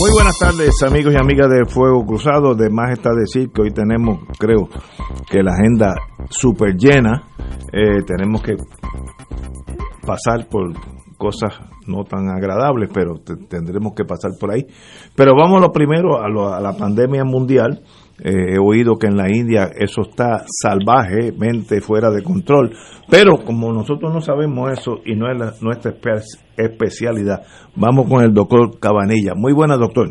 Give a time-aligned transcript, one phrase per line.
[0.00, 2.54] Muy buenas tardes amigos y amigas de Fuego Cruzado.
[2.54, 4.68] De más está decir que hoy tenemos, creo,
[5.28, 5.96] que la agenda
[6.30, 7.24] súper llena.
[7.72, 8.54] Eh, tenemos que
[10.06, 10.72] pasar por
[11.16, 11.52] cosas
[11.88, 13.14] no tan agradables, pero
[13.48, 14.66] tendremos que pasar por ahí.
[15.16, 16.26] Pero vamos lo primero a,
[16.56, 17.82] a la pandemia mundial.
[18.20, 22.72] Eh, he oído que en la India eso está salvajemente fuera de control,
[23.08, 25.92] pero como nosotros no sabemos eso y no es nuestra
[26.56, 27.42] especialidad,
[27.76, 29.34] vamos con el doctor Cabanilla.
[29.36, 30.08] Muy buena, doctor.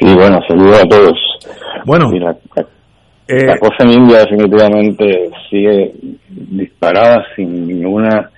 [0.00, 1.18] Sí, bueno, saludos a todos.
[1.86, 2.36] Bueno, la,
[3.28, 5.92] eh, cosa en India definitivamente sigue
[6.28, 8.30] disparada sin ninguna,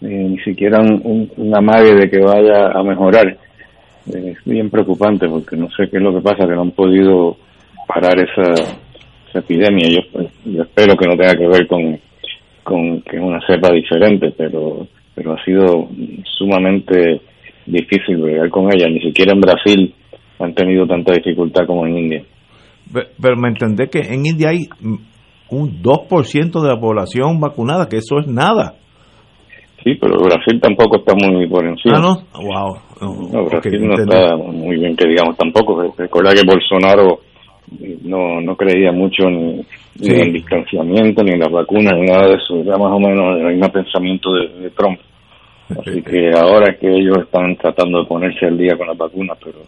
[0.00, 3.36] eh, ni siquiera un, una amague de que vaya a mejorar.
[4.06, 7.36] es bien preocupante porque no sé qué es lo que pasa, que no han podido
[7.86, 8.78] parar esa,
[9.38, 9.88] epidemia.
[9.88, 11.98] Yo, yo, espero que no tenga que ver con,
[12.62, 15.88] con que es una cepa diferente, pero, pero ha sido
[16.38, 17.20] sumamente
[17.66, 18.88] difícil bregar con ella.
[18.88, 19.94] Ni siquiera en Brasil
[20.38, 22.22] han tenido tanta dificultad como en India.
[23.20, 24.68] Pero, me entendé que en India hay
[25.50, 28.74] un 2% de la población vacunada, que eso es nada.
[29.82, 31.98] Sí, pero Brasil tampoco está muy por encima.
[31.98, 33.30] Ah, no, wow.
[33.30, 35.94] No, Brasil no está muy bien que digamos tampoco.
[35.96, 37.20] Recuerda que Bolsonaro
[38.02, 39.64] no, no creía mucho ni,
[40.00, 42.60] en el distanciamiento, ni en las vacunas, ni nada de eso.
[42.60, 44.98] Era más o menos el mismo pensamiento de, Trump.
[45.70, 49.38] Así que ahora es que ellos están tratando de ponerse al día con las vacunas,
[49.42, 49.60] pero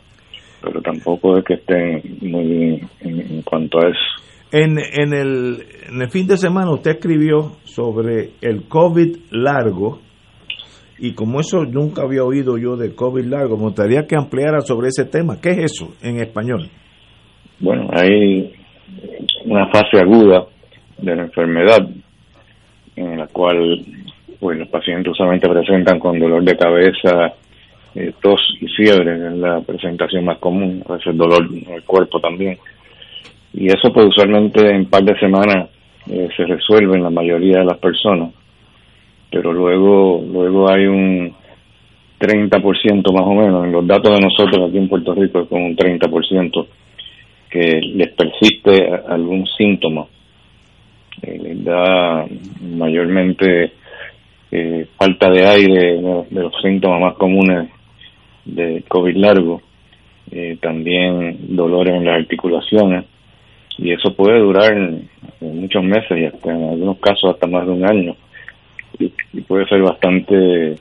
[0.63, 4.01] pero tampoco es que estén muy bien en, cuanto a eso.
[4.51, 10.01] En, en, el, en el fin de semana usted escribió sobre el COVID largo
[10.99, 14.89] y como eso nunca había oído yo de COVID largo, me gustaría que ampliara sobre
[14.89, 15.41] ese tema.
[15.41, 16.71] ¿Qué es eso en español?
[17.59, 18.53] Bueno, hay
[19.45, 20.47] una fase aguda
[20.99, 21.89] de la enfermedad
[22.97, 23.85] en la cual
[24.39, 27.35] pues los pacientes usualmente presentan con dolor de cabeza,
[27.95, 32.21] eh, tos y fiebre, es la presentación más común, a veces dolor en el cuerpo
[32.21, 32.59] también.
[33.55, 35.71] Y eso pues usualmente en un par de semanas
[36.11, 38.33] eh, se resuelve en la mayoría de las personas,
[39.31, 41.35] pero luego, luego hay un
[42.19, 45.67] 30% más o menos, en los datos de nosotros aquí en Puerto Rico es como
[45.67, 46.67] un 30%
[47.57, 50.07] que les persiste algún síntoma.
[51.23, 52.27] Eh, les da
[52.61, 53.73] mayormente
[54.53, 56.01] eh, falta de aire,
[56.31, 57.71] de los síntomas más comunes
[58.45, 59.63] de COVID largo,
[60.31, 63.07] eh, también dolores en las articulaciones,
[63.79, 64.73] y eso puede durar
[65.41, 68.17] muchos meses y hasta en algunos casos hasta más de un año,
[68.99, 70.77] y puede ser bastante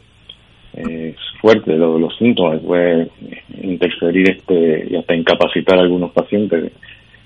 [0.76, 3.10] eh, fuerte los, los síntomas, puede
[3.62, 6.72] interferir este y hasta incapacitar a algunos pacientes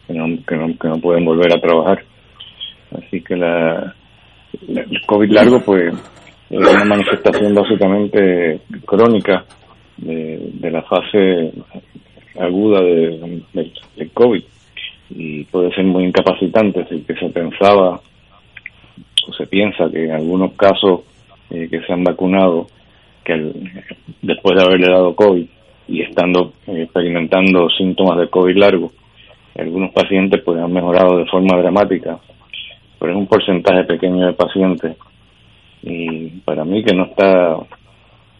[0.08, 2.04] que no, que no, pueden volver a trabajar.
[2.92, 3.96] Así que la,
[4.68, 5.94] el COVID largo pues
[6.50, 9.46] es una manifestación básicamente crónica
[9.98, 11.54] de, de la fase
[12.40, 14.44] aguda de, del COVID
[15.12, 18.00] y puede ser muy incapacitante, así que se pensaba
[19.28, 21.02] o se piensa que en algunos casos
[21.50, 22.68] eh, que se han vacunado
[23.24, 23.52] que
[24.22, 25.46] después de haberle dado COVID
[25.88, 28.92] y estando eh, experimentando síntomas de COVID largo,
[29.58, 32.20] algunos pacientes pues han mejorado de forma dramática,
[33.00, 34.96] pero es un porcentaje pequeño de pacientes.
[35.82, 37.58] Y para mí que no está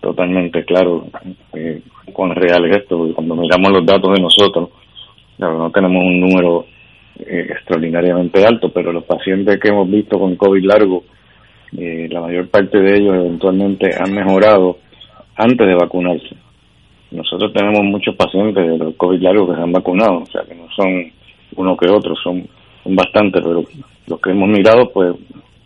[0.02, 1.08] totalmente claro
[1.54, 1.82] eh,
[2.14, 4.70] cuán real es esto, porque cuando miramos los datos de nosotros,
[5.38, 6.66] claro, no tenemos un número
[7.20, 11.04] eh, extraordinariamente alto, pero los pacientes que hemos visto con COVID largo
[11.78, 14.78] eh, la mayor parte de ellos eventualmente han mejorado
[15.36, 16.36] antes de vacunarse.
[17.12, 20.56] Nosotros tenemos muchos pacientes de los COVID largo que se han vacunado, o sea que
[20.56, 21.12] no son
[21.56, 22.48] uno que otro, son,
[22.86, 23.64] bastantes, pero
[24.08, 25.14] los que hemos mirado, pues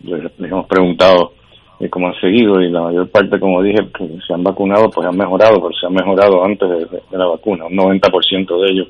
[0.03, 1.33] les, hemos preguntado
[1.79, 5.07] eh, cómo han seguido y la mayor parte, como dije, que se han vacunado, pues
[5.07, 8.87] han mejorado, pero se han mejorado antes de, la vacuna, un 90% de ellos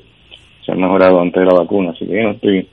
[0.64, 2.66] se han mejorado antes de la vacuna, así que yo no estoy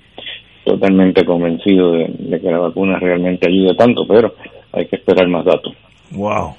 [0.63, 4.33] totalmente convencido de, que la vacuna realmente ayude tanto, pero
[4.71, 5.73] hay que esperar más datos.
[6.11, 6.55] Wow,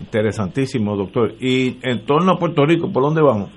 [0.00, 1.34] interesantísimo, doctor.
[1.40, 3.50] Y en torno a Puerto Rico, ¿por dónde vamos?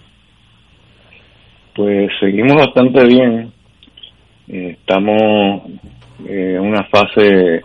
[1.75, 3.51] Pues seguimos bastante bien.
[4.47, 5.63] Eh, estamos
[6.27, 7.61] en una fase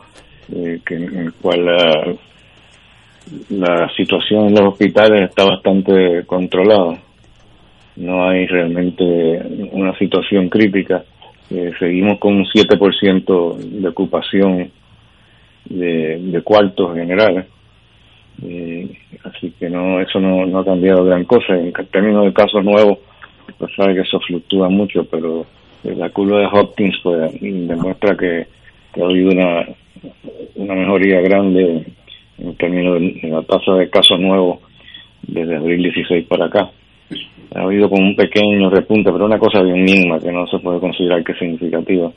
[0.53, 2.15] eh, que, en la cual la,
[3.51, 6.99] la situación en los hospitales está bastante controlada.
[7.97, 9.05] no hay realmente
[9.73, 11.05] una situación crítica.
[11.51, 14.71] Eh, seguimos con un 7% de ocupación
[15.65, 17.47] de, de cuartos generales.
[18.43, 21.57] Eh, así que no eso no, no ha cambiado gran cosa.
[21.57, 22.99] En términos de casos nuevos,
[23.59, 25.47] pues sabe que eso fluctúa mucho, pero
[25.85, 28.47] la curva de Hopkins pues demuestra que,
[29.01, 29.67] ha habido una,
[30.55, 31.85] una mejoría grande
[32.39, 34.61] en términos de la tasa de casos nuevos
[35.23, 36.71] desde abril 16 para acá.
[37.55, 40.81] Ha habido como un pequeño repunte, pero una cosa bien mínima que no se puede
[40.81, 42.11] considerar que es significativa.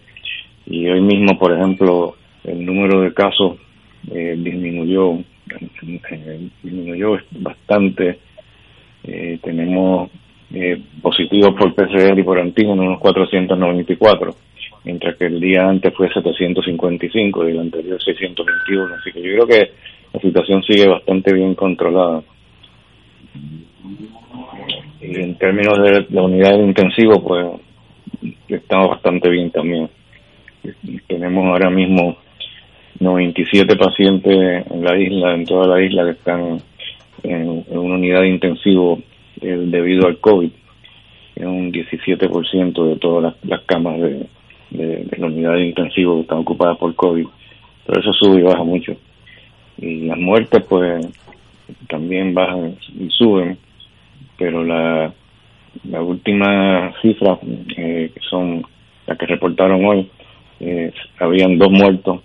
[0.66, 3.58] Y hoy mismo, por ejemplo, el número de casos
[4.12, 8.20] eh, disminuyó, eh, disminuyó bastante.
[9.04, 10.10] Eh, tenemos
[10.52, 14.36] eh, positivos por PCR y por antígeno unos 494,
[14.84, 18.96] mientras que el día antes fue 755 y el anterior 621.
[18.96, 19.72] Así que yo creo que
[20.14, 22.24] la situación sigue bastante bien controlada.
[25.02, 27.48] Y en términos de la unidad de intensivo, pues
[28.48, 29.90] estamos bastante bien también.
[31.08, 32.18] Tenemos ahora mismo
[33.00, 36.62] 97 pacientes en la isla, en toda la isla, que están
[37.24, 39.00] en, una unidad de intensivo
[39.42, 40.52] eh, debido al COVID.
[41.36, 44.28] Es un 17% de todas las, camas de,
[44.72, 47.26] de, la unidad de intensivo que están ocupadas por COVID.
[47.86, 48.96] Pero eso sube y baja mucho.
[49.78, 51.08] Y las muertes, pues,
[51.88, 53.58] también bajan y suben.
[54.40, 55.14] Pero la,
[55.84, 57.38] la última cifra,
[57.78, 58.64] eh, que son
[59.06, 60.10] las que reportaron hoy,
[61.20, 62.22] habían dos muertos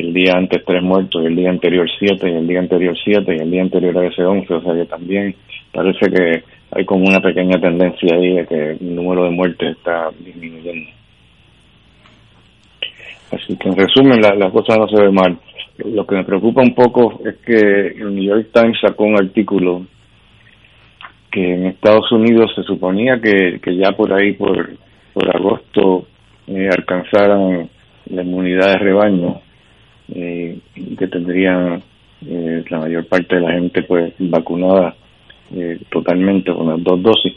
[0.00, 3.34] el día antes tres muertos, y el día anterior siete, y el día anterior siete,
[3.34, 5.34] y el día anterior a ese once, o sea que también
[5.72, 10.10] parece que hay como una pequeña tendencia ahí de que el número de muertes está
[10.24, 10.90] disminuyendo.
[13.32, 15.36] Así que en resumen, la, la cosa no se ve mal.
[15.78, 19.86] Lo que me preocupa un poco es que el New York Times sacó un artículo
[21.30, 24.70] que en Estados Unidos se suponía que, que ya por ahí, por,
[25.12, 26.06] por agosto,
[26.46, 27.68] eh, alcanzaran
[28.10, 29.40] la inmunidad de rebaño
[30.14, 30.58] eh,
[30.98, 31.82] que tendrían
[32.26, 34.94] eh, la mayor parte de la gente pues vacunada
[35.54, 37.34] eh, totalmente con las dos dosis.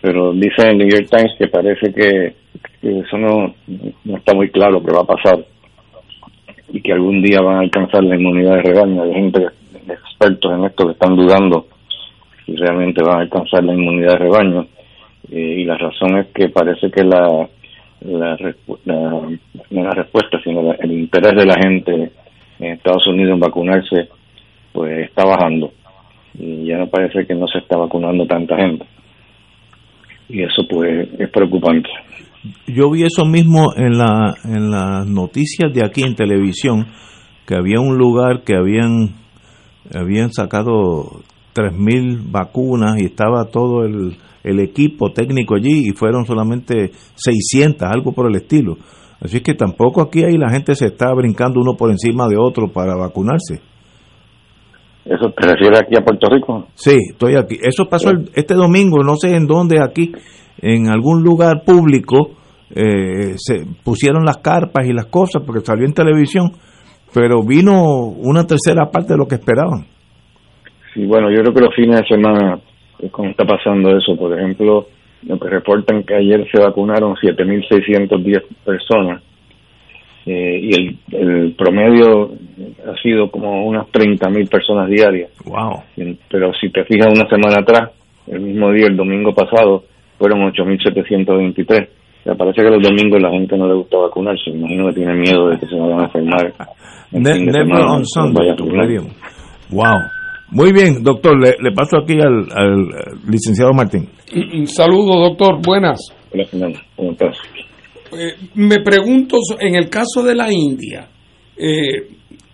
[0.00, 2.34] Pero dice el New York Times que parece que,
[2.82, 3.54] eso no,
[4.04, 5.44] no está muy claro que va a pasar
[6.70, 9.02] y que algún día van a alcanzar la inmunidad de rebaño.
[9.02, 9.46] Hay gente,
[9.88, 11.66] expertos en esto que están dudando
[12.44, 14.66] si realmente van a alcanzar la inmunidad de rebaño.
[15.30, 17.48] Eh, y la razón es que parece que la,
[18.00, 18.36] la,
[19.70, 22.12] la, respuesta, sino el interés de la gente
[22.60, 24.08] en Estados Unidos en vacunarse,
[24.72, 25.72] pues está bajando.
[26.38, 28.84] Y ya no parece que no se está vacunando tanta gente.
[30.28, 31.88] Y eso pues es preocupante.
[32.66, 36.88] Yo vi eso mismo en, la, en las noticias de aquí en televisión,
[37.46, 39.14] que había un lugar que habían,
[39.94, 41.22] habían sacado
[41.54, 48.12] 3.000 vacunas y estaba todo el, el equipo técnico allí y fueron solamente 600, algo
[48.12, 48.76] por el estilo.
[49.20, 52.68] Así que tampoco aquí ahí la gente se está brincando uno por encima de otro
[52.68, 53.60] para vacunarse.
[55.04, 56.66] ¿Eso te refieres aquí a Puerto Rico?
[56.74, 57.58] Sí, estoy aquí.
[57.62, 60.12] Eso pasó este domingo, no sé en dónde, aquí,
[60.58, 62.30] en algún lugar público,
[62.70, 66.52] eh, se pusieron las carpas y las cosas porque salió en televisión,
[67.12, 69.86] pero vino una tercera parte de lo que esperaban.
[70.94, 72.58] Sí, bueno, yo creo que los fines de semana
[73.10, 74.16] cómo está pasando eso.
[74.16, 74.86] Por ejemplo,
[75.26, 79.22] lo que reportan que ayer se vacunaron 7.610 personas
[80.26, 82.30] eh, y el, el, promedio
[82.86, 85.30] ha sido como unas 30.000 personas diarias.
[85.44, 85.82] Wow.
[86.30, 87.90] Pero si te fijas una semana atrás,
[88.26, 89.84] el mismo día, el domingo pasado,
[90.18, 91.88] fueron 8.723.
[92.24, 94.48] Me parece que los domingos la gente no le gusta vacunarse.
[94.48, 96.52] Imagino que tiene miedo de que se vayan a enfermar.
[97.12, 98.54] never on Sunday.
[99.70, 99.98] Wow.
[100.54, 102.86] Muy bien, doctor, le, paso aquí al,
[103.28, 104.08] licenciado Martín.
[104.66, 105.98] Saludos, doctor, buenas.
[106.94, 107.36] ¿cómo estás?
[108.12, 111.08] Eh, me pregunto, en el caso de la India,
[111.56, 112.08] eh,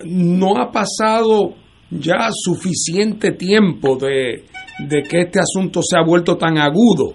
[0.06, 1.52] ¿no ha pasado
[1.90, 4.44] ya suficiente tiempo de,
[4.78, 7.12] de que este asunto se ha vuelto tan agudo?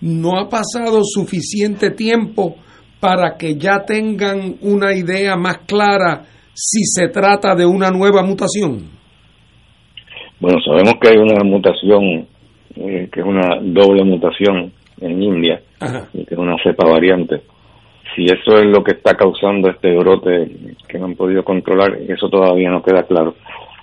[0.00, 2.56] ¿No ha pasado suficiente tiempo
[2.98, 8.97] para que ya tengan una idea más clara si se trata de una nueva mutación?
[10.40, 12.26] Bueno, sabemos que hay una mutación,
[12.76, 15.60] eh, que es una doble mutación en India,
[16.12, 17.40] que es una cepa variante.
[18.14, 20.50] Si eso es lo que está causando este brote
[20.88, 23.34] que no han podido controlar, eso todavía no queda claro.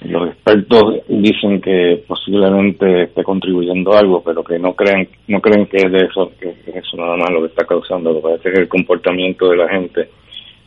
[0.01, 5.77] Los expertos dicen que posiblemente esté contribuyendo algo, pero que no creen, no creen que
[5.77, 8.11] es de eso, que es eso nada más lo que está causando.
[8.11, 10.09] Lo que parece que es el comportamiento de la gente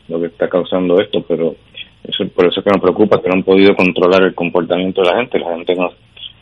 [0.08, 1.54] lo que está causando esto, pero
[2.08, 5.10] eso, por eso es que nos preocupa que no han podido controlar el comportamiento de
[5.10, 5.38] la gente.
[5.38, 5.90] La gente no,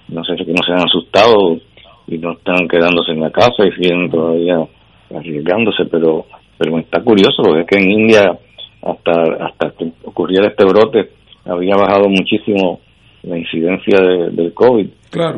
[0.08, 1.58] no sé, que no se han asustado
[2.06, 4.58] y no están quedándose en la casa y siguen todavía
[5.14, 6.26] arriesgándose, pero
[6.58, 8.38] pero está curioso porque es que en India
[8.82, 11.11] hasta hasta que ocurriera este brote
[11.44, 12.80] había bajado muchísimo
[13.25, 14.87] la incidencia de, del COVID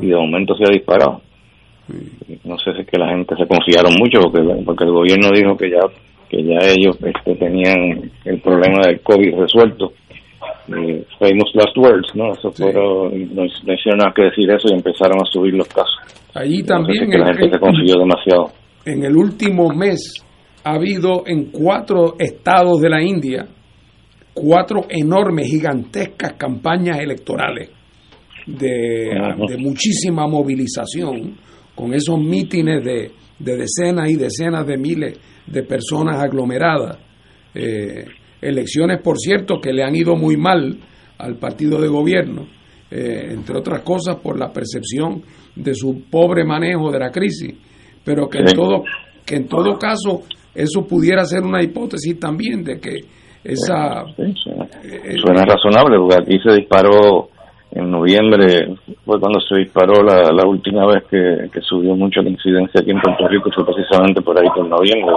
[0.02, 1.22] y de momento se ha disparado.
[2.44, 5.56] No sé si es que la gente se confiaron mucho porque, porque el gobierno dijo
[5.56, 5.80] que ya
[6.28, 9.92] que ya ellos este, tenían el problema del COVID resuelto.
[10.68, 12.32] Eh, famous last words, ¿no?
[12.32, 15.98] Eso fueron, no, hicieron nada que decir eso y empezaron a subir los casos.
[16.34, 17.08] Allí también.
[17.10, 18.52] la gente se confió demasiado.
[18.84, 20.14] En el último mes
[20.64, 23.48] ha habido en cuatro estados de la India
[24.38, 27.70] cuatro enormes, gigantescas campañas electorales
[28.46, 29.10] de,
[29.58, 31.36] muchísima movilización,
[31.74, 36.98] con esos mítines de, decenas y decenas de miles de personas aglomeradas.
[37.54, 38.04] Eh,
[38.40, 40.78] elecciones, por cierto, que le han ido muy mal
[41.18, 42.46] al partido de gobierno,
[42.90, 45.22] eh, entre otras cosas por la percepción
[45.54, 47.54] de su pobre manejo de la crisis,
[48.04, 48.84] pero que en todo
[49.26, 50.22] que en todo caso
[50.54, 53.00] eso pudiera ser una hipótesis también de que
[53.44, 57.28] esa eh, suena razonable porque aquí se disparó
[57.70, 62.80] en noviembre fue cuando se disparó la, la última vez que, subió mucho la incidencia
[62.80, 65.14] aquí en Puerto Rico fue precisamente por ahí por noviembre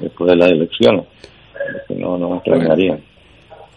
[0.00, 1.06] después de las elecciones
[1.90, 2.98] no no me extrañaría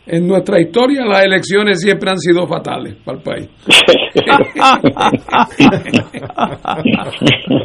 [0.08, 3.50] en nuestra historia las elecciones siempre han sido fatales para el país.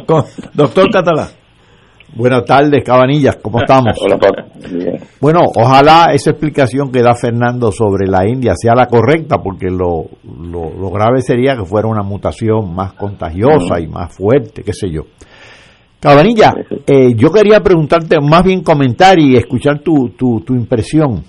[0.53, 1.27] Doctor Catalá.
[2.15, 3.93] Buenas tardes, Cabanillas, ¿cómo estamos?
[4.01, 4.17] Hola,
[5.19, 10.05] Bueno, ojalá esa explicación que da Fernando sobre la India sea la correcta, porque lo,
[10.23, 15.01] lo, grave sería que fuera una mutación más contagiosa y más fuerte, qué sé yo.
[15.99, 16.53] Cabanilla,
[16.85, 21.23] eh, yo quería preguntarte, más bien comentar y escuchar tu, tu, tu impresión.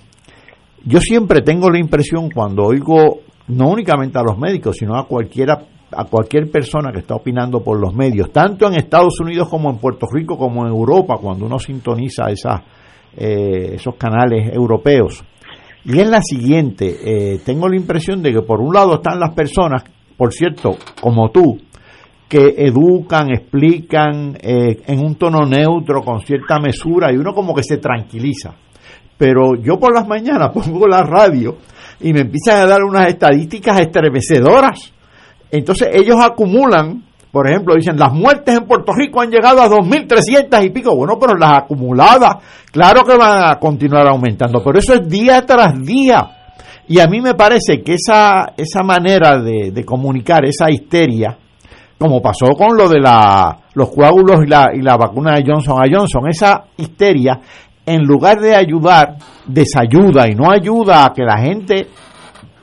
[0.85, 5.59] Yo siempre tengo la impresión cuando oigo, no únicamente a los médicos, sino a cualquiera
[5.91, 9.77] a cualquier persona que está opinando por los medios, tanto en Estados Unidos como en
[9.77, 12.25] Puerto Rico, como en Europa, cuando uno sintoniza
[13.17, 15.23] eh, esos canales europeos.
[15.85, 19.33] Y es la siguiente, eh, tengo la impresión de que por un lado están las
[19.33, 19.83] personas,
[20.17, 21.57] por cierto, como tú,
[22.29, 27.63] que educan, explican eh, en un tono neutro, con cierta mesura, y uno como que
[27.63, 28.53] se tranquiliza.
[29.17, 31.57] Pero yo por las mañanas pongo la radio
[31.99, 34.93] y me empiezan a dar unas estadísticas estremecedoras
[35.51, 40.65] entonces ellos acumulan, por ejemplo, dicen, las muertes en Puerto Rico han llegado a 2.300
[40.65, 40.95] y pico.
[40.95, 42.37] Bueno, pero las acumuladas,
[42.71, 46.35] claro que van a continuar aumentando, pero eso es día tras día.
[46.87, 51.37] Y a mí me parece que esa, esa manera de, comunicar, esa histeria,
[51.99, 55.77] como pasó con lo de la, los coágulos y la, y la vacuna de Johnson
[55.79, 57.39] a Johnson, esa histeria,
[57.85, 59.15] en lugar de ayudar,
[59.45, 61.87] desayuda y no ayuda a que la gente,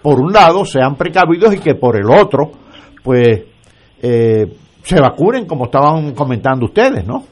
[0.02, 2.50] por un lado, sean precavidos y que por el otro,
[3.04, 3.44] pues
[4.02, 4.46] eh,
[4.82, 7.24] se vacunen como estaban comentando ustedes, ¿no?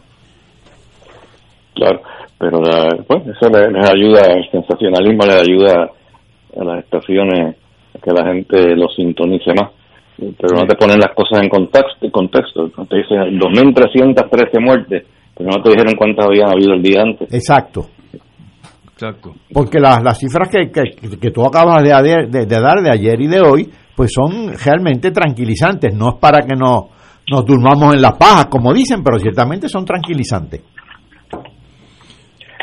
[1.74, 2.02] Claro,
[2.38, 2.60] pero
[3.06, 5.90] pues eso les, ayuda, el sensacionalismo les ayuda
[6.60, 7.56] a las estaciones
[7.94, 9.70] a que la gente lo sintonice más.
[10.16, 12.68] Pero no te ponen las cosas en contexto, contexto.
[12.88, 15.04] te dicen 2.313 muertes,
[15.36, 17.32] pero no te dijeron cuántas habían habido el día antes.
[17.32, 17.86] Exacto.
[18.92, 19.34] Exacto.
[19.52, 21.90] Porque las, las cifras que, que, que tú acabas de,
[22.28, 25.92] de, de, dar de ayer y de hoy pues son realmente tranquilizantes.
[25.94, 26.84] No es para que nos,
[27.28, 30.62] nos durmamos en las pajas, como dicen, pero ciertamente son tranquilizantes.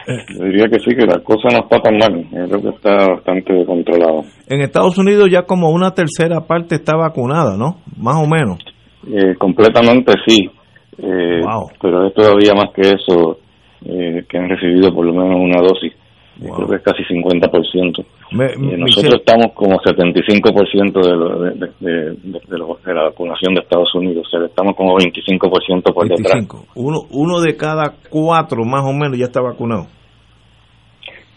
[0.07, 2.25] Yo diría que sí, que la cosa no está tan mal.
[2.29, 4.21] creo que está bastante controlado.
[4.47, 7.77] En Estados Unidos ya como una tercera parte está vacunada, ¿no?
[7.97, 8.59] Más o menos.
[9.07, 10.49] Eh, completamente sí.
[10.97, 11.41] Eh,
[11.81, 13.37] Pero es todavía más que eso,
[13.85, 15.93] eh, que han recibido por lo menos una dosis
[16.41, 17.99] creo que es casi 50%.
[17.99, 24.27] Eh, nosotros estamos como 75% de, lo, de, de, de, la vacunación de Estados Unidos,
[24.27, 26.47] o sea, estamos como 25% por detrás.
[26.75, 29.87] Uno, uno de cada cuatro más o menos ya está vacunado.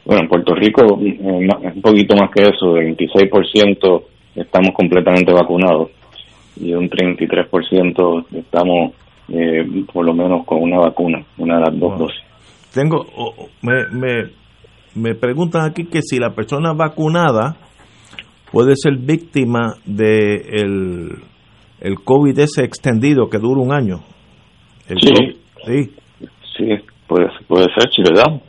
[0.06, 4.02] Bueno, en Puerto Rico eh, un poquito más que eso, el 26%
[4.36, 5.90] estamos completamente vacunados
[6.56, 8.92] y un 33% estamos
[9.28, 12.22] eh, por lo menos con una vacuna, una de las dos dosis.
[12.72, 13.06] Tengo,
[13.62, 14.43] me, me
[14.94, 17.56] me preguntan aquí que si la persona vacunada
[18.52, 21.10] puede ser víctima de el,
[21.80, 24.00] el COVID ese extendido que dura un año.
[24.86, 24.96] sí,
[25.66, 25.92] sí,
[26.56, 26.68] sí,
[27.08, 28.40] puede, puede ser, si le da.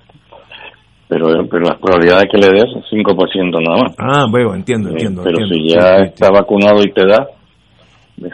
[1.07, 3.95] Pero, pero la probabilidad de que le des es 5% nada más.
[3.99, 5.21] Ah, veo, entiendo, entiendo.
[5.23, 7.27] pero si ya está vacunado y te da,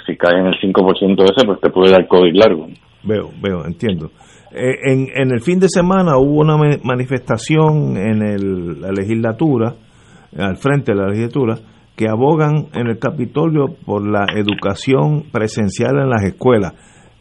[0.05, 2.67] si cae en el 5% ese, pues te puede dar COVID largo.
[3.03, 4.11] Veo, veo, entiendo.
[4.53, 9.75] Eh, en, en, el fin de semana hubo una manifestación en el, la legislatura,
[10.37, 11.55] al frente de la legislatura,
[11.95, 16.73] que abogan en el Capitolio por la educación presencial en las escuelas.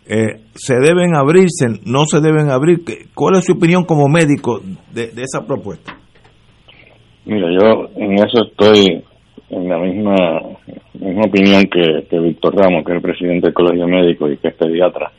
[0.07, 1.69] eh, ¿se deben abrirse?
[1.85, 2.81] ¿No se deben abrir?
[3.15, 4.61] ¿Cuál es su opinión como médico
[4.93, 5.97] de, esa propuesta?
[7.27, 9.05] Mira, yo en eso estoy
[9.51, 10.15] en la misma,
[10.95, 14.49] misma opinión que, que Víctor Ramos, que es el presidente del Colegio Médico y que
[14.49, 15.13] es pediatra.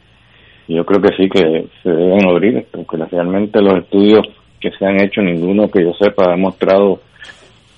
[0.74, 4.26] Yo creo que sí que se deben abrir, porque realmente los estudios
[4.60, 7.02] que se han hecho, ninguno que yo sepa ha demostrado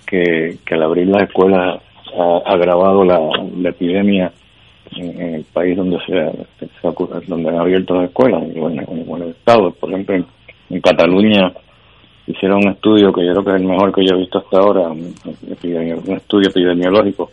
[0.05, 1.81] que, que al abrir las escuelas
[2.17, 3.19] ha agravado la,
[3.69, 4.31] epidemia
[4.95, 6.13] en, el país donde se,
[7.27, 9.71] donde han abierto las escuelas y bueno, en, el estado.
[9.71, 11.51] Por ejemplo en, Cataluña
[12.27, 14.57] hicieron un estudio que yo creo que es el mejor que yo he visto hasta
[14.57, 15.13] ahora un,
[16.15, 17.29] estudio epidemiológico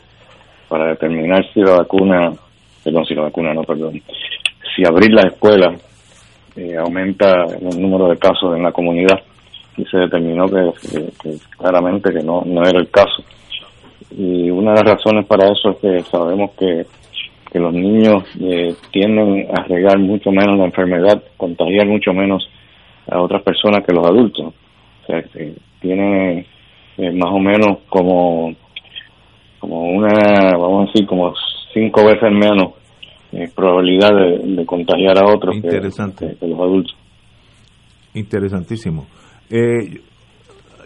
[0.69, 2.33] para determinar si la vacuna
[2.85, 4.03] perdón si la vacuna no perdón
[4.75, 5.81] si abrir las escuelas
[6.57, 9.21] eh, aumenta el número de casos en la comunidad
[9.77, 10.73] y se determinó que,
[11.57, 13.23] claramente que no, no era el caso.
[14.11, 16.85] Y una de las razones para eso es que sabemos que,
[17.51, 22.49] que los niños eh, tienden a regar mucho menos la enfermedad, contagiar mucho menos
[23.09, 24.47] a otras personas que los adultos.
[24.47, 26.45] O sea, que tienen
[26.99, 28.55] eh, más o menos como,
[29.61, 31.33] como una, vamos a decir, como
[31.73, 32.80] cinco veces menos
[33.33, 36.97] eh, probabilidad de, contagiar a otros que, que los adultos.
[38.15, 39.07] Interesantísimo.
[39.51, 40.01] Eh,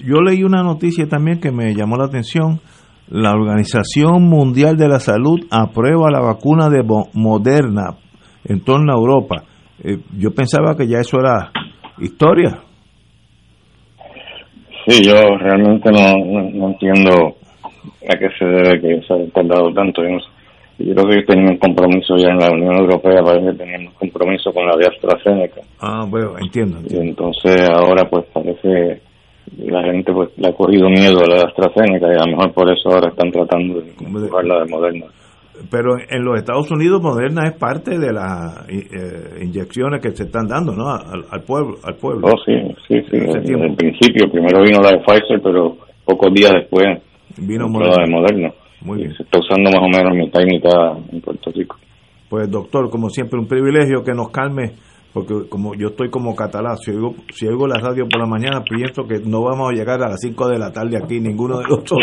[0.01, 2.61] yo leí una noticia también que me llamó la atención.
[3.09, 6.83] La Organización Mundial de la Salud aprueba la vacuna de
[7.13, 7.97] Moderna
[8.45, 9.45] en torno a Europa.
[9.83, 11.51] Eh, yo pensaba que ya eso era
[11.99, 12.61] historia.
[14.87, 17.37] Sí, yo realmente no, entiendo
[18.09, 20.03] a qué se debe que se haya tardado tanto.
[20.03, 20.19] Yo,
[20.77, 24.53] creo que tenían un compromiso ya en la Unión Europea, parece que tenían un compromiso
[24.53, 25.61] con la de AstraZeneca.
[25.81, 26.79] Ah, bueno, entiendo.
[26.89, 29.01] Y entonces ahora pues parece
[29.59, 32.53] la gente pues le ha cogido miedo a la de AstraZeneca y a lo mejor
[32.53, 35.07] por eso ahora están tratando de jugar la de Moderna.
[35.71, 40.49] Pero en los Estados Unidos Moderna es parte de las eh, inyecciones que se están
[40.49, 40.91] dando, ¿no?
[40.91, 42.27] Al, pueblo, al pueblo.
[42.27, 42.53] Oh, sí,
[42.89, 43.19] sí, sí.
[43.19, 46.85] Desde el principio, primero vino la de Pfizer, pero pocos días después
[47.39, 48.53] vino la de Moderna.
[48.85, 49.15] Muy bien.
[49.17, 51.77] Se está usando más o menos mitad y mitad en Puerto Rico.
[52.29, 54.73] Pues doctor, como siempre, un privilegio que nos calme,
[55.13, 58.63] porque como yo estoy como catalán, si oigo, si oigo la radio por la mañana,
[58.63, 61.65] pienso que no vamos a llegar a las 5 de la tarde aquí, ninguno de
[61.65, 62.01] nosotros.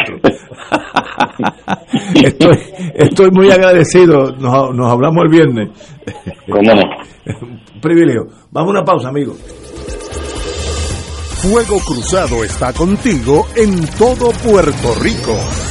[2.24, 2.58] estoy,
[2.96, 5.70] estoy muy agradecido, nos, nos hablamos el viernes.
[6.48, 6.72] ¿Cómo
[7.42, 8.28] un privilegio.
[8.52, 9.38] Vamos a una pausa, amigos.
[11.42, 15.71] Fuego Cruzado está contigo en todo Puerto Rico.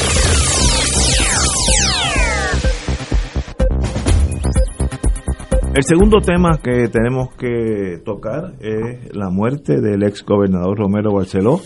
[5.73, 11.61] El segundo tema que tenemos que tocar es la muerte del ex gobernador Romero Barceló.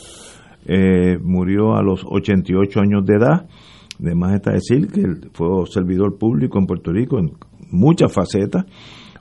[0.67, 3.47] Eh, murió a los 88 años de edad.
[3.99, 5.01] Además está decir que
[5.33, 7.31] fue servidor público en Puerto Rico en
[7.71, 8.65] muchas facetas.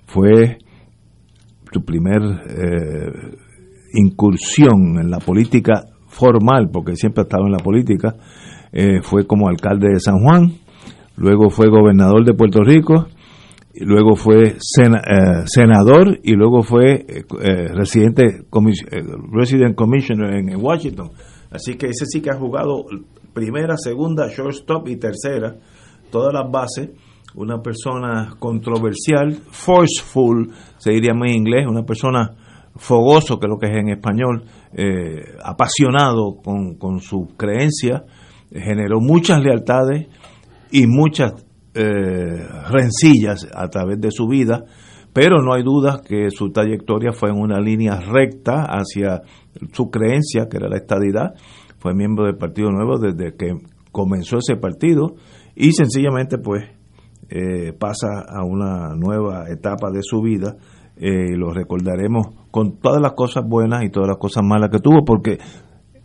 [0.04, 0.58] Fue
[1.72, 3.36] su primer eh,
[3.94, 8.16] incursión en la política formal, porque siempre ha estado en la política,
[8.70, 10.52] eh, fue como alcalde de San Juan,
[11.16, 13.08] luego fue gobernador de Puerto Rico,
[13.80, 14.56] luego fue eh,
[15.46, 17.04] senador y luego fue
[17.72, 18.44] residente
[19.32, 21.10] resident commissioner en, Washington.
[21.50, 22.86] Así que ese sí que ha jugado
[23.32, 25.56] primera, segunda, shortstop y tercera,
[26.10, 26.90] todas las bases
[27.34, 32.30] una persona controversial, forceful, se diría muy en inglés, una persona
[32.76, 38.04] fogoso, que es lo que es en español, eh, apasionado con, con su creencia,
[38.52, 40.06] generó muchas lealtades
[40.70, 41.43] y muchas
[41.74, 44.64] eh, rencillas a través de su vida,
[45.12, 49.22] pero no hay duda que su trayectoria fue en una línea recta hacia
[49.72, 51.34] su creencia, que era la estadidad.
[51.78, 53.54] Fue miembro del Partido Nuevo desde que
[53.92, 55.14] comenzó ese partido
[55.54, 56.64] y sencillamente pues
[57.30, 60.56] eh, pasa a una nueva etapa de su vida
[60.96, 64.78] eh, y lo recordaremos con todas las cosas buenas y todas las cosas malas que
[64.78, 65.38] tuvo porque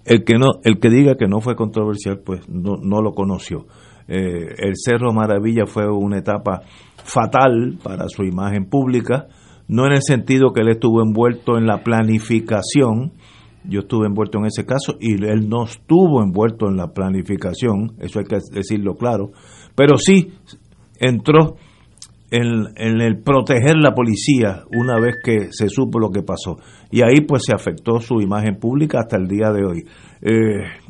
[0.05, 3.65] el que no el que diga que no fue controversial pues no, no lo conoció
[4.09, 6.61] eh, el Cerro Maravilla fue una etapa
[7.03, 9.27] fatal para su imagen pública
[9.67, 13.13] no en el sentido que él estuvo envuelto en la planificación
[13.63, 18.19] yo estuve envuelto en ese caso y él no estuvo envuelto en la planificación, eso
[18.19, 19.31] hay que decirlo claro,
[19.75, 20.31] pero sí
[20.99, 21.55] entró
[22.31, 26.57] en, el proteger la policía una vez que se supo lo que pasó.
[26.91, 29.85] Y ahí pues se afectó su imagen pública hasta el día de hoy.
[30.21, 30.88] Eh,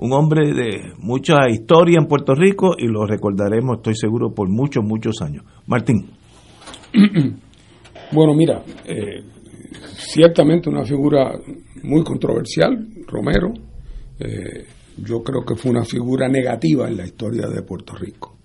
[0.00, 4.82] un hombre de mucha historia en Puerto Rico y lo recordaremos, estoy seguro, por muchos,
[4.82, 5.44] muchos años.
[5.66, 6.10] Martín.
[8.12, 9.22] Bueno, mira, eh,
[9.94, 11.30] ciertamente una figura
[11.84, 13.52] muy controversial, Romero.
[14.18, 14.64] Eh,
[14.96, 18.36] yo creo que fue una figura negativa en la historia de Puerto Rico.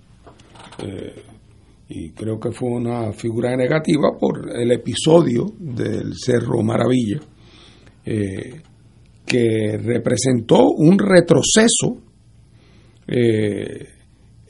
[0.83, 1.15] Eh,
[1.89, 7.21] y creo que fue una figura negativa por el episodio del Cerro Maravilla,
[9.25, 11.97] que representó un retroceso
[13.07, 13.87] eh,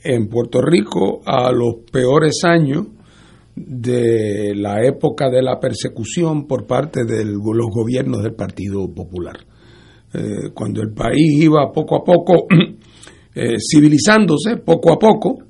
[0.04, 2.86] en Puerto Rico a los peores años
[3.54, 9.38] de la época de la persecución por parte de los gobiernos del Partido Popular.
[10.54, 12.46] cuando el país iba poco a poco
[13.58, 15.46] civilizándose, poco a poco,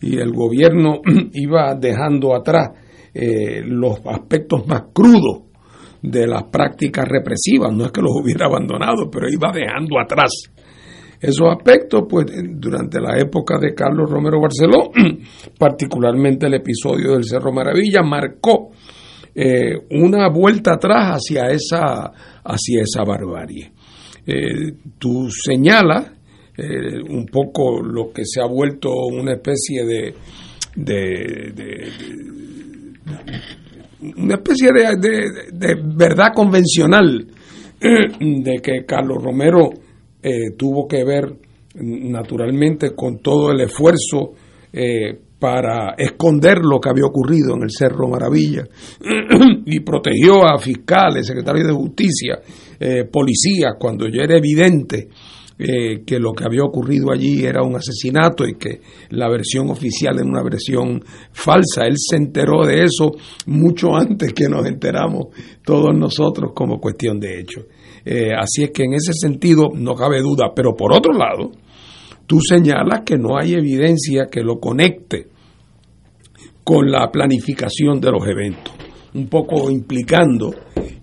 [0.00, 1.00] y el gobierno
[1.32, 2.70] iba dejando atrás
[3.12, 5.49] eh, los aspectos más crudos
[6.02, 10.30] de las prácticas represivas, no es que los hubiera abandonado, pero iba dejando atrás
[11.20, 14.90] esos aspectos, pues durante la época de Carlos Romero Barceló,
[15.58, 18.70] particularmente el episodio del Cerro Maravilla, marcó
[19.34, 22.10] eh, una vuelta atrás hacia esa,
[22.42, 23.70] hacia esa barbarie.
[24.26, 26.10] Eh, tú señalas
[26.56, 30.14] eh, un poco lo que se ha vuelto una especie de,
[30.74, 31.52] de,
[34.16, 37.26] una especie de, verdad convencional
[37.80, 39.70] de que Carlos Romero
[40.22, 41.32] eh, tuvo que ver
[41.74, 44.32] naturalmente con todo el esfuerzo
[44.72, 48.64] eh, para esconder lo que había ocurrido en el Cerro Maravilla
[49.66, 52.40] y protegió a fiscales, secretarios de justicia,
[53.10, 55.08] policías, cuando ya era evidente
[56.06, 60.26] que lo que había ocurrido allí era un asesinato y que la versión oficial era
[60.26, 61.84] una versión falsa.
[61.86, 63.12] Él se enteró de eso
[63.46, 65.26] mucho antes que nos enteramos
[65.64, 67.66] todos nosotros como cuestión de hecho.
[68.04, 70.52] Eh, así es que en ese sentido no cabe duda.
[70.54, 71.50] Pero por otro lado,
[72.26, 75.28] tú señalas que no hay evidencia que lo conecte
[76.64, 78.79] con la planificación de los eventos
[79.14, 80.54] un poco implicando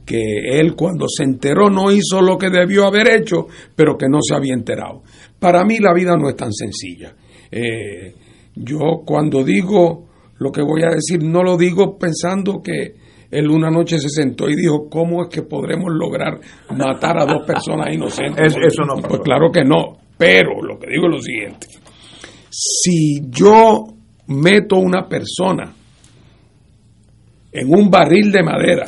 [0.05, 4.19] que él cuando se enteró no hizo lo que debió haber hecho, pero que no
[4.21, 5.03] se había enterado.
[5.39, 7.13] Para mí la vida no es tan sencilla.
[7.51, 8.13] Eh,
[8.55, 10.07] yo cuando digo
[10.39, 12.95] lo que voy a decir, no lo digo pensando que
[13.29, 16.39] él una noche se sentó y dijo, ¿cómo es que podremos lograr
[16.75, 18.55] matar a dos personas inocentes?
[18.55, 21.67] eso no Pues claro que no, pero lo que digo es lo siguiente,
[22.49, 23.85] si yo
[24.27, 25.73] meto una persona
[27.51, 28.85] en un barril de madera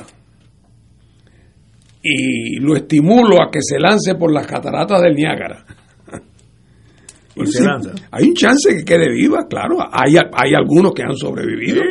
[2.01, 5.65] y lo estimulo a que se lance por las cataratas del Niágara,
[7.35, 7.91] Y se lanza.
[8.11, 9.77] hay un chance que quede viva, claro.
[9.91, 11.81] Hay, hay algunos que han sobrevivido.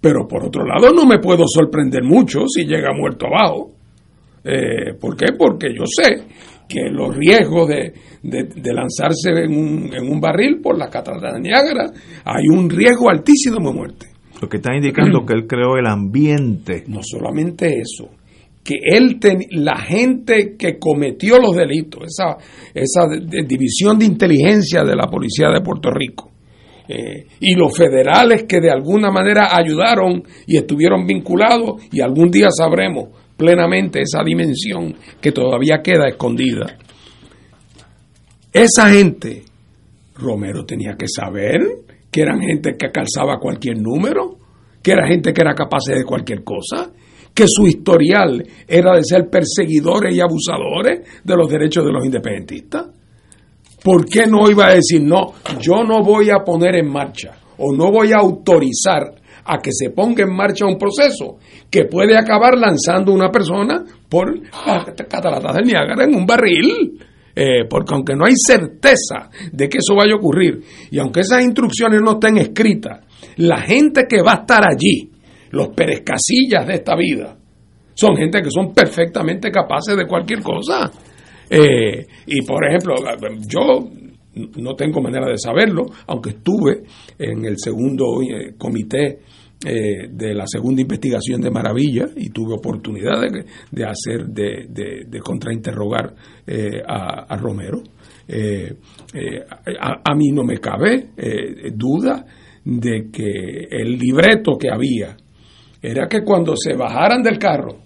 [0.00, 3.72] Pero por otro lado, no me puedo sorprender mucho si llega muerto abajo.
[4.44, 5.32] Eh, ¿Por qué?
[5.36, 6.22] Porque yo sé
[6.68, 11.34] que los riesgos de, de- de lanzarse en un, en un barril por las cataratas
[11.34, 11.86] de Niágara,
[12.24, 14.06] hay un riesgo altísimo de muerte.
[14.40, 16.84] Lo que está indicando que él creó el ambiente.
[16.86, 18.10] No solamente eso,
[18.68, 19.18] que él
[19.52, 22.36] la gente que cometió los delitos, esa,
[22.74, 23.08] esa
[23.46, 26.30] división de inteligencia de la policía de Puerto Rico,
[26.86, 32.48] eh, y los federales que de alguna manera ayudaron y estuvieron vinculados, y algún día
[32.50, 36.76] sabremos plenamente esa dimensión que todavía queda escondida.
[38.52, 39.44] Esa gente,
[40.14, 41.60] Romero tenía que saber
[42.10, 44.38] que eran gente que calzaba cualquier número,
[44.82, 46.90] que era gente que era capaz de cualquier cosa,
[47.34, 52.86] que su historial era de ser perseguidores y abusadores de los derechos de los independentistas.
[53.82, 57.72] ¿Por qué no iba a decir, no, yo no voy a poner en marcha o
[57.72, 61.38] no voy a autorizar a que se ponga en marcha un proceso
[61.70, 66.98] que puede acabar lanzando una persona por las cataratas del Niágara en un barril?
[67.40, 71.44] Eh, porque aunque no hay certeza de que eso vaya a ocurrir, y aunque esas
[71.44, 75.08] instrucciones no estén escritas, la gente que va a estar allí,
[75.50, 77.36] los Pérez Casillas de esta vida,
[77.94, 80.90] son gente que son perfectamente capaces de cualquier cosa.
[81.48, 82.96] Eh, y por ejemplo,
[83.46, 83.88] yo
[84.56, 86.82] no tengo manera de saberlo, aunque estuve
[87.16, 89.20] en el segundo eh, comité
[89.64, 95.04] eh, de la segunda investigación de Maravilla y tuve oportunidad de, de hacer, de, de,
[95.08, 96.14] de contrainterrogar
[96.46, 97.82] eh, a, Romero.
[98.28, 98.72] Eh,
[99.14, 99.44] eh,
[99.80, 102.24] a, mí no me cabe eh, duda
[102.64, 105.16] de que el libreto que había
[105.80, 107.78] era que cuando se bajaran del carro,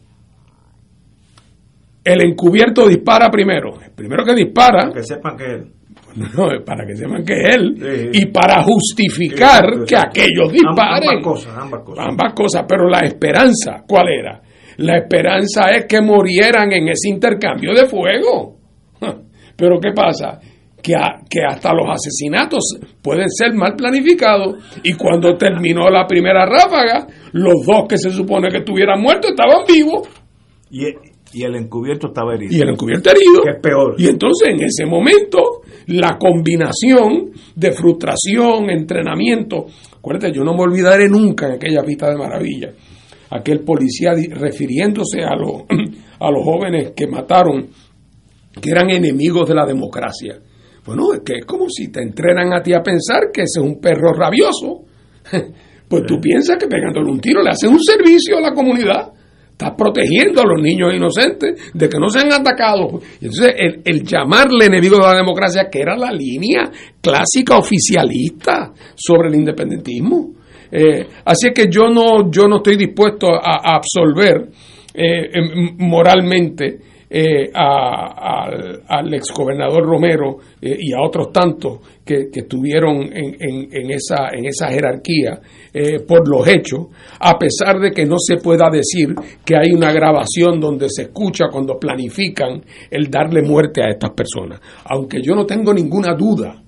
[2.05, 3.79] el encubierto dispara primero.
[3.95, 4.91] Primero que dispara.
[4.93, 5.82] Que sepan que.
[6.17, 7.77] No, para que sepan que es él.
[8.13, 8.21] Sí.
[8.21, 11.09] Y para justificar sí, que aquellos disparen.
[11.09, 12.07] Ambas cosas, ambas cosas.
[12.07, 12.65] Ambas cosas.
[12.69, 14.43] Pero la esperanza, ¿cuál era?
[14.79, 18.57] La esperanza es que murieran en ese intercambio de fuego.
[19.57, 20.41] Pero ¿qué pasa?
[20.83, 24.57] Que, a, que hasta los asesinatos pueden ser mal planificados.
[24.83, 29.65] Y cuando terminó la primera ráfaga, los dos que se supone que estuvieran muertos estaban
[29.67, 30.09] vivos.
[30.71, 30.87] Y,
[31.35, 32.57] y el encubierto estaba herido.
[32.57, 33.43] Y el encubierto herido.
[33.45, 33.95] Que es peor.
[33.99, 39.67] Y entonces en ese momento la combinación de frustración, entrenamiento.
[39.97, 42.73] Acuérdate, yo no me olvidaré nunca en aquella pista de maravilla.
[43.31, 45.63] Aquel policía refiriéndose a, los
[46.21, 47.69] a los jóvenes que mataron,
[48.61, 50.39] que eran enemigos de la democracia.
[50.85, 53.65] Bueno, es que es como si te entrenan a ti a pensar que ese es
[53.65, 54.85] un perro rabioso.
[55.93, 59.13] Pues tú piensas que pegándole un tiro le haces un servicio a la comunidad
[59.63, 63.03] estás protegiendo a los niños inocentes de que no sean atacados.
[63.21, 66.71] Entonces, el, el, llamarle enemigo de la democracia, que era la línea
[67.01, 70.31] clásica oficialista sobre el independentismo.
[70.71, 74.49] Eh, así es que yo no, yo no estoy dispuesto a, absolver
[74.95, 75.29] eh,
[75.79, 76.79] moralmente
[77.15, 83.37] eh, a, al, al exgobernador Romero eh, y a otros tantos que, que estuvieron en,
[83.39, 85.39] en, en, esa, en esa jerarquía
[85.75, 86.87] eh, por los hechos,
[87.21, 91.49] a pesar de que no se pueda decir que hay una grabación donde se escucha
[91.53, 94.59] cuando planifican el darle muerte a estas personas.
[94.87, 96.63] Aunque yo no tengo ninguna duda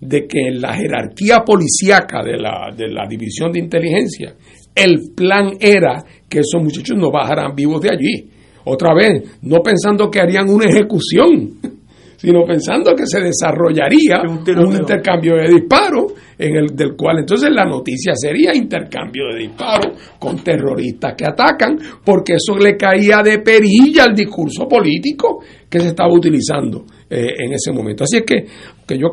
[0.00, 4.32] de que en la jerarquía policíaca de la, de la división de inteligencia,
[4.76, 8.37] el plan era que esos muchachos no bajaran vivos de allí
[8.68, 11.54] otra vez, no pensando que harían una ejecución,
[12.18, 17.48] sino pensando que se desarrollaría un, un intercambio de disparos, en el del cual entonces
[17.50, 23.38] la noticia sería intercambio de disparos con terroristas que atacan, porque eso le caía de
[23.38, 28.04] perilla al discurso político que se estaba utilizando eh, en ese momento.
[28.04, 28.44] Así es que,
[28.86, 29.08] que yo,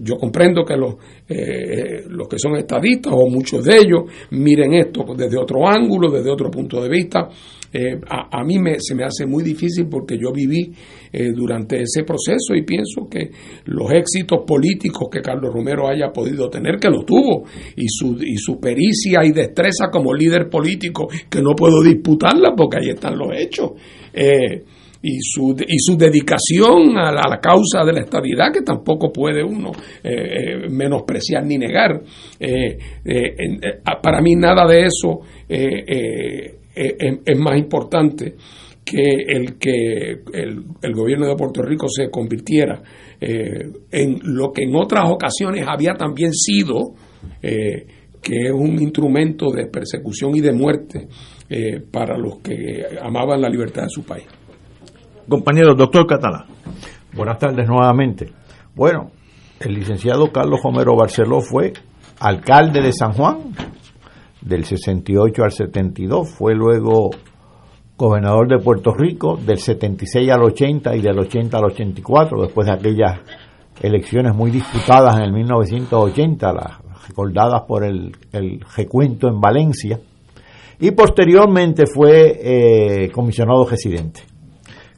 [0.00, 0.94] yo comprendo que los,
[1.28, 6.30] eh, los que son estadistas, o muchos de ellos, miren esto desde otro ángulo, desde
[6.30, 7.28] otro punto de vista.
[7.72, 10.72] Eh, a, a, mí me, se me hace muy difícil porque yo viví
[11.12, 13.30] eh, durante ese proceso y pienso que
[13.66, 17.44] los éxitos políticos que Carlos Romero haya podido tener, que lo tuvo,
[17.76, 22.78] y su, y su pericia y destreza como líder político, que no puedo disputarla porque
[22.78, 23.72] ahí están los hechos.
[24.14, 24.64] Eh,
[25.00, 29.70] y su, y su dedicación a la, causa de la estabilidad, que tampoco puede uno
[30.02, 32.02] eh, menospreciar ni negar.
[34.02, 35.20] Para mí nada de eso
[36.78, 38.36] es, más importante
[38.84, 42.82] que el que el, gobierno de Puerto Rico se convirtiera
[43.20, 46.94] en lo que en otras ocasiones había también sido,
[47.40, 47.84] que
[48.22, 51.08] es un instrumento de persecución y de muerte
[51.90, 54.26] para los que amaban la libertad de su país.
[55.28, 56.46] Compañero, doctor Catalá.
[57.14, 58.32] Buenas tardes nuevamente.
[58.74, 59.10] Bueno,
[59.60, 61.72] el licenciado Carlos Homero Barceló fue
[62.20, 63.52] alcalde de San Juan
[64.40, 67.10] del 68 al 72, fue luego
[67.96, 72.72] gobernador de Puerto Rico del 76 al 80 y del 80 al 84, después de
[72.72, 73.18] aquellas
[73.82, 78.12] elecciones muy disputadas en el 1980, las recordadas por el,
[78.76, 79.98] recuento en Valencia,
[80.80, 84.20] y posteriormente fue eh, comisionado residente.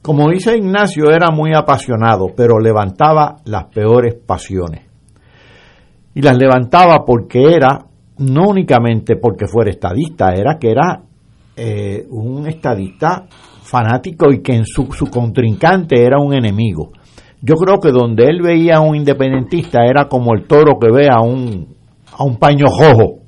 [0.02, 4.86] Como dice Ignacio, era muy apasionado, pero levantaba las peores pasiones.
[6.14, 7.86] Y las levantaba porque era,
[8.20, 11.02] no únicamente porque fuera estadista, era que era
[11.56, 13.26] eh, un estadista
[13.62, 16.92] fanático y que en su, su contrincante era un enemigo.
[17.42, 21.08] Yo creo que donde él veía a un independentista era como el toro que ve
[21.10, 21.74] a un,
[22.12, 23.20] a un paño rojo.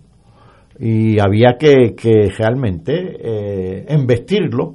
[0.78, 4.74] Y había que, que realmente eh, embestirlo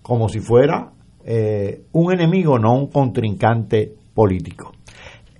[0.00, 0.92] como si fuera
[1.24, 4.72] eh, un enemigo, no un contrincante político.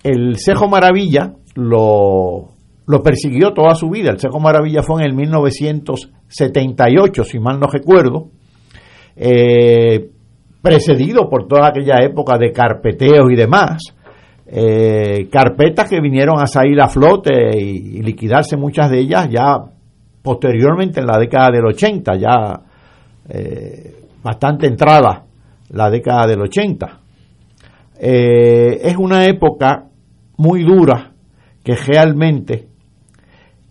[0.03, 2.58] El Cejo Maravilla lo,
[2.88, 4.11] lo persiguió toda su vida.
[4.11, 8.31] El Cejo Maravilla fue en el 1978, si mal no recuerdo,
[9.14, 10.11] eh,
[10.61, 13.94] precedido por toda aquella época de carpeteos y demás.
[14.46, 19.59] Eh, carpetas que vinieron a salir a flote y, liquidarse muchas de ellas ya
[20.22, 22.62] posteriormente en la década del 80, ya
[24.22, 25.27] bastante entrada
[25.70, 27.01] la década del 80.
[28.01, 29.87] Eh, es una época
[30.37, 31.12] muy dura
[31.64, 32.68] que realmente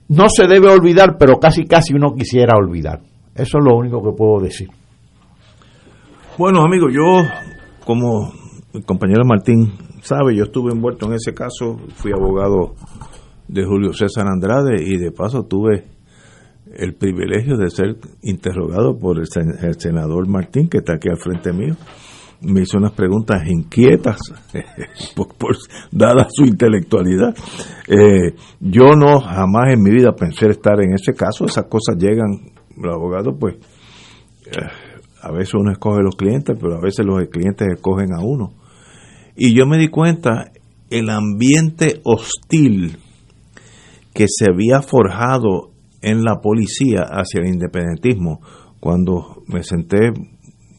[0.09, 3.01] no se debe olvidar, pero casi casi uno quisiera olvidar.
[3.35, 4.69] Eso es lo único que puedo decir.
[6.37, 7.03] Bueno, amigos, yo,
[7.85, 8.31] como
[8.73, 12.75] el compañero Martín sabe, yo estuve envuelto en ese caso, fui abogado
[13.47, 15.85] de Julio César Andrade y de paso tuve
[16.75, 19.25] el privilegio de ser interrogado por el,
[19.77, 21.75] senador Martín, que está aquí al frente mío.
[22.41, 24.19] Me hizo unas preguntas inquietas,
[25.91, 27.35] dada su intelectualidad.
[27.87, 32.53] Eh, yo no jamás en mi vida pensé estar en ese caso, esas cosas llegan,
[32.75, 33.55] los abogados pues,
[34.45, 34.67] eh,
[35.21, 38.53] a veces uno escoge los clientes, pero a veces los clientes escogen a uno.
[39.35, 40.51] Y yo me di cuenta
[40.89, 42.97] el ambiente hostil
[44.13, 45.71] que se había forjado
[46.01, 48.41] en la policía hacia el independentismo
[48.79, 50.11] cuando me senté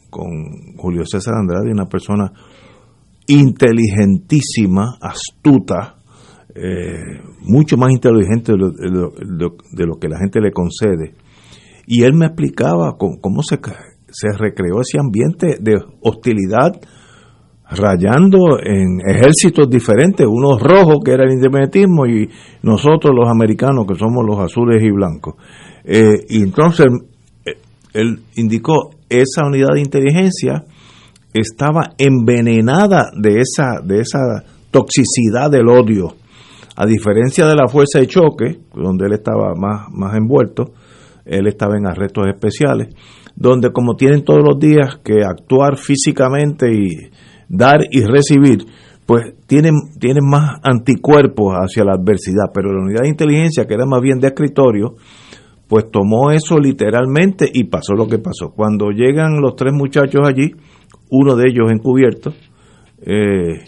[0.09, 2.31] con Julio César Andrade, una persona
[3.27, 5.97] inteligentísima, astuta,
[6.55, 11.13] eh, mucho más inteligente de lo, que la gente le concede.
[11.85, 13.59] Y él me explicaba cómo, se,
[14.09, 16.73] se recreó ese ambiente de hostilidad
[17.69, 22.27] rayando en ejércitos diferentes, unos rojos que era el independentismo y
[22.63, 25.35] nosotros los americanos que somos los azules y blancos.
[25.83, 26.87] Eh, y entonces
[27.93, 30.63] él indicó, esa unidad de inteligencia
[31.33, 36.15] estaba envenenada de esa, de esa toxicidad del odio.
[36.75, 40.71] A diferencia de la fuerza de choque, donde él estaba más, más envuelto,
[41.25, 42.95] él estaba en arrestos especiales,
[43.35, 47.11] donde como tienen todos los días que actuar físicamente y
[47.47, 48.65] dar y recibir,
[49.05, 53.85] pues tienen, tienen más anticuerpos hacia la adversidad, pero la unidad de inteligencia, que era
[53.85, 54.95] más bien de escritorio,
[55.69, 58.49] pues tomó eso literalmente y pasó lo que pasó.
[58.49, 60.51] Cuando llegan los tres muchachos allí,
[61.11, 62.33] uno de ellos encubierto,
[63.05, 63.65] eh,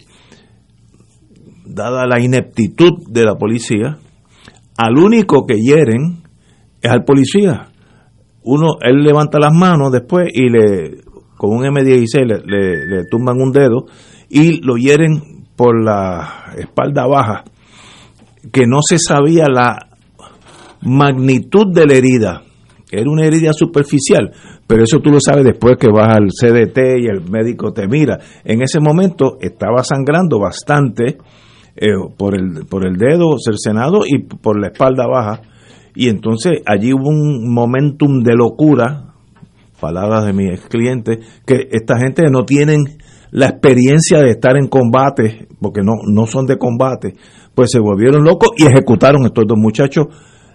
[1.64, 4.00] dada la ineptitud de la policía,
[4.78, 6.24] al único que hieren
[6.82, 7.70] es al policía.
[8.44, 11.02] Uno, él levanta las manos después y le
[11.38, 13.86] con un M16 le, tumban un dedo
[14.30, 17.44] y lo hieren por la espalda baja,
[18.52, 19.91] que no se sabía la
[20.82, 22.42] magnitud de la herida.
[22.92, 24.32] Era una herida superficial,
[24.68, 28.20] pero eso tú lo sabes después que vas al CDT y el médico te mira.
[28.44, 31.18] En ese momento estaba sangrando bastante
[31.76, 35.42] eh, por, el, por el dedo cercenado y por la espalda baja.
[35.96, 39.12] Y entonces allí hubo un momentum de locura
[39.82, 42.84] palabras de mis clientes, que esta gente no tienen
[43.32, 47.16] la experiencia de estar en combate, porque no, no son de combate,
[47.54, 50.06] pues se volvieron locos y ejecutaron estos dos muchachos,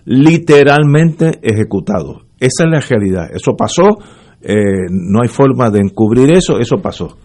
[0.06, 2.24] literalmente ejecutados.
[2.38, 3.28] Esa es la realidad.
[3.34, 3.98] Eso pasó,
[4.40, 7.18] eh, no hay forma de encubrir eso, eso pasó.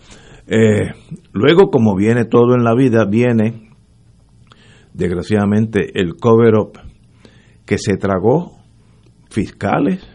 [0.48, 0.92] Eh,
[1.32, 3.70] luego, como viene todo en la vida, viene,
[4.94, 6.80] desgraciadamente, el cover-up
[7.66, 8.58] que se tragó
[9.30, 10.06] fiscales,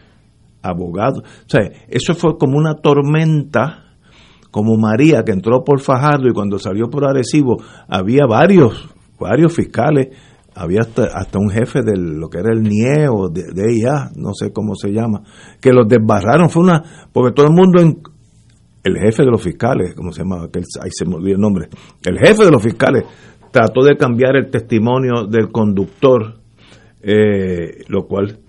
[0.61, 1.23] abogados.
[1.23, 3.95] O sea, eso fue como una tormenta,
[4.51, 7.57] como María que entró por Fajardo y cuando salió por Arecibo
[7.87, 8.89] había varios,
[9.19, 10.09] varios fiscales,
[10.57, 13.43] había hasta, hasta un jefe de lo que era el NIE o de,
[13.75, 15.21] IA, no sé cómo se llama,
[15.61, 16.49] que los desbarraron.
[16.49, 16.83] Fue una,
[17.13, 17.79] porque todo el mundo
[18.83, 20.47] el jefe de los fiscales, ¿cómo se llama?
[20.81, 21.67] Ahí se me olvidó el nombre.
[22.03, 23.03] El jefe de los fiscales
[23.51, 26.35] trató de cambiar el testimonio del conductor,
[27.01, 28.39] eh, lo cual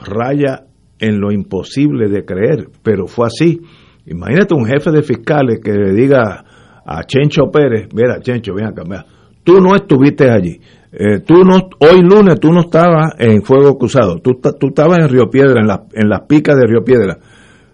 [0.00, 0.64] raya
[0.98, 3.60] en lo imposible de creer, pero fue así.
[4.06, 6.44] Imagínate un jefe de fiscales que le diga
[6.84, 9.04] a Chencho Pérez, mira Chencho, ven acá, mira,
[9.42, 10.60] tú no estuviste allí,
[10.96, 15.08] eh, tú no, hoy lunes tú no estabas en Fuego Cruzado, tú, tú estabas en
[15.08, 17.18] Río Piedra, en, la, en las picas de Río Piedra.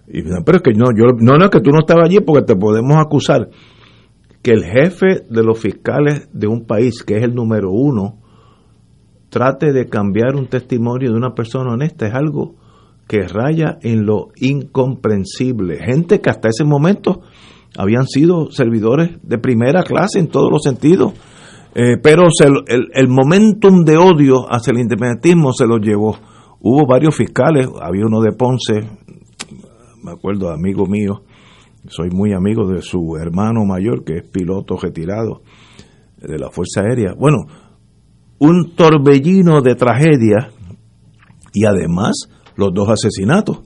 [0.08, 2.46] Y, pero es que no, yo, no, no es que tú no estabas allí porque
[2.46, 3.50] te podemos acusar
[4.42, 8.18] que el jefe de los fiscales de un país, que es el número uno,
[9.28, 12.54] trate de cambiar un testimonio de una persona honesta, es algo
[13.06, 15.78] que raya en lo incomprensible.
[15.84, 17.20] Gente que hasta ese momento
[17.76, 21.12] habían sido servidores de primera clase en todos los sentidos,
[21.74, 22.28] eh, pero
[22.66, 26.16] el, el, momentum de odio hacia el independentismo se lo llevó.
[26.60, 28.80] Hubo varios fiscales, había uno de Ponce,
[30.02, 31.22] me acuerdo, amigo mío,
[31.88, 35.42] soy muy amigo de su hermano mayor, que es piloto retirado
[36.18, 37.14] de la Fuerza Aérea.
[37.18, 37.38] Bueno,
[38.38, 40.50] un torbellino de tragedia
[41.52, 43.60] y además los dos asesinatos.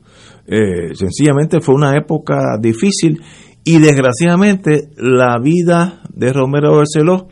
[0.47, 3.23] Eh, sencillamente fue una época difícil
[3.65, 7.29] y desgraciadamente la vida de Romero Barceló,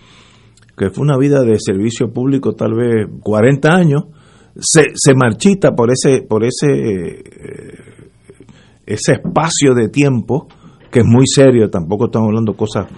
[0.82, 4.02] que fue una vida de servicio público tal vez 40 años,
[4.56, 7.24] se, se marchita por ese, por ese, eh,
[8.84, 10.48] ese espacio de tiempo
[10.90, 12.88] que es muy serio, tampoco estamos hablando cosas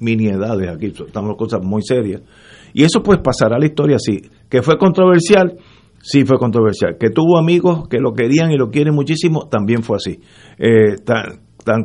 [0.00, 2.22] miniedades aquí, estamos hablando cosas muy serias.
[2.74, 4.20] Y eso pues pasará a la historia así.
[4.50, 5.56] Que fue controversial,
[6.02, 6.96] sí fue controversial.
[6.98, 10.18] Que tuvo amigos que lo querían y lo quieren muchísimo, también fue así.
[10.58, 11.84] Eh, tan, tan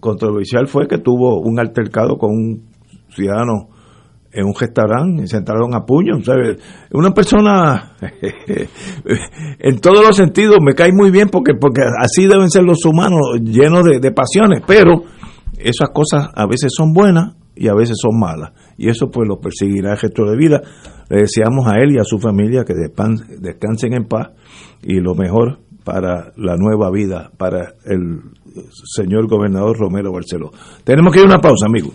[0.00, 2.62] controversial fue que tuvo un altercado con un
[3.10, 3.77] ciudadano
[4.38, 6.22] en un restaurante, se entraron a puño.
[6.22, 6.58] ¿sabes?
[6.92, 7.96] Una persona,
[9.58, 13.40] en todos los sentidos, me cae muy bien porque, porque así deben ser los humanos,
[13.42, 15.02] llenos de, pasiones, pero
[15.58, 18.52] esas cosas a veces son buenas y a veces son malas.
[18.76, 20.62] Y eso pues lo perseguirá el resto de vida.
[21.10, 24.28] Le deseamos a él y a su familia que descansen en paz
[24.84, 28.20] y lo mejor para la nueva vida, para el
[28.84, 30.52] señor gobernador Romero Barceló.
[30.84, 31.94] Tenemos que ir a una pausa, amigos.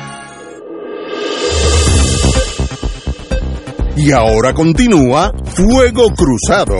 [4.03, 6.75] Y ahora continúa Fuego Cruzado.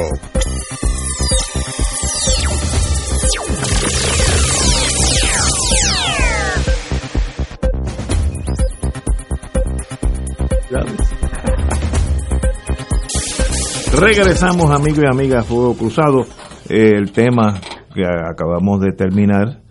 [13.99, 16.25] Regresamos amigos y amigas Fuego Cruzado.
[16.69, 17.61] eh, el tema
[17.93, 19.61] que acabamos de terminar.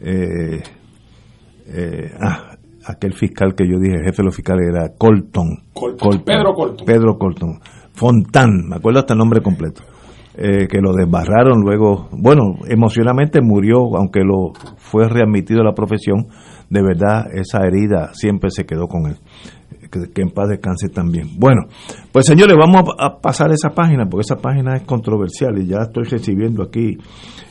[0.00, 0.62] Eh,
[1.66, 2.49] eh, ah,
[2.86, 5.64] aquel fiscal que yo dije, jefe de los fiscales, era Colton.
[6.24, 6.86] Pedro Colton.
[6.86, 7.60] Pedro Colton.
[7.92, 9.82] Fontán, me acuerdo hasta el nombre completo.
[10.34, 16.28] Eh, que lo desbarraron luego, bueno, emocionalmente murió, aunque lo fue readmitido a la profesión,
[16.70, 19.16] de verdad esa herida siempre se quedó con él.
[19.90, 21.30] Que, en paz descanse también.
[21.36, 21.62] Bueno,
[22.12, 26.04] pues señores, vamos a, pasar esa página, porque esa página es controversial y ya estoy
[26.04, 26.96] recibiendo aquí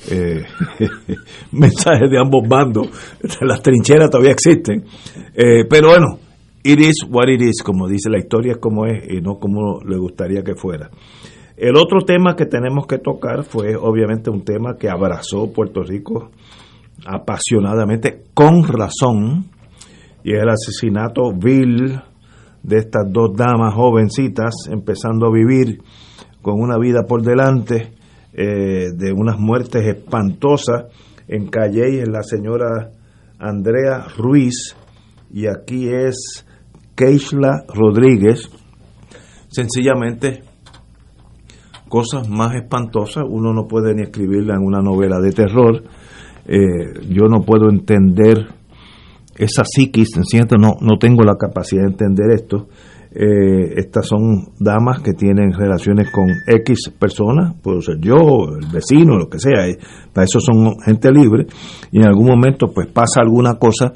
[0.09, 0.43] eh,
[1.51, 2.89] mensajes de ambos bandos.
[3.41, 4.85] Las trincheras todavía existen.
[5.35, 6.17] Eh, pero bueno,
[6.63, 9.81] it is what it is, como dice la historia, es como es y no como
[9.81, 10.89] le gustaría que fuera.
[11.57, 16.31] El otro tema que tenemos que tocar fue obviamente un tema que abrazó Puerto Rico
[17.05, 19.47] apasionadamente, con razón,
[20.23, 21.99] y es el asesinato vil
[22.64, 25.82] de estas dos damas jovencitas empezando a vivir
[26.41, 27.91] con una vida por delante,
[28.34, 30.86] eh, de unas muertes espantosas
[31.28, 32.91] en Calle, en la señora
[33.39, 34.76] Andrea Ruiz,
[35.32, 36.45] y aquí es
[36.95, 38.49] Keishla Rodríguez,
[39.47, 40.43] sencillamente
[41.88, 45.84] cosas más espantosas, uno no puede ni escribirla en una novela de terror,
[46.45, 48.59] eh, yo no puedo entender
[49.39, 50.57] esa psiquis, ¿cierto?
[50.57, 52.67] No, no tengo la capacidad de entender esto.
[53.11, 58.17] Eh, estas son damas que tienen relaciones con X personas, puedo ser yo,
[58.55, 59.79] el vecino, lo que sea, eh,
[60.13, 61.47] para eso son gente libre,
[61.91, 63.93] y en algún momento pues pasa alguna cosa,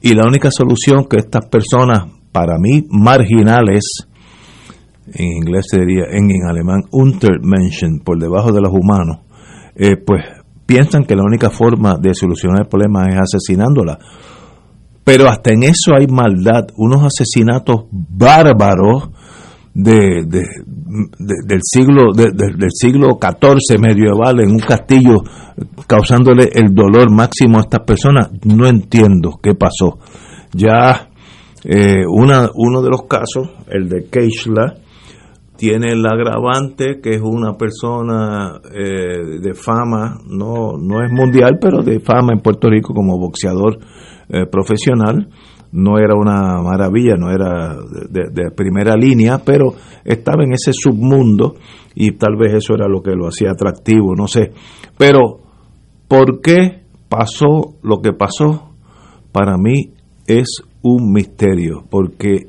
[0.00, 4.06] y la única solución que estas personas, para mí, marginales,
[5.12, 9.18] en inglés sería, en, en alemán, Untermenschen, por debajo de los humanos,
[9.74, 10.22] eh, pues
[10.66, 13.98] piensan que la única forma de solucionar el problema es asesinándola.
[15.04, 19.10] Pero hasta en eso hay maldad, unos asesinatos bárbaros
[19.74, 25.22] de, del siglo del siglo XIV medieval en un castillo
[25.86, 28.30] causándole el dolor máximo a estas personas.
[28.44, 29.98] No entiendo qué pasó.
[30.52, 31.08] Ya
[31.64, 34.74] eh, una, uno de los casos, el de Keishla,
[35.56, 41.82] tiene el agravante que es una persona eh, de fama, no, no es mundial, pero
[41.82, 43.78] de fama en Puerto Rico como boxeador
[44.32, 45.28] eh, profesional.
[45.72, 49.74] No era una maravilla, no era de, primera línea, pero
[50.04, 51.54] estaba en ese submundo
[51.94, 54.52] y tal vez eso era lo que lo hacía atractivo, no sé.
[54.98, 55.40] Pero,
[56.08, 58.74] ¿por qué pasó lo que pasó?
[59.32, 59.92] Para mí
[60.26, 62.48] es un misterio, porque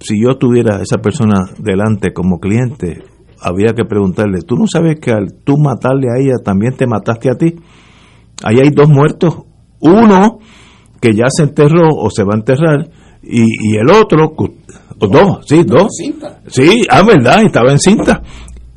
[0.00, 3.02] si yo tuviera a esa persona delante como cliente,
[3.40, 7.30] había que preguntarle, ¿tú no sabes que al tú matarle a ella también te mataste
[7.30, 7.56] a ti?
[8.42, 9.36] Ahí hay dos muertos,
[9.80, 10.38] uno
[11.00, 12.88] que ya se enterró o se va a enterrar
[13.22, 14.34] y, el otro,
[14.98, 15.88] dos, sí, dos.
[16.48, 18.22] Sí, ah, verdad, estaba en cinta.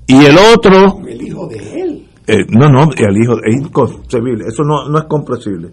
[0.07, 0.99] Y el otro...
[1.07, 2.07] El hijo de él.
[2.27, 5.71] Eh, no, no, el hijo es inconcebible, eso no, no es comprensible.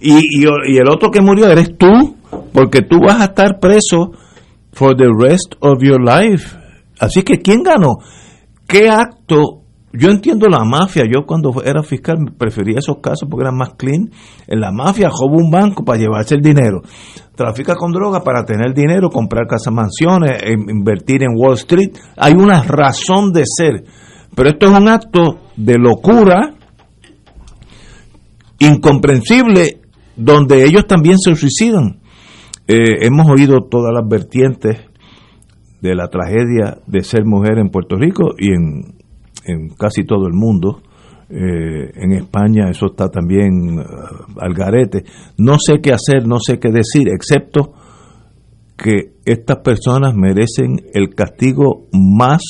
[0.00, 2.16] Y, y, y el otro que murió eres tú,
[2.52, 4.12] porque tú vas a estar preso
[4.72, 6.56] for the rest of your life.
[6.98, 7.98] Así que, ¿quién ganó?
[8.66, 9.62] ¿Qué acto?
[9.98, 11.04] Yo entiendo la mafia.
[11.04, 14.10] Yo cuando era fiscal prefería esos casos porque eran más clean.
[14.46, 16.82] En la mafia roba un banco para llevarse el dinero.
[17.34, 21.90] Trafica con droga para tener dinero, comprar casas mansiones, e invertir en Wall Street.
[22.16, 23.84] Hay una razón de ser.
[24.34, 26.54] Pero esto es un acto de locura
[28.58, 29.80] incomprensible
[30.16, 32.00] donde ellos también se suicidan.
[32.66, 34.78] Eh, hemos oído todas las vertientes
[35.80, 38.96] de la tragedia de ser mujer en Puerto Rico y en,
[39.78, 40.82] casi todo el mundo.
[41.28, 45.04] Eh, en España eso está también uh, al garete.
[45.38, 47.72] No sé qué hacer, no sé qué decir, excepto
[48.76, 52.42] que estas personas merecen el castigo más,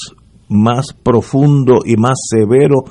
[0.49, 2.85] más profundo y más severo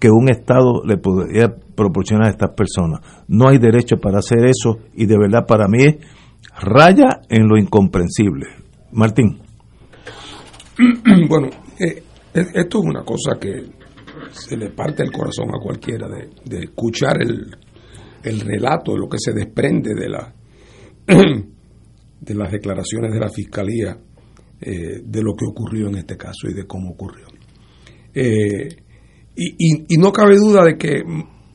[0.00, 3.00] que un Estado le podría proporcionar a estas personas.
[3.28, 5.96] No hay derecho para hacer eso y de verdad para mí es
[6.60, 8.46] raya en lo incomprensible.
[8.92, 9.38] Martín.
[11.28, 11.48] Bueno,
[11.78, 12.02] eh,
[12.36, 13.64] esto es una cosa que
[14.30, 17.56] se le parte el corazón a cualquiera de, escuchar el,
[18.22, 20.34] el, relato de lo que se desprende de la
[22.20, 23.96] de las declaraciones de la fiscalía
[24.60, 27.26] eh, de lo que ocurrió en este caso y de cómo ocurrió.
[28.14, 31.02] y, y, no cabe duda de que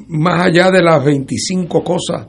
[0.08, 2.28] más allá de las 25 cosas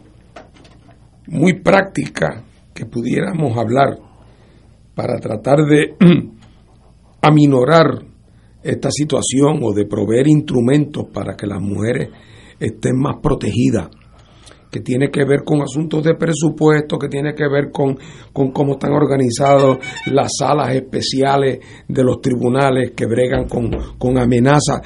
[1.27, 2.43] muy prácticas
[2.75, 3.99] que pudiéramos hablar
[4.95, 5.95] para tratar de
[7.23, 8.12] aminorar
[8.63, 12.11] esta situación o de proveer instrumentos para que las mujeres
[12.59, 13.89] estén más protegidas
[14.73, 17.99] que tiene que ver con asuntos de presupuesto, que tiene que ver con,
[18.33, 24.81] con cómo están organizadas las salas especiales de los tribunales que bregan con, con amenazas.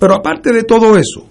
[0.00, 1.24] Pero aparte de todo eso,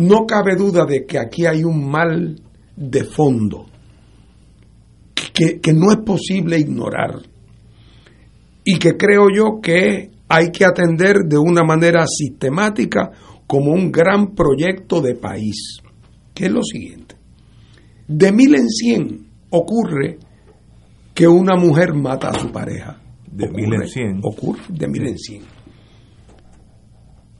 [0.00, 2.34] no cabe duda de que aquí hay un mal
[2.74, 3.66] de fondo
[5.32, 7.20] que, que no es posible ignorar
[8.64, 13.12] y que creo yo que hay que atender de una manera sistemática
[13.46, 15.78] como un gran proyecto de país,
[16.34, 17.14] que es lo siguiente.
[18.08, 20.18] De mil en cien ocurre
[21.14, 23.00] que una mujer mata a su pareja.
[23.30, 24.20] De mil en cien.
[24.22, 25.42] Ocurre de mil en cien.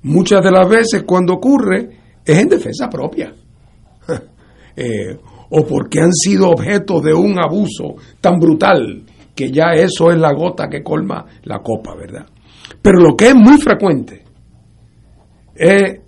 [0.03, 1.91] Muchas de las veces cuando ocurre
[2.25, 3.35] es en defensa propia.
[4.77, 5.17] Eh,
[5.51, 10.33] o porque han sido objeto de un abuso tan brutal que ya eso es la
[10.35, 12.27] gota que colma la copa, ¿verdad?
[12.83, 14.23] Pero lo que es muy frecuente
[15.55, 16.01] es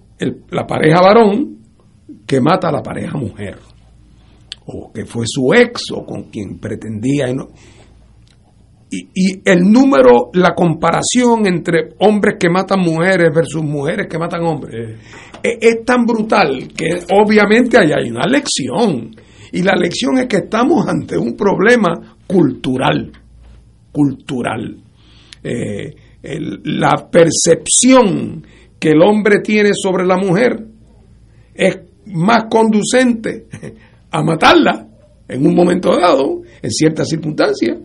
[0.50, 1.58] la pareja varón
[2.26, 3.58] que mata a la pareja mujer,
[4.66, 7.28] o que fue su ex o con quien pretendía.
[8.90, 14.42] Y, y, el número, la comparación entre hombres que matan mujeres versus mujeres que matan
[14.44, 14.98] hombres,
[15.42, 19.14] es, es, tan brutal que obviamente ahí hay una lección.
[19.52, 23.12] Y la lección es que estamos ante un problema cultural,
[23.92, 24.76] cultural.
[25.42, 25.94] Eh,
[26.64, 28.44] la percepción
[28.78, 30.66] que el hombre tiene sobre la mujer
[31.54, 33.46] es más conducente
[34.10, 34.86] a matarla
[35.28, 37.78] en un momento dado, en ciertas circunstancias,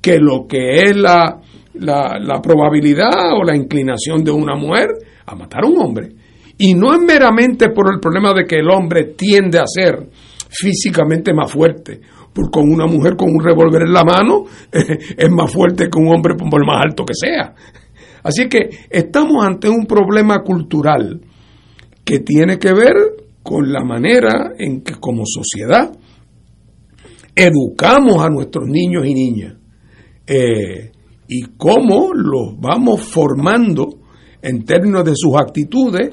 [0.00, 1.40] que lo que es la,
[1.74, 4.90] la, probabilidad o la inclinación de una mujer
[5.24, 6.10] a matar a un hombre.
[6.58, 10.08] Y no es meramente por el problema de que el hombre tiende a ser
[10.48, 12.00] físicamente más fuerte.
[12.36, 16.14] Porque con una mujer con un revólver en la mano es más fuerte que un
[16.14, 17.54] hombre por más alto que sea.
[18.22, 21.22] Así que estamos ante un problema cultural
[22.04, 22.94] que tiene que ver
[23.42, 25.96] con la manera en que como sociedad
[27.34, 29.54] educamos a nuestros niños y niñas
[30.26, 30.92] eh,
[31.28, 33.88] y cómo los vamos formando
[34.42, 36.10] en términos de sus actitudes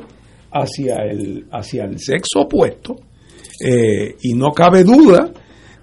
[0.52, 2.96] hacia el, hacia el sexo opuesto.
[3.64, 5.32] Eh, y no cabe duda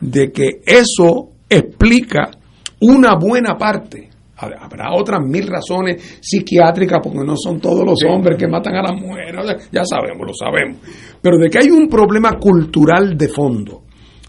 [0.01, 2.31] de que eso explica
[2.81, 8.49] una buena parte Habrá otras mil razones psiquiátricas, porque no son todos los hombres que
[8.49, 10.79] matan a las mujeres, ya sabemos, lo sabemos.
[11.21, 13.83] Pero de que hay un problema cultural de fondo,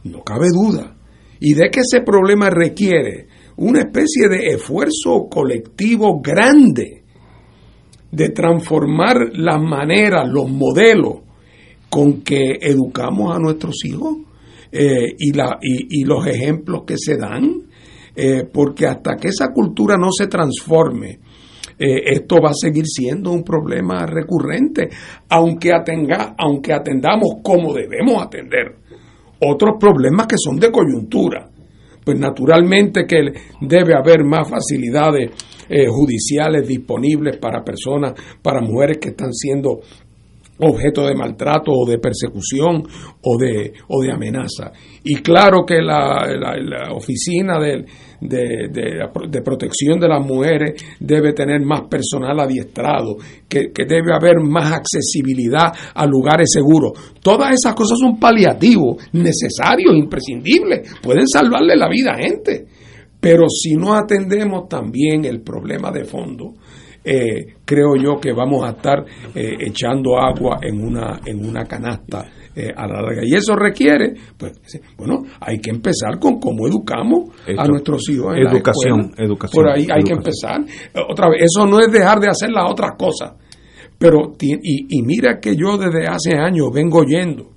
[0.04, 0.98] no cabe duda.
[1.40, 7.04] Y de que ese problema requiere una especie de esfuerzo colectivo grande
[8.12, 11.22] de transformar las maneras, los modelos
[11.90, 14.18] con que educamos a nuestros hijos
[14.72, 17.72] eh, y, la, y los ejemplos que se dan
[18.14, 21.20] eh, porque hasta que esa cultura no se transforme,
[21.80, 24.90] eh, esto va a seguir siendo un problema recurrente,
[25.30, 28.76] aunque, atenga, aunque atendamos como debemos atender
[29.40, 31.48] otros problemas que son de coyuntura.
[32.04, 35.32] Pues naturalmente que debe haber más facilidades
[35.88, 39.80] judiciales disponibles para personas, para mujeres que están siendo
[40.62, 42.84] objeto de maltrato o de persecución
[43.22, 44.72] o de, o de amenaza.
[45.04, 47.86] Y claro que la, la, oficina de,
[48.22, 53.18] de, de, protección de las mujeres debe tener más personal adiestrado,
[53.50, 56.92] que, que, debe haber más accesibilidad a lugares seguros.
[57.22, 62.68] Todas esas cosas son paliativos, necesarios, imprescindibles, pueden salvarle la vida a gente.
[63.20, 66.56] Pero si no atendemos también el problema de fondo,
[67.04, 72.26] eh, creo yo que vamos a estar eh, echando agua en una, en una canasta
[72.56, 73.22] eh, a la larga.
[73.26, 74.54] Y eso requiere, pues,
[74.98, 78.36] bueno, hay que empezar con cómo educamos a nuestros hijos.
[78.36, 79.64] En educación, educación.
[79.64, 80.62] Por ahí hay que empezar.
[81.10, 83.34] Otra vez, eso no es dejar de hacer las otras cosas.
[83.98, 87.52] Pero, y, y mira que yo desde hace años vengo oyendo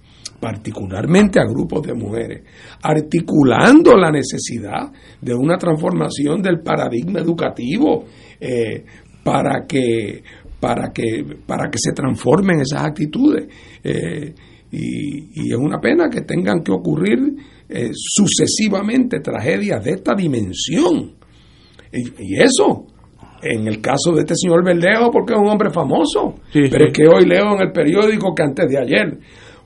[0.45, 2.43] particularmente a grupos de mujeres,
[2.83, 8.05] articulando la necesidad de una transformación del paradigma educativo,
[8.39, 8.85] eh,
[9.25, 10.23] para que,
[10.61, 13.49] para que, para que se transformen esas actitudes.
[13.83, 14.35] Eh,
[14.71, 17.19] y, es una pena que tengan que ocurrir
[17.69, 21.15] eh, sucesivamente tragedias de esta dimensión.
[21.93, 22.87] Y, eso,
[23.43, 26.35] en el caso de este señor Verdejo, porque es un hombre famoso.
[26.53, 29.19] pero es que hoy leo en el periódico que antes de ayer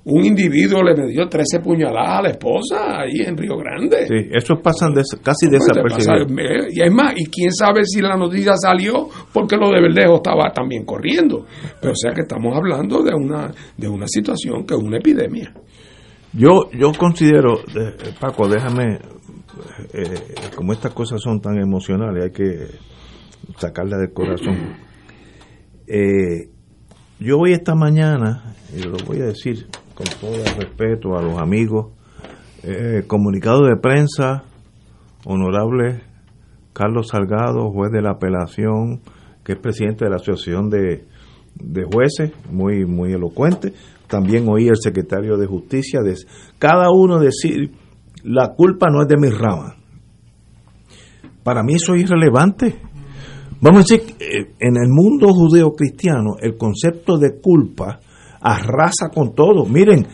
[0.05, 4.07] un individuo le dio 13 puñaladas a la esposa ahí en Río Grande.
[4.07, 6.27] Sí, eso pasan de, casi desapercibido.
[6.71, 10.51] Y es más, y quién sabe si la noticia salió porque lo de Verdejo estaba
[10.53, 11.45] también corriendo.
[11.81, 15.53] Pero o sea que estamos hablando de una, de una situación que es una epidemia.
[16.33, 17.59] Yo, yo considero,
[18.21, 18.99] Paco, déjame,
[19.93, 20.15] eh,
[20.55, 22.67] como estas cosas son tan emocionales, hay que
[23.57, 24.77] sacarlas del corazón.
[25.87, 26.51] Eh,
[27.19, 29.67] yo voy esta mañana, y lo voy a decir
[29.99, 31.89] con todo el respeto a los amigos.
[32.63, 34.45] Eh, comunicado de prensa,
[35.25, 36.03] honorable
[36.73, 39.01] Carlos Salgado, juez de la apelación,
[39.45, 41.05] que es presidente de la Asociación de,
[41.57, 43.73] de Jueces, muy, muy elocuente.
[44.07, 46.15] También oí el secretario de Justicia, de,
[46.61, 47.73] cada uno decir,
[48.23, 49.75] la culpa no es de mi rama.
[51.43, 52.81] Para mí eso es irrelevante.
[53.61, 57.99] Vamos a decir, eh, en el mundo judeo-cristiano, el concepto de culpa
[58.41, 59.65] arrasa con todo.
[59.67, 60.07] Miren,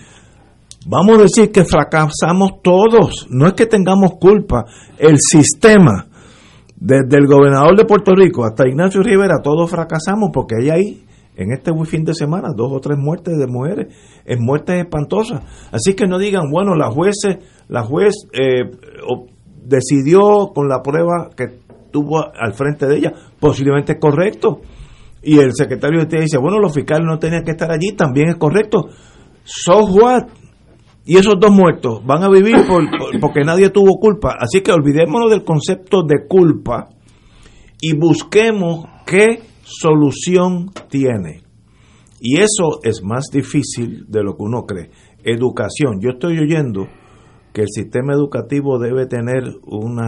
[0.86, 3.26] vamos a decir que fracasamos todos.
[3.30, 4.64] No es que tengamos culpa.
[4.98, 6.06] El sistema,
[6.76, 11.04] desde el gobernador de Puerto Rico hasta Ignacio Rivera, todos fracasamos porque hay ahí,
[11.36, 13.94] en este fin de semana, dos o tres muertes de mujeres,
[14.24, 15.42] en muertes espantosas.
[15.72, 17.16] Así que no digan, bueno, la juez,
[17.68, 18.70] la juez eh,
[19.64, 24.60] decidió con la prueba que tuvo al frente de ella, posiblemente es correcto.
[25.24, 28.28] Y el secretario de usted dice, bueno, los fiscales no tenían que estar allí, también
[28.28, 28.88] es correcto.
[29.44, 30.24] So what?
[31.06, 32.56] Y esos dos muertos van a vivir
[33.20, 34.36] porque nadie tuvo culpa.
[34.38, 36.88] Así que olvidémonos del concepto de culpa
[37.80, 41.42] y busquemos qué solución tiene.
[42.20, 44.90] Y eso es más difícil de lo que uno cree.
[45.22, 46.00] Educación.
[46.00, 46.88] Yo estoy oyendo
[47.52, 50.00] que el sistema educativo debe tener un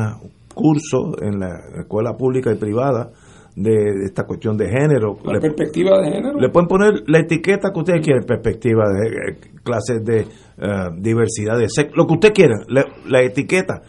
[0.55, 3.13] curso en la escuela pública y privada
[3.57, 5.17] de, esta cuestión de género.
[5.25, 6.39] ¿La perspectiva de género?
[6.39, 11.59] Le pueden poner la etiqueta que ustedes quieran, perspectiva de eh, clases de eh, diversidad
[11.59, 13.83] de sexo, lo que usted quiera, la, etiqueta.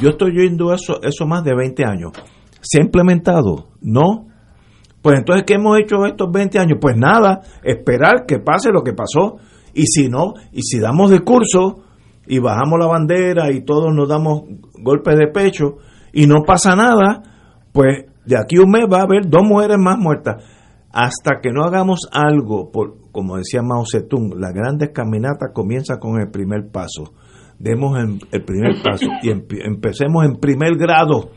[0.00, 2.12] Yo estoy oyendo eso, eso más de 20 años.
[2.60, 3.68] ¿Se ha implementado?
[3.80, 4.26] No.
[5.00, 6.78] Pues entonces, ¿qué hemos hecho estos 20 años?
[6.80, 9.36] Pues nada, esperar que pase lo que pasó.
[9.72, 11.84] Y si no, y si damos discurso
[12.26, 14.42] y bajamos la bandera y todos nos damos
[14.74, 15.76] golpes de pecho
[16.12, 17.22] y no pasa nada,
[17.72, 20.44] pues de aquí un mes va a haber dos mujeres más muertas.
[20.92, 26.20] Hasta que no hagamos algo, por, como decía Mao Zedong, las grandes caminatas comienzan con
[26.20, 27.14] el primer paso.
[27.58, 31.30] Demos el primer paso y empecemos en primer grado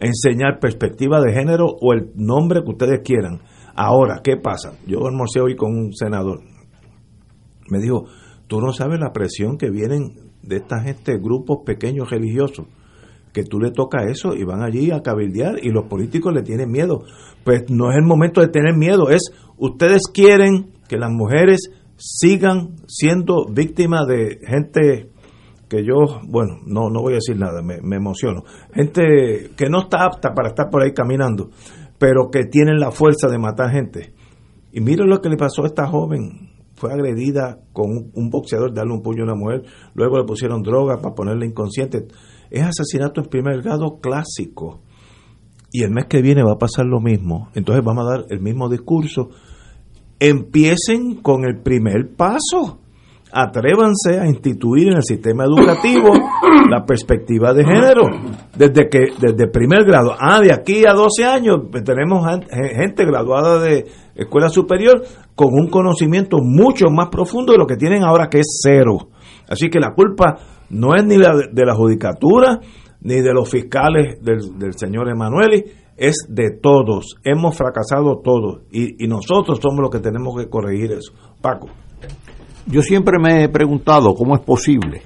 [0.00, 3.40] a enseñar perspectiva de género o el nombre que ustedes quieran.
[3.74, 4.74] Ahora, ¿qué pasa?
[4.86, 6.40] Yo almorcé hoy con un senador.
[7.68, 8.04] Me dijo,
[8.46, 12.66] tú no sabes la presión que vienen de esta gente, grupos pequeños religiosos
[13.32, 16.70] que tú le tocas eso y van allí a cabildear y los políticos le tienen
[16.70, 17.02] miedo.
[17.44, 22.76] Pues no es el momento de tener miedo, es ustedes quieren que las mujeres sigan
[22.86, 25.10] siendo víctimas de gente
[25.68, 28.42] que yo, bueno, no, no voy a decir nada, me, emociono.
[28.72, 31.50] Gente que no está apta para estar por ahí caminando,
[31.98, 34.14] pero que tienen la fuerza de matar gente.
[34.72, 36.48] Y mire lo que le pasó a esta joven.
[36.74, 39.62] Fue agredida con un, boxeador, darle un puño a una mujer,
[39.94, 42.06] luego le pusieron droga para ponerle inconsciente
[42.50, 44.80] es asesinato en primer grado clásico.
[45.70, 47.50] Y el mes que viene va a pasar lo mismo.
[47.54, 49.28] Entonces vamos a dar el mismo discurso.
[50.18, 52.80] Empiecen con el primer paso.
[53.30, 56.08] Atrévanse a instituir en el sistema educativo
[56.70, 58.04] la perspectiva de género
[58.56, 60.14] desde que desde primer grado.
[60.18, 63.84] Ah, de aquí a 12 años pues, tenemos gente graduada de
[64.14, 65.02] escuela superior
[65.34, 69.10] con un conocimiento mucho más profundo de lo que tienen ahora que es cero.
[69.46, 70.38] Así que la culpa
[70.70, 72.60] no es ni la de la judicatura,
[73.00, 75.64] ni de los fiscales del, señor Emanueli,
[75.96, 77.16] es de todos.
[77.24, 81.12] Hemos fracasado todos y, y nosotros somos los que tenemos que corregir eso.
[81.40, 81.68] Paco.
[82.66, 85.02] Yo siempre me he preguntado cómo es posible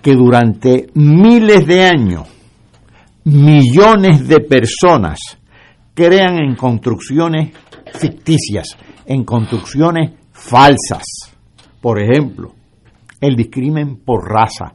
[0.00, 2.28] que durante miles de años
[3.24, 5.18] millones de personas
[5.94, 7.52] crean en construcciones
[7.92, 11.02] ficticias, en construcciones falsas.
[11.80, 12.52] Por ejemplo,
[13.20, 14.74] el discrimen por raza,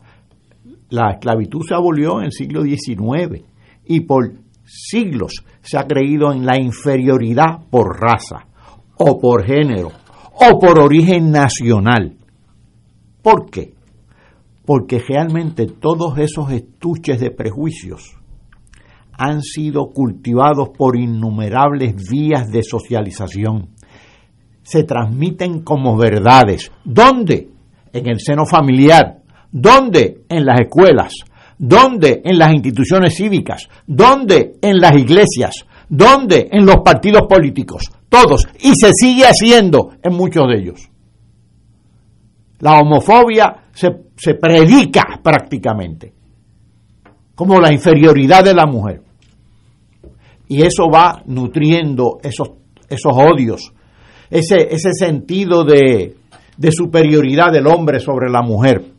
[0.92, 3.44] la esclavitud se abolió en el siglo XIX
[3.86, 4.34] y por
[4.66, 8.46] siglos se ha creído en la inferioridad por raza
[8.98, 9.92] o por género
[10.34, 12.18] o por origen nacional.
[13.22, 13.74] ¿Por qué?
[14.66, 18.18] Porque realmente todos esos estuches de prejuicios
[19.18, 23.70] han sido cultivados por innumerables vías de socialización.
[24.64, 26.72] Se transmiten como verdades.
[26.84, 27.50] ¿Dónde?
[27.94, 29.21] En el seno familiar,
[29.52, 30.24] ¿Dónde?
[30.30, 31.14] En las escuelas.
[31.58, 32.22] ¿Dónde?
[32.24, 33.68] En las instituciones cívicas.
[33.86, 34.54] ¿Dónde?
[34.62, 35.66] En las iglesias.
[35.90, 36.50] ¿Dónde?
[36.52, 37.92] En los partidos políticos.
[38.10, 38.48] Todos.
[38.62, 40.90] Y se sigue haciendo en muchos de ellos.
[42.60, 46.14] La homofobia se, se predica prácticamente
[47.42, 49.02] como la inferioridad de la mujer.
[50.48, 52.50] Y eso va nutriendo esos,
[52.88, 53.74] esos odios,
[54.30, 56.18] ese, ese sentido de,
[56.58, 58.91] de superioridad del hombre sobre la mujer.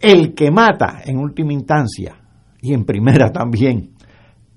[0.00, 2.16] El que mata, en última instancia,
[2.60, 3.94] y en primera también,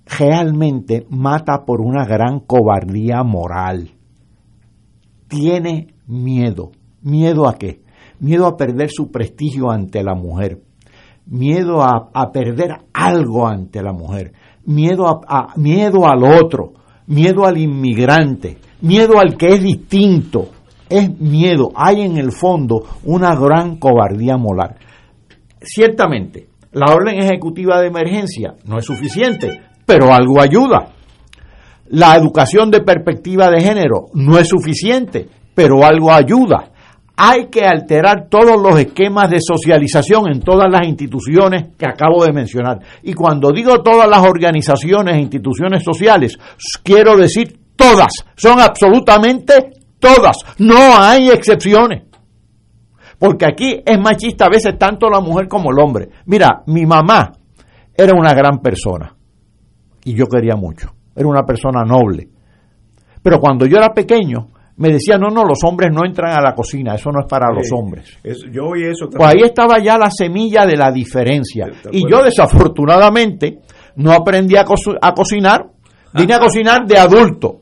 [0.05, 3.91] realmente mata por una gran cobardía moral.
[5.27, 6.71] Tiene miedo.
[7.01, 7.81] ¿Miedo a qué?
[8.19, 10.61] miedo a perder su prestigio ante la mujer,
[11.25, 14.33] miedo a, perder algo ante la mujer,
[14.65, 16.73] miedo, a, miedo al otro,
[17.07, 20.49] miedo al inmigrante, miedo al que es distinto.
[20.89, 24.75] Es miedo, hay en el fondo una gran cobardía moral.
[25.61, 30.93] Ciertamente, la orden ejecutiva de emergencia no es suficiente, pero algo ayuda.
[31.87, 36.71] La educación de perspectiva de género no es suficiente, pero algo ayuda
[37.21, 42.31] hay que alterar todos los esquemas de socialización en todas las instituciones que acabo de
[42.31, 42.79] mencionar.
[43.03, 46.37] Y cuando digo todas las organizaciones e instituciones sociales,
[46.81, 49.53] quiero decir todas, son absolutamente
[49.99, 52.03] todas, no hay excepciones.
[53.19, 56.09] Porque aquí es machista a veces tanto la mujer como el hombre.
[56.25, 57.33] Mira, mi mamá
[57.93, 59.13] era una gran persona
[60.05, 62.29] y yo quería mucho, era una persona noble.
[63.21, 64.47] Pero cuando yo era pequeño,
[64.77, 67.53] me decía, no, no, los hombres no entran a la cocina, eso no es para
[67.53, 68.17] los hombres.
[68.49, 71.67] yo oí eso Pues ahí estaba ya la semilla de la diferencia.
[71.91, 73.59] Y yo desafortunadamente
[73.97, 75.67] no aprendí a, cocinar,
[76.13, 77.59] vine a cocinar de adulto.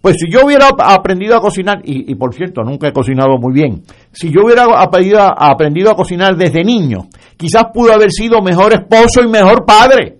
[0.00, 3.82] Pues si yo hubiera aprendido a cocinar, y, por cierto, nunca he cocinado muy bien,
[4.12, 9.22] si yo hubiera aprendido, aprendido a cocinar desde niño, quizás pudo haber sido mejor esposo
[9.22, 10.18] y mejor padre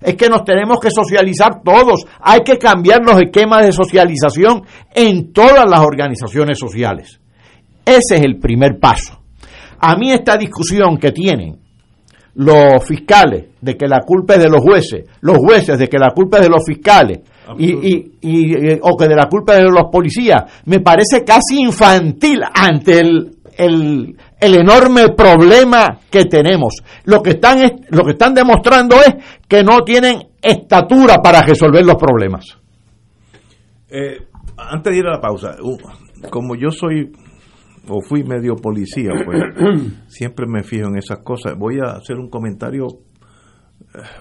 [0.00, 2.04] es que nos tenemos que socializar todos.
[2.20, 4.62] Hay que cambiar los esquemas de socialización
[4.94, 7.20] en todas las organizaciones sociales.
[7.84, 9.20] Ese es el primer paso.
[9.78, 11.58] A mí esta discusión que tienen
[12.34, 16.10] los fiscales de que la culpa es de los jueces, los jueces de que la
[16.10, 17.20] culpa es de los fiscales
[17.58, 23.00] y, y, o que de la culpa de los policías, me parece casi infantil ante
[23.00, 26.82] el el, enorme problema que tenemos.
[27.04, 27.58] Lo que, están,
[27.90, 29.14] lo que están demostrando es
[29.48, 32.44] que no tienen estatura para resolver los problemas.
[33.88, 34.26] Eh,
[34.56, 35.56] antes de ir a la pausa,
[36.30, 37.12] como yo soy
[37.88, 39.40] o fui medio policía, pues
[40.08, 41.54] siempre me fijo en esas cosas.
[41.56, 43.05] Voy a hacer un comentario, eh,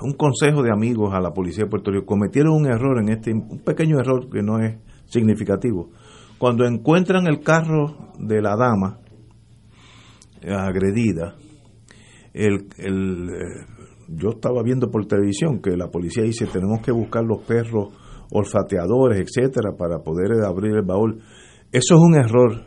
[0.01, 2.05] un consejo de amigos a la policía de Puerto Rico.
[2.05, 5.89] Cometieron un error en este, un pequeño error que no es significativo.
[6.37, 8.99] Cuando encuentran el carro de la dama,
[10.47, 11.35] agredida,
[12.33, 13.65] el, el, eh,
[14.09, 17.93] yo estaba viendo por televisión que la policía dice tenemos que buscar los perros
[18.31, 21.21] olfateadores, etcétera, para poder abrir el baúl.
[21.71, 22.65] Eso es un error.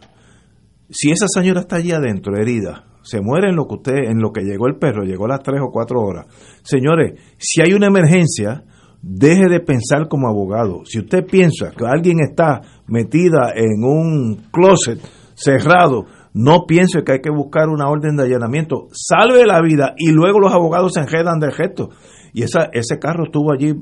[0.91, 4.33] Si esa señora está allí adentro, herida, se muere en lo que usted, en lo
[4.33, 6.27] que llegó el perro, llegó las tres o cuatro horas.
[6.63, 8.65] Señores, si hay una emergencia,
[9.01, 10.83] deje de pensar como abogado.
[10.85, 15.01] Si usted piensa que alguien está metida en un closet
[15.35, 16.05] cerrado,
[16.35, 20.39] no piense que hay que buscar una orden de allanamiento, salve la vida y luego
[20.39, 21.89] los abogados se enredan del gesto.
[22.35, 23.73] Y esa, ese carro estuvo allí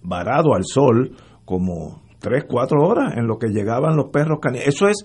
[0.00, 4.68] varado al sol como tres, cuatro horas en lo que llegaban los perros caninos.
[4.68, 5.04] Eso es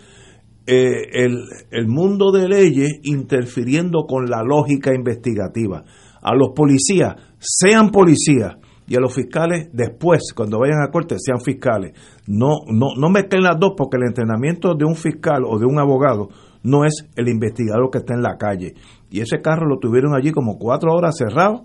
[0.67, 5.83] eh, el, el mundo de leyes interfiriendo con la lógica investigativa.
[6.21, 8.57] A los policías, sean policías,
[8.87, 11.93] y a los fiscales después, cuando vayan a corte, sean fiscales.
[12.27, 15.79] No, no, no mezclen las dos porque el entrenamiento de un fiscal o de un
[15.79, 16.29] abogado
[16.63, 18.73] no es el investigador que está en la calle.
[19.09, 21.63] Y ese carro lo tuvieron allí como cuatro horas cerrado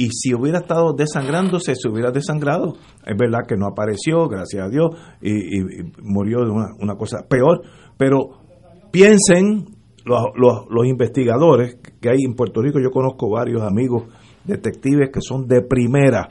[0.00, 2.74] y si hubiera estado desangrándose, se hubiera desangrado.
[3.04, 5.60] Es verdad que no apareció, gracias a Dios, y,
[6.00, 7.62] murió de una, cosa peor.
[7.98, 8.38] Pero
[8.90, 9.66] piensen
[10.04, 10.22] los,
[10.70, 14.04] los, investigadores que hay en Puerto Rico, yo conozco varios amigos
[14.44, 16.30] detectives que son de primera.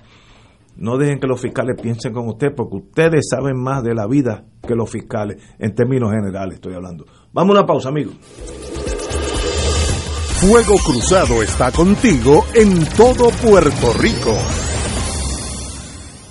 [0.77, 4.45] No dejen que los fiscales piensen con usted, porque ustedes saben más de la vida
[4.65, 7.05] que los fiscales, en términos generales estoy hablando.
[7.33, 8.15] Vamos a una pausa, amigos.
[10.39, 14.37] Fuego Cruzado está contigo en todo Puerto Rico.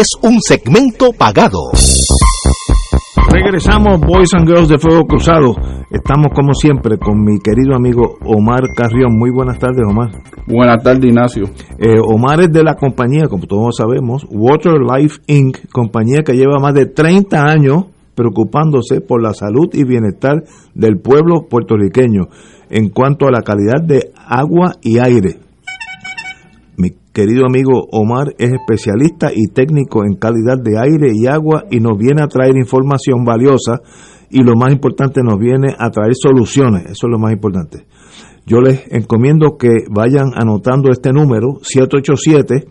[0.00, 1.70] es un segmento pagado.
[3.30, 5.54] Regresamos, Boys and Girls de Fuego Cruzado.
[5.90, 9.16] Estamos como siempre con mi querido amigo Omar Carrión.
[9.16, 10.10] Muy buenas tardes, Omar.
[10.46, 11.44] Buenas tardes, Ignacio.
[11.78, 16.58] Eh, Omar es de la compañía, como todos sabemos, Water Life Inc., compañía que lleva
[16.60, 20.44] más de 30 años preocupándose por la salud y bienestar
[20.74, 22.28] del pueblo puertorriqueño
[22.68, 25.45] en cuanto a la calidad de agua y aire.
[27.16, 31.96] Querido amigo Omar es especialista y técnico en calidad de aire y agua y nos
[31.96, 33.80] viene a traer información valiosa
[34.28, 37.86] y lo más importante nos viene a traer soluciones, eso es lo más importante.
[38.44, 42.68] Yo les encomiendo que vayan anotando este número 787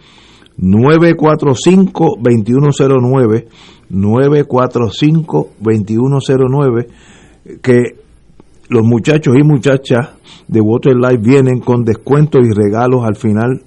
[0.57, 3.47] 945 2109
[3.89, 6.87] 945 2109
[7.63, 8.04] que
[8.69, 10.09] los muchachos y muchachas
[10.47, 13.61] de Water Life vienen con descuentos y regalos al final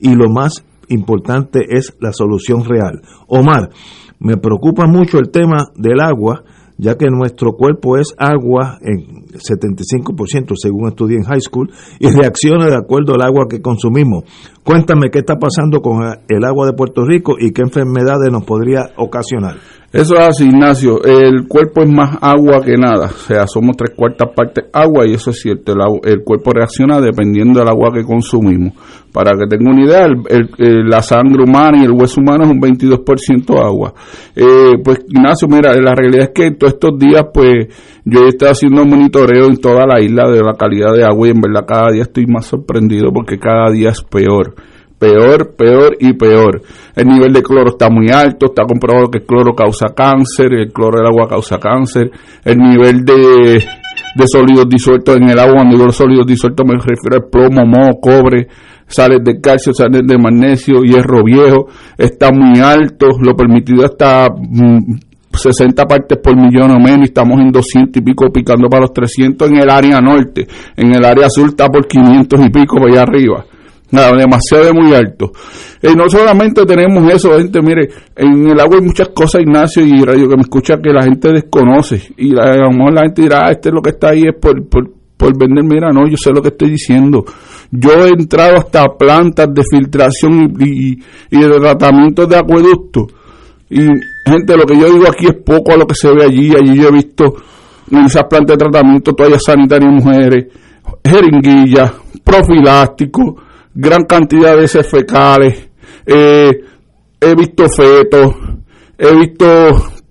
[0.00, 3.02] y lo más importante es la solución real.
[3.28, 3.70] Omar,
[4.18, 6.44] me preocupa mucho el tema del agua,
[6.78, 12.66] ya que nuestro cuerpo es agua en 75% según estudié en high school y reacciona
[12.66, 14.24] de acuerdo al agua que consumimos.
[14.64, 18.90] Cuéntame qué está pasando con el agua de Puerto Rico y qué enfermedades nos podría
[18.96, 19.56] ocasionar.
[19.92, 21.02] Eso es así, Ignacio.
[21.04, 23.06] El cuerpo es más agua que nada.
[23.06, 25.72] O sea, somos tres cuartas partes agua y eso es cierto.
[25.72, 28.72] El, el cuerpo reacciona dependiendo del agua que consumimos.
[29.12, 32.60] Para que tenga una idea, el- la sangre humana y el hueso humano es un
[32.60, 33.92] 22% agua.
[34.34, 37.66] Eh, pues, Ignacio, mira, la realidad es que todos estos días, pues,
[38.06, 41.32] yo he estado haciendo monitoreo en toda la isla de la calidad de agua y
[41.32, 44.51] en verdad cada día estoy más sorprendido porque cada día es peor
[45.02, 46.62] peor, peor y peor.
[46.94, 50.72] El nivel de cloro está muy alto, está comprobado que el cloro causa cáncer, el
[50.72, 52.08] cloro del agua causa cáncer,
[52.44, 53.64] el nivel de,
[54.14, 57.98] de sólidos disueltos en el agua, cuando digo sólidos disueltos me refiero al plomo, moho,
[58.00, 58.46] cobre,
[58.86, 61.66] sales de calcio, sales de magnesio, hierro viejo,
[61.98, 65.00] está muy alto, lo permitido hasta mm,
[65.34, 68.92] 60 partes por millón o menos, y estamos en 200 y pico picando para los
[68.92, 70.46] 300 en el área norte,
[70.76, 73.44] en el área sur está por 500 y pico para allá arriba.
[73.92, 75.32] Nada, demasiado muy alto.
[75.82, 80.02] Y no solamente tenemos eso, gente, mire, en el agua hay muchas cosas, Ignacio y
[80.02, 82.02] Radio que me escucha, que la gente desconoce.
[82.16, 84.22] Y la- a lo mejor la gente dirá, ah, este es lo que está ahí
[84.22, 85.62] es por, por, por vender.
[85.64, 87.24] Mira, no, yo sé lo que estoy diciendo.
[87.70, 90.92] Yo he entrado hasta plantas de filtración y,
[91.30, 93.06] y, de tratamiento de acueducto.
[93.70, 93.80] Y,
[94.26, 96.52] gente, lo que yo digo aquí es poco a lo que se ve allí.
[96.54, 97.34] Allí yo he visto
[97.90, 100.46] en esas plantas de tratamiento toallas sanitarias mujeres,
[101.04, 101.92] jeringuillas,
[102.24, 103.34] profilácticos,
[103.74, 105.68] gran cantidad de heces fecales,
[106.06, 106.50] eh,
[107.20, 108.34] he visto fetos,
[108.98, 109.46] he visto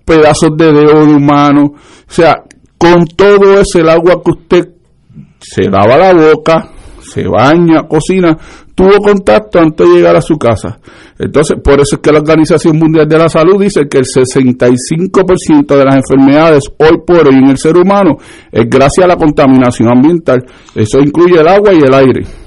[0.04, 2.42] pedazos de dedo de humano, o sea,
[2.78, 4.68] con todo ese agua que usted
[5.38, 8.36] se lava la boca, se baña, cocina,
[8.74, 10.80] tuvo contacto antes de llegar a su casa.
[11.18, 15.66] Entonces, por eso es que la Organización Mundial de la Salud dice que el 65%
[15.76, 18.16] de las enfermedades hoy por hoy en el ser humano
[18.50, 20.44] es gracias a la contaminación ambiental.
[20.74, 22.41] Eso incluye el agua y el aire.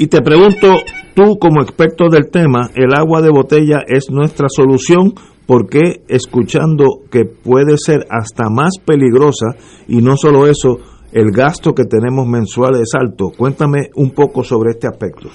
[0.00, 0.68] Y te pregunto,
[1.16, 5.12] tú como experto del tema, ¿el agua de botella es nuestra solución?
[5.44, 9.56] ¿Por qué escuchando que puede ser hasta más peligrosa
[9.88, 10.78] y no solo eso,
[11.10, 13.32] el gasto que tenemos mensual es alto?
[13.36, 15.30] Cuéntame un poco sobre este aspecto.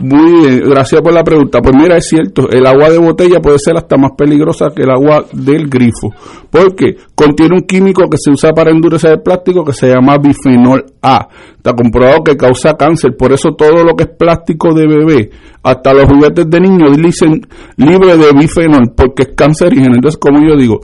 [0.00, 1.60] Muy bien, gracias por la pregunta.
[1.60, 4.90] Pues mira, es cierto, el agua de botella puede ser hasta más peligrosa que el
[4.90, 6.14] agua del grifo,
[6.50, 10.84] porque contiene un químico que se usa para endurecer el plástico que se llama bifenol
[11.02, 11.28] A.
[11.56, 15.30] Está comprobado que causa cáncer, por eso todo lo que es plástico de bebé,
[15.64, 17.44] hasta los juguetes de niños dicen
[17.76, 19.96] libre de bifenol, porque es cancerígeno.
[19.96, 20.78] Entonces, como yo digo,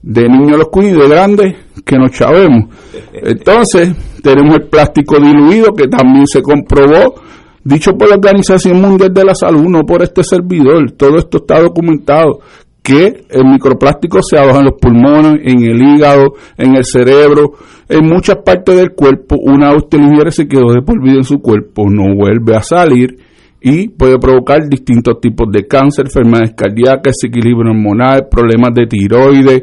[0.00, 2.68] de niños los cuido, de grandes que nos chavemos.
[3.14, 7.16] Entonces, tenemos el plástico diluido que también se comprobó
[7.64, 11.60] dicho por la Organización Mundial de la Salud, no por este servidor, todo esto está
[11.60, 12.40] documentado,
[12.82, 17.52] que el microplástico se aloja en los pulmones, en el hígado, en el cerebro,
[17.88, 19.36] en muchas partes del cuerpo.
[19.40, 22.62] Una vez usted lo se quedó de por vida en su cuerpo, no vuelve a
[22.62, 23.16] salir
[23.62, 29.62] y puede provocar distintos tipos de cáncer, enfermedades cardíacas, desequilibrio hormonal, problemas de tiroides,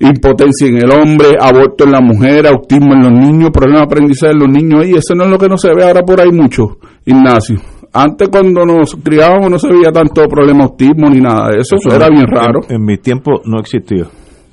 [0.00, 4.32] impotencia en el hombre, aborto en la mujer, autismo en los niños, problemas de aprendizaje
[4.32, 6.32] en los niños, y eso no es lo que no se ve ahora por ahí
[6.32, 6.78] mucho,
[7.08, 7.56] Ignacio.
[7.92, 11.94] Antes cuando nos criábamos no se veía tanto problema autismo ni nada de eso, eso
[11.94, 12.60] era bien raro.
[12.68, 14.04] En, mi tiempo no existía.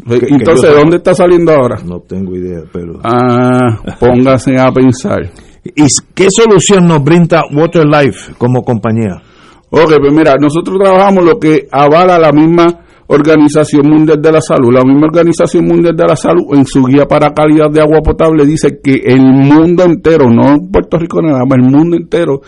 [0.07, 1.77] Entonces, ¿de dónde está saliendo ahora?
[1.83, 2.99] No tengo idea, pero...
[3.03, 5.31] Ah, póngase a pensar.
[5.63, 9.21] ¿Y qué solución nos brinda Water Life como compañía?
[9.71, 14.73] Ok, pues mira, nosotros trabajamos lo que avala la misma Organización Mundial de la Salud.
[14.73, 18.45] La misma Organización Mundial de la Salud en su guía para calidad de agua potable
[18.45, 22.41] dice que el mundo entero, no Puerto Rico nada más, el mundo entero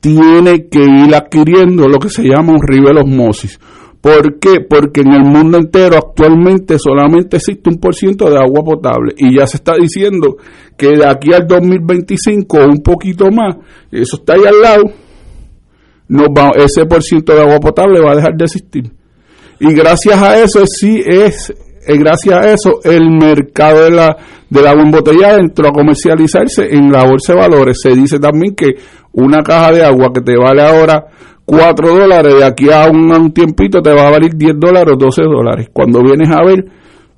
[0.00, 3.58] tiene que ir adquiriendo lo que se llama un nivel osmosis.
[4.02, 4.60] ¿Por qué?
[4.68, 9.38] Porque en el mundo entero actualmente solamente existe un por ciento de agua potable y
[9.38, 10.38] ya se está diciendo
[10.76, 13.56] que de aquí al 2025 o un poquito más,
[13.92, 14.82] eso está ahí al lado,
[16.36, 19.01] va, ese por ciento de agua potable va a dejar de existir.
[19.64, 21.54] Y gracias a eso sí es,
[21.86, 24.16] eh, gracias a eso el mercado de la,
[24.50, 27.78] de la embotellada entró a comercializarse en la bolsa de valores.
[27.80, 28.74] Se dice también que
[29.12, 31.06] una caja de agua que te vale ahora
[31.44, 35.22] 4 dólares, de aquí a un, tiempito te va a valer 10 dólares o 12
[35.22, 35.68] dólares.
[35.72, 36.64] Cuando vienes a ver,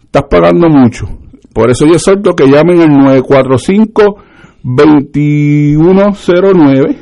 [0.03, 1.09] estás pagando mucho.
[1.55, 4.16] Por eso yo suelto que llamen al 945
[4.62, 6.99] 2109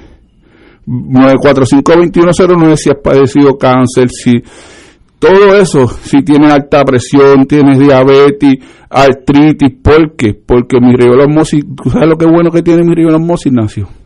[0.86, 4.40] 945 2109 si has padecido cáncer, si
[5.22, 8.54] todo eso, si tienes alta presión, tienes diabetes,
[8.90, 10.34] artritis, ¿por qué?
[10.34, 14.01] Porque mi osmosis, ¿tú sabes lo que bueno que tiene mi osmosis, Ignacio?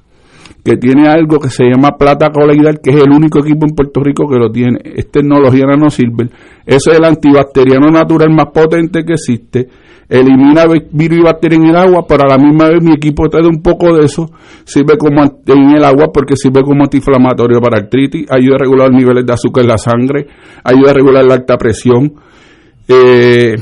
[0.67, 4.01] Que tiene algo que se llama plata coloidal, que es el único equipo en Puerto
[4.03, 4.81] Rico que lo tiene.
[4.83, 6.29] Esta tecnología no sirve.
[6.67, 9.69] Eso es el antibacteriano natural más potente que existe
[10.09, 13.47] elimina virus y bacterias en el agua, pero a la misma vez mi equipo trae
[13.47, 14.31] un poco de eso,
[14.65, 19.27] sirve como en el agua porque sirve como antiinflamatorio para artritis, ayuda a regular niveles
[19.27, 20.27] de azúcar en la sangre,
[20.63, 22.13] ayuda a regular la alta presión,
[22.89, 23.57] eh,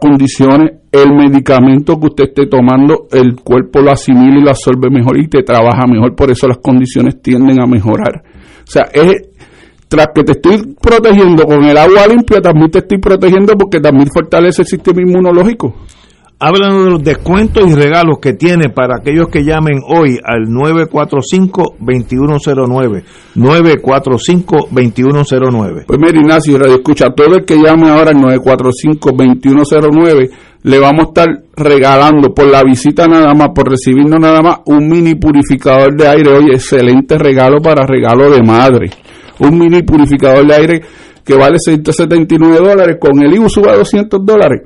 [0.00, 5.18] condiciones, el medicamento que usted esté tomando, el cuerpo lo asimila y lo absorbe mejor
[5.18, 8.22] y te trabaja mejor, por eso las condiciones tienden a mejorar.
[8.66, 9.28] O sea, es
[9.88, 14.08] tras que te estoy protegiendo con el agua limpia, también te estoy protegiendo porque también
[14.12, 15.74] fortalece el sistema inmunológico.
[16.44, 23.04] Háblanos de los descuentos y regalos que tiene para aquellos que llamen hoy al 945-2109.
[23.36, 25.84] 945-2109.
[25.86, 30.30] Pues mira, Ignacio, Radio Escucha, todo el que llame ahora al 945-2109,
[30.64, 34.88] le vamos a estar regalando por la visita nada más, por recibirnos nada más, un
[34.88, 36.32] mini purificador de aire.
[36.32, 38.90] Oye, excelente regalo para regalo de madre
[39.38, 40.82] un mini purificador de aire
[41.24, 44.62] que vale 179 dólares, con el IBU sube a 200 dólares.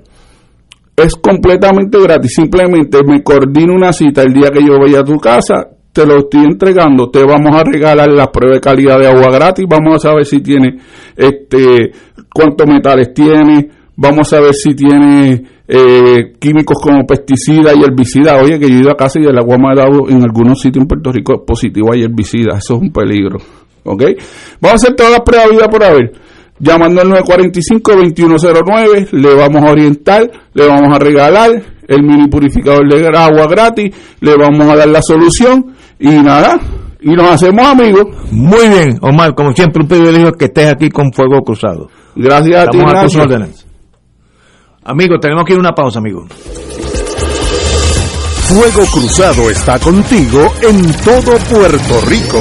[0.97, 5.19] Es completamente gratis, simplemente me coordino una cita el día que yo vaya a tu
[5.19, 9.31] casa, te lo estoy entregando, te vamos a regalar la prueba de calidad de agua
[9.31, 10.79] gratis, vamos a saber si tiene
[11.15, 11.93] este
[12.33, 18.43] cuántos metales tiene, vamos a ver si tiene eh, químicos como pesticidas y herbicidas.
[18.43, 20.61] Oye, que yo he ido a casa y el agua me ha dado en algunos
[20.61, 23.39] sitios en Puerto Rico positivo hay herbicidas, eso es un peligro.
[23.87, 24.03] ¿ok?
[24.61, 26.13] Vamos a hacer todas las pruebas vida por haber.
[26.59, 31.51] Llamando al 945-2109, le vamos a orientar, le vamos a regalar
[31.87, 36.59] el mini purificador de agua gratis, le vamos a dar la solución y nada,
[37.01, 38.07] y nos hacemos amigos.
[38.31, 41.91] Muy bien, Omar, como siempre un privilegio que estés aquí con Fuego Cruzado.
[42.15, 43.67] Gracias a ti, a tus órdenes.
[44.85, 46.25] Amigos, tenemos que ir a una pausa, amigos.
[48.49, 52.41] Fuego Cruzado está contigo en todo Puerto Rico.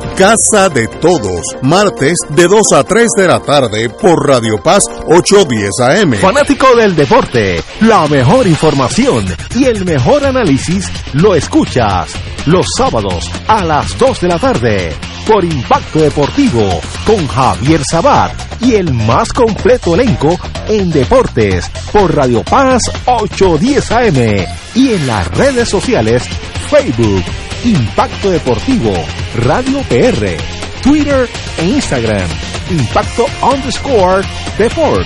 [0.17, 5.69] Casa de Todos, martes de 2 a 3 de la tarde por Radio Paz 810
[5.79, 6.13] AM.
[6.13, 9.25] Fanático del deporte, la mejor información
[9.55, 12.11] y el mejor análisis lo escuchas
[12.45, 18.31] los sábados a las 2 de la tarde por Impacto Deportivo con Javier Sabat
[18.61, 25.27] y el más completo elenco en deportes por Radio Paz 810 AM y en las
[25.35, 26.23] redes sociales
[26.69, 27.23] Facebook
[27.63, 28.91] Impacto Deportivo
[29.35, 30.35] Radio PR
[30.81, 32.27] Twitter e Instagram
[32.71, 34.23] Impacto underscore
[34.57, 35.05] Deport.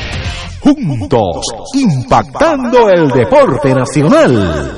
[0.61, 4.72] Juntos, impactando el deporte nacional.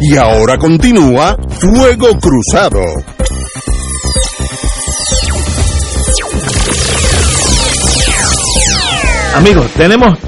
[0.00, 2.80] Y ahora continúa Fuego Cruzado.
[9.34, 10.18] Amigos, tenemos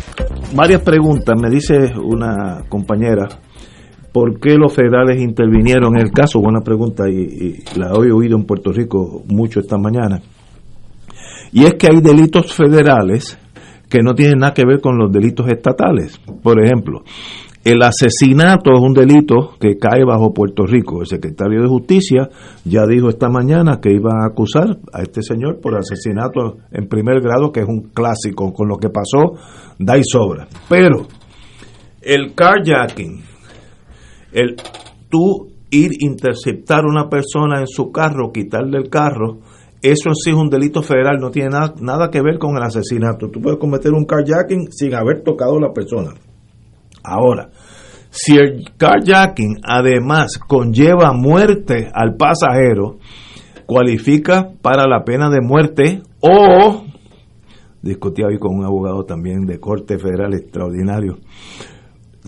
[0.57, 1.35] varias preguntas.
[1.41, 3.29] Me dice una compañera,
[4.13, 6.41] ¿por qué los federales intervinieron en el caso?
[6.41, 10.21] Buena pregunta y, la he oído en Puerto Rico mucho esta mañana.
[11.53, 13.39] Y es que hay delitos federales
[13.89, 16.19] que no tienen nada que ver con los delitos estatales.
[16.43, 17.05] Por ejemplo,
[17.67, 21.01] el asesinato es un delito que cae bajo Puerto Rico.
[21.01, 22.31] El secretario de Justicia
[22.65, 27.21] ya dijo esta mañana que iba a acusar a este señor por asesinato en primer
[27.21, 28.53] grado, que es un clásico.
[28.53, 29.35] Con lo que pasó,
[29.81, 30.47] da y sobra.
[30.69, 31.09] Pero
[32.03, 33.25] el carjacking,
[34.31, 34.55] el
[35.11, 39.39] tú ir interceptar a una persona en su carro, quitarle el carro,
[39.83, 42.39] eso sí es un delito federal, no tiene nada, nada que ver
[48.17, 52.97] si el carjacking además conlleva muerte al pasajero,
[53.67, 56.85] cualifica para la pena de muerte o,
[57.83, 61.19] discutí hoy con un abogado también de corte federal extraordinario,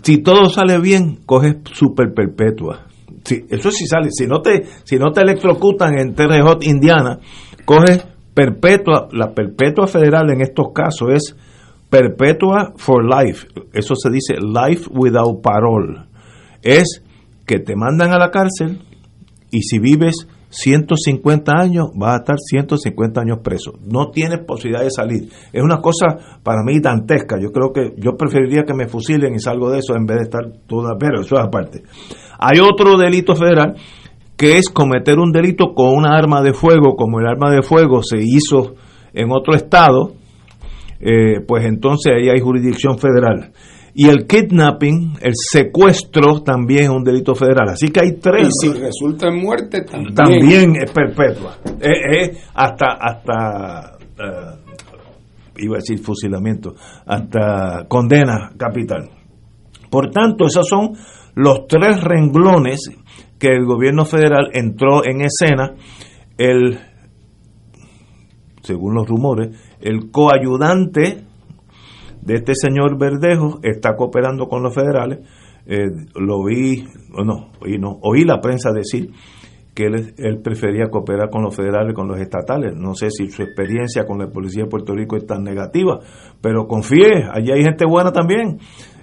[0.03, 2.87] si todo sale bien, coges super perpetua.
[3.25, 4.11] Sí, eso sí sale.
[4.11, 7.19] Si no te, si no te electrocutan en Terre Haute, Indiana,
[7.65, 9.09] coges perpetua.
[9.13, 11.37] La perpetua federal en estos casos es
[11.91, 13.47] perpetua for life.
[13.73, 16.07] Eso se dice life without parole.
[16.63, 17.03] Es
[17.47, 18.83] que te mandan a la cárcel
[19.51, 23.73] y si vives 150 años, vas a estar 150 años preso.
[23.85, 25.29] No tienes posibilidad de salir.
[25.53, 27.37] Es una cosa para mí dantesca.
[27.41, 30.25] Yo creo que yo preferiría que me fusilen y salgo de eso en vez de
[30.25, 30.97] estar toda.
[30.99, 31.83] Pero eso es aparte.
[32.39, 33.77] Hay otro delito federal
[34.37, 38.03] que es cometer un delito con una arma de fuego, como el arma de fuego
[38.03, 38.77] se hizo
[39.13, 40.13] en otro estado,
[41.01, 43.53] eh, pues entonces ahí hay jurisdicción federal.
[43.95, 47.71] Y el kidnapping, el secuestro, también es un delito federal.
[47.71, 48.49] Así que hay tres.
[48.63, 50.15] Y si resulta en muerte, también.
[50.15, 51.59] También es perpetua.
[51.81, 54.69] Es, es hasta, hasta eh,
[55.59, 56.75] iba a decir fusilamiento,
[57.07, 59.11] hasta condena capital.
[59.91, 60.93] Por tanto, esos son
[61.35, 62.91] los tres renglones
[63.39, 65.75] que el gobierno federal entró en escena.
[66.37, 66.79] El,
[68.63, 71.25] según los rumores, el coayudante
[72.23, 75.21] de este señor Verdejo está cooperando con los federales.
[75.67, 79.11] Eh, lo vi, no, oí, no, oí la prensa decir
[79.75, 82.75] que él, él, prefería cooperar con los federales, con los estatales.
[82.75, 86.01] No sé si su experiencia con la policía de Puerto Rico es tan negativa,
[86.41, 88.59] pero confíe, allí hay gente buena también.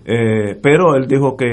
[0.07, 1.45] Eh, pero él dijo que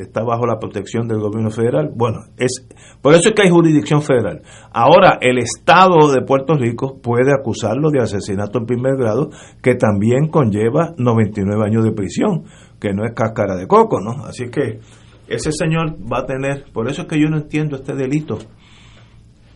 [0.00, 1.90] está bajo la protección del gobierno federal.
[1.92, 2.64] Bueno, es
[3.02, 4.42] por eso es que hay jurisdicción federal.
[4.72, 9.30] Ahora, el Estado de Puerto Rico puede acusarlo de asesinato en primer grado,
[9.60, 12.44] que también conlleva 99 años de prisión,
[12.80, 14.24] que no es cáscara de coco, ¿no?
[14.24, 14.78] Así que
[15.26, 18.38] ese señor va a tener, por eso es que yo no entiendo este delito.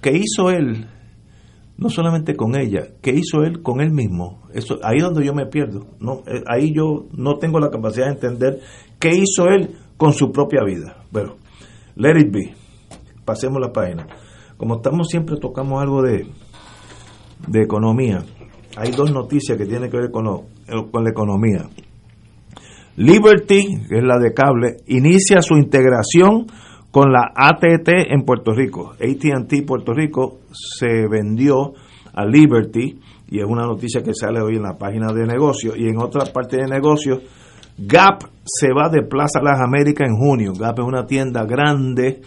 [0.01, 0.89] ¿Qué hizo él?
[1.81, 4.43] No solamente con ella, ¿qué hizo él con él mismo?
[4.53, 5.87] Eso, ahí es donde yo me pierdo.
[5.99, 8.61] No, Eh, ahí yo no tengo la capacidad de entender
[9.01, 11.05] qué hizo él con su propia vida.
[11.11, 11.37] Bueno,
[11.97, 12.55] let it be.
[13.25, 14.07] Pasemos la página.
[14.59, 16.27] Como estamos siempre tocamos algo de,
[17.49, 18.23] de economía.
[18.77, 20.45] Hay dos noticias que tienen que ver con, lo-
[20.93, 21.67] con la economía.
[22.97, 26.47] Liberty, que es la de cable, inicia su integración
[26.91, 28.93] con la ATT en Puerto Rico.
[28.93, 31.75] ATT Puerto Rico se vendió
[32.13, 32.99] a Liberty
[33.29, 36.25] y es una noticia que sale hoy en la página de negocios y en otra
[36.33, 37.21] parte de negocios
[37.79, 40.53] Gap se va de Plaza Las Américas en junio.
[40.53, 42.21] Gap es una tienda grande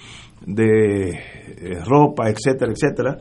[0.46, 3.18] de eh, ropa, etcétera, etcétera,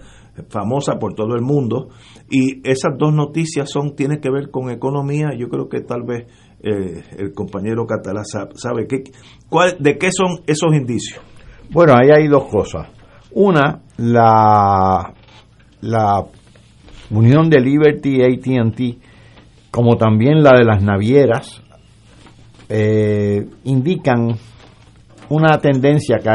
[0.48, 1.90] famosa por todo el mundo.
[2.30, 5.30] Y esas dos noticias son tienen que ver con economía.
[5.36, 6.26] Yo creo que tal vez
[6.62, 9.02] eh, el compañero Catalá sabe, sabe qué,
[9.50, 11.20] cuál, de qué son esos indicios.
[11.72, 12.86] Bueno, ahí hay dos cosas.
[13.32, 15.14] Una, la,
[15.80, 16.24] la
[17.10, 18.98] unión de Liberty y ATT,
[19.70, 21.62] como también la de las navieras,
[22.68, 24.34] eh, indican
[25.30, 26.30] una tendencia que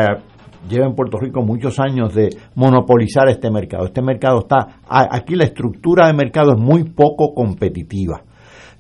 [0.68, 3.86] lleva en Puerto Rico muchos años de monopolizar este mercado.
[3.86, 8.24] Este mercado está, aquí la estructura de mercado es muy poco competitiva.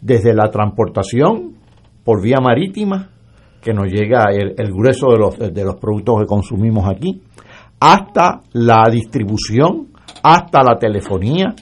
[0.01, 1.53] Desde la transportación
[2.03, 3.09] por vía marítima,
[3.61, 7.21] que nos llega el, el grueso de los, de los productos que consumimos aquí,
[7.79, 9.87] hasta la distribución,
[10.23, 11.53] hasta la telefonía,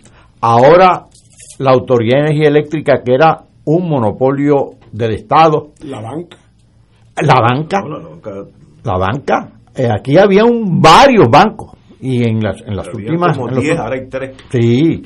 [0.42, 1.06] ahora
[1.60, 6.38] la Autoridad de Energía Eléctrica, que era un monopolio del Estado, La banca.
[7.22, 7.82] la banca,
[8.84, 11.72] la banca, eh, aquí había un, varios bancos.
[12.00, 13.36] Y en las, en las últimas...
[13.36, 14.36] como en los- 10, ahora hay 3.
[14.50, 15.02] Sí,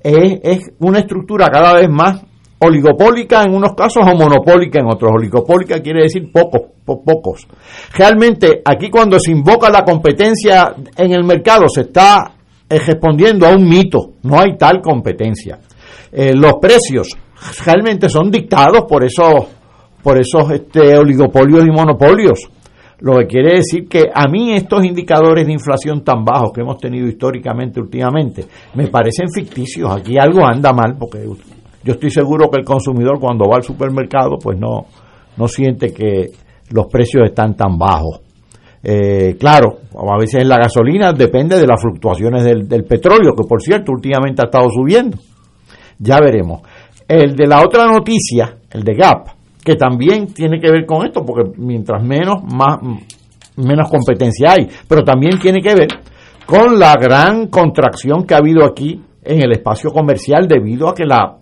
[0.00, 2.24] es, es una estructura cada vez más
[2.64, 5.10] oligopólica en unos casos o monopólica en otros.
[5.16, 7.46] Oligopólica quiere decir pocos, po- pocos.
[7.96, 12.32] Realmente aquí cuando se invoca la competencia en el mercado se está
[12.68, 15.58] eh, respondiendo a un mito, no hay tal competencia.
[16.12, 17.08] Eh, los precios
[17.64, 19.46] realmente son dictados por esos,
[20.02, 22.48] por esos este, oligopolios y monopolios.
[23.00, 26.78] Lo que quiere decir que a mí estos indicadores de inflación tan bajos que hemos
[26.78, 29.90] tenido históricamente últimamente me parecen ficticios.
[29.90, 31.18] Aquí algo anda mal porque
[31.84, 34.86] yo estoy seguro que el consumidor cuando va al supermercado pues no,
[35.36, 36.30] no siente que
[36.70, 38.20] los precios están tan bajos.
[38.82, 43.62] Eh, claro, a veces la gasolina depende de las fluctuaciones del, del petróleo, que por
[43.62, 45.16] cierto últimamente ha estado subiendo.
[45.98, 46.62] Ya veremos.
[47.06, 49.28] El de la otra noticia, el de Gap,
[49.62, 52.78] que también tiene que ver con esto, porque mientras menos, más,
[53.56, 55.88] menos competencia hay, pero también tiene que ver
[56.46, 61.04] con la gran contracción que ha habido aquí en el espacio comercial debido a que
[61.04, 61.38] la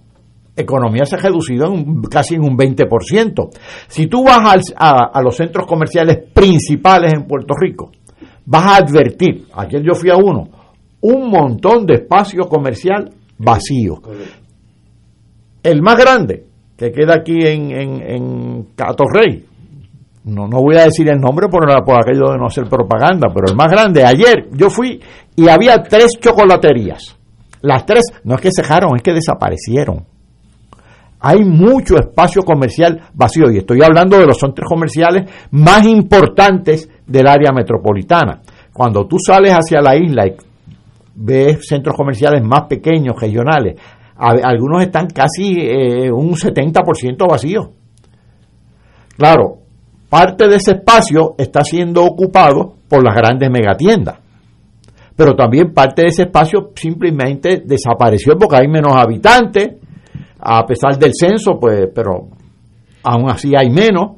[0.57, 3.51] economía se ha reducido en un- casi en un 20%.
[3.89, 7.91] Si tú vas al- a, a los centros comerciales principales en Puerto Rico,
[8.45, 10.49] vas a advertir, ayer yo fui a uno,
[11.01, 14.01] un montón de espacio comercial vacío.
[15.63, 16.45] El más grande,
[16.77, 19.47] que queda aquí en, en, en Catorrey,
[20.25, 23.47] no, no voy a decir el nombre por, por aquello de no hacer propaganda, pero
[23.49, 25.01] el más grande, ayer yo fui
[25.37, 27.17] y había tres chocolaterías.
[27.63, 30.05] Las tres, no es que cejaron, es que desaparecieron.
[31.25, 37.29] Hay mucho espacio comercial vacío y estoy hablando de los centros comerciales más importantes del
[37.29, 38.43] área metropolitana.
[38.73, 40.35] Cuando tú sales hacia la isla y
[41.15, 43.77] ves centros comerciales más pequeños, regionales,
[44.17, 47.69] algunos están casi eh, un 70% vacíos.
[49.17, 49.59] Claro,
[50.09, 54.19] parte de ese espacio está siendo ocupado por las grandes megatiendas,
[55.15, 59.77] pero también parte de ese espacio simplemente desapareció porque hay menos habitantes,
[60.43, 62.29] a pesar del censo, pues, pero
[63.05, 64.17] aún así hay menos,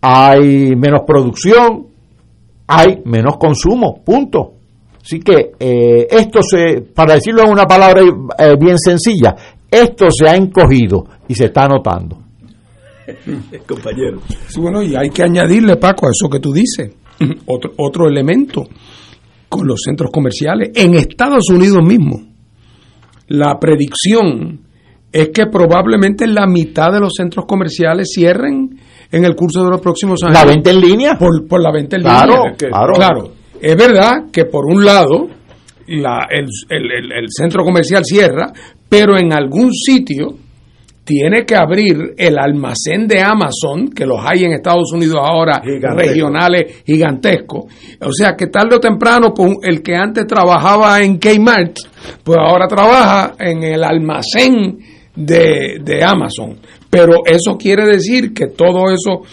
[0.00, 1.86] hay menos producción,
[2.66, 4.54] hay menos consumo, punto.
[5.00, 9.34] Así que eh, esto se, para decirlo en una palabra eh, bien sencilla,
[9.70, 12.18] esto se ha encogido y se está notando.
[13.66, 14.20] Compañero.
[14.48, 16.94] Sí, bueno, y hay que añadirle, Paco, a eso que tú dices,
[17.46, 18.64] otro, otro elemento
[19.48, 20.70] con los centros comerciales.
[20.74, 22.22] En Estados Unidos mismo,
[23.28, 24.60] la predicción
[25.12, 28.78] es que probablemente la mitad de los centros comerciales cierren
[29.10, 30.34] en el curso de los próximos años.
[30.38, 31.16] ¿La venta en línea?
[31.18, 32.54] Por, por la venta en Claro, línea.
[32.56, 32.92] claro.
[32.94, 33.30] Claro.
[33.60, 35.28] Es verdad que por un lado
[35.86, 38.52] la- el, el- el- el centro comercial cierra,
[38.88, 40.34] pero en algún sitio
[41.04, 45.96] tiene que abrir el almacén de Amazon, que los hay en Estados Unidos ahora, Gigantesco.
[45.96, 47.64] regionales gigantescos.
[48.02, 51.78] O sea que tarde o temprano, pues, el que antes trabajaba en Kmart,
[52.22, 54.78] pues ahora trabaja en el almacén
[55.18, 56.56] de, de Amazon.
[56.88, 59.26] Pero eso quiere decir que todos esos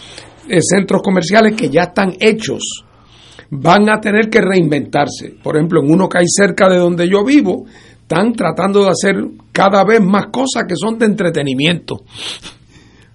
[0.50, 2.62] eh, centros comerciales que ya están hechos,
[3.52, 5.36] van a tener que reinventarse.
[5.42, 7.66] Por ejemplo, en uno que hay cerca de donde yo vivo,
[8.02, 9.16] están tratando de hacer
[9.52, 12.02] cada vez más cosas que son de entretenimiento.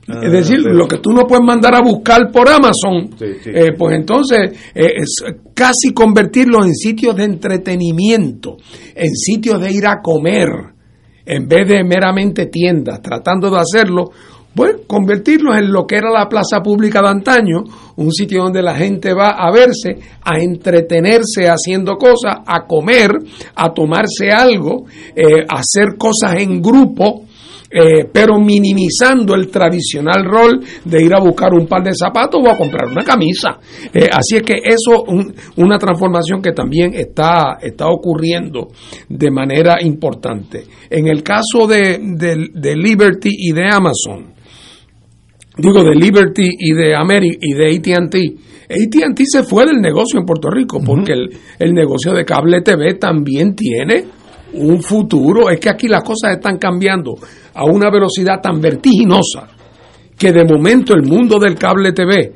[0.08, 3.26] Ah, es decir, pero- lo que tú no puedes mandar a buscar por Amazon, Sí,
[3.44, 3.50] sí.
[3.52, 5.22] eh, pues entonces eh, es
[5.54, 8.56] casi convertirlos en sitios de entretenimiento,
[8.94, 10.48] en sitios de ir a comer,
[11.24, 14.10] en vez de meramente tiendas, tratando de hacerlo,
[14.54, 17.62] pues convertirlos en lo que era la plaza pública de antaño,
[17.96, 23.10] un sitio donde la gente va a verse, a entretenerse haciendo cosas, a comer,
[23.54, 27.26] a tomarse algo, eh, a hacer cosas en grupo,
[27.70, 32.50] eh, pero minimizando el tradicional rol de ir a buscar un par de zapatos o
[32.50, 33.58] a comprar una camisa.
[33.94, 38.68] Eh, así es que eso un- una transformación que también está, está ocurriendo
[39.08, 40.64] de manera importante.
[40.90, 44.32] En el caso de, de- de Liberty y de Amazon,
[45.56, 48.18] digo de Liberty y de Ameri y de AT&T.
[48.72, 51.28] AT&T se fue del negocio en Puerto Rico porque el,
[51.58, 54.04] el negocio de cable TV también tiene
[54.54, 55.50] un futuro.
[55.50, 57.16] Es que aquí las cosas están cambiando
[57.54, 59.48] a una velocidad tan vertiginosa
[60.18, 62.32] que de momento el mundo del cable TV,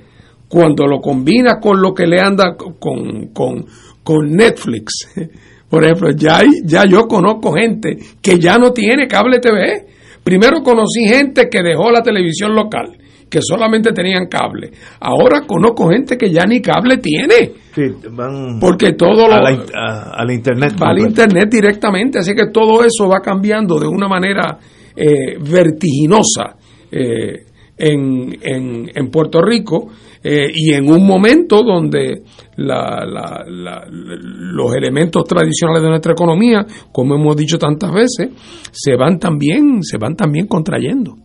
[0.49, 3.67] cuando lo combina con lo que le anda con, con,
[4.03, 5.09] con Netflix,
[5.69, 9.87] por ejemplo, ya, ya yo conozco gente que ya no tiene cable TV.
[10.23, 12.97] Primero conocí gente que dejó la televisión local,
[13.35, 14.71] que solamente tenían cable.
[15.01, 17.51] Ahora conozco gente que ya ni cable tiene.
[17.75, 17.83] Sí,
[18.13, 20.75] van Porque todo lo, a la, in- a- a la internet.
[20.81, 24.57] va al internet directamente, así que todo eso va cambiando de una manera
[24.97, 26.55] eh, vertiginosa
[26.93, 27.47] eh,
[27.77, 29.89] en, en- en Puerto Rico
[30.23, 32.23] eh, y en un momento donde
[32.57, 38.29] la- la- la- los elementos tradicionales de nuestra economía, como hemos dicho tantas veces,
[38.71, 41.17] se van también, se van también contrayendo.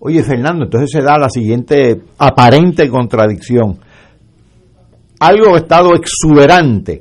[0.00, 3.78] Oye, Fernando, entonces se da la siguiente aparente contradicción.
[5.18, 7.00] Algo ha estado exuberante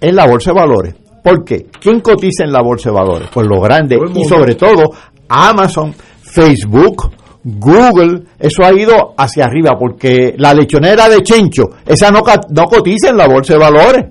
[0.00, 0.94] en la bolsa de valores.
[1.22, 1.66] ¿Por qué?
[1.80, 3.28] ¿Quién cotiza en la bolsa de valores?
[3.32, 4.84] Pues los grandes y sobre todo
[5.28, 5.92] Amazon,
[6.22, 7.10] Facebook,
[7.42, 13.10] Google, eso ha ido hacia arriba porque la lechonera de Chencho, esa no, no cotiza
[13.10, 14.06] en la bolsa de valores.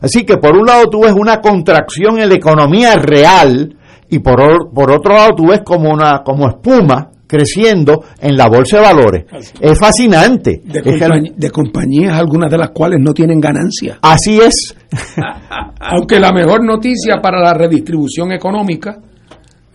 [0.00, 3.76] Así que por un lado tú ves una contracción en la economía real
[4.08, 8.76] y por, por otro lado tú ves como una como espuma creciendo en la bolsa
[8.78, 9.24] de valores.
[9.60, 10.60] Es fascinante.
[10.64, 13.98] De, compañ- compañías, algunas de las cuales no tienen ganancia.
[14.02, 14.74] así es.
[15.80, 18.98] Aunque la mejor noticia para la redistribución económica,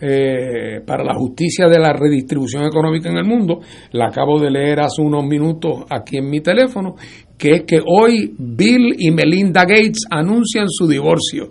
[0.00, 3.60] eh, para la justicia de la redistribución económica en el mundo,
[3.92, 6.96] la acabo de leer hace unos minutos aquí en mi teléfono,
[7.38, 11.50] que es que hoy Bill y Melinda Gates anuncian su divorcio.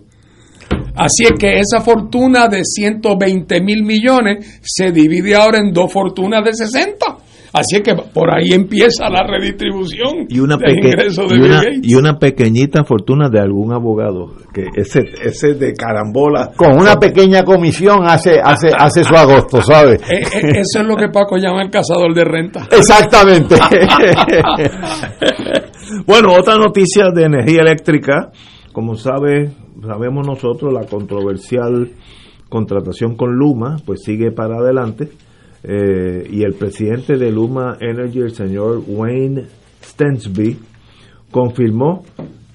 [0.95, 6.43] Así es que esa fortuna de 120 mil millones se divide ahora en dos fortunas
[6.43, 7.05] de 60.
[7.53, 11.37] Así es que por ahí empieza la redistribución y una, del peque- ingreso de y,
[11.37, 11.79] Bill una, Gates.
[11.83, 17.43] y una pequeñita fortuna de algún abogado que ese ese de carambola Con una pequeña
[17.43, 20.01] comisión hace, hace, hace su agosto, ¿sabes?
[20.09, 22.69] Eh, eh, eso es lo que Paco llama el cazador de renta.
[22.71, 23.55] Exactamente.
[26.05, 28.31] bueno, otra noticia de energía eléctrica,
[28.71, 29.49] como sabe,
[29.85, 31.89] sabemos nosotros, la controversial
[32.49, 35.09] contratación con Luma, pues sigue para adelante.
[35.63, 39.43] eh, y el presidente de Luma Energy, el señor Wayne
[39.83, 40.57] Stensby,
[41.29, 42.03] confirmó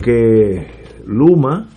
[0.02, 0.66] que
[1.06, 1.68] Luma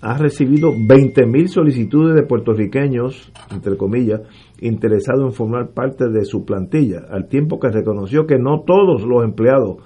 [0.00, 4.20] ha recibido 20.000 solicitudes de puertorriqueños, entre comillas,
[4.60, 9.24] interesados en formar parte de su plantilla, al tiempo que reconoció que no todos los
[9.24, 9.78] empleados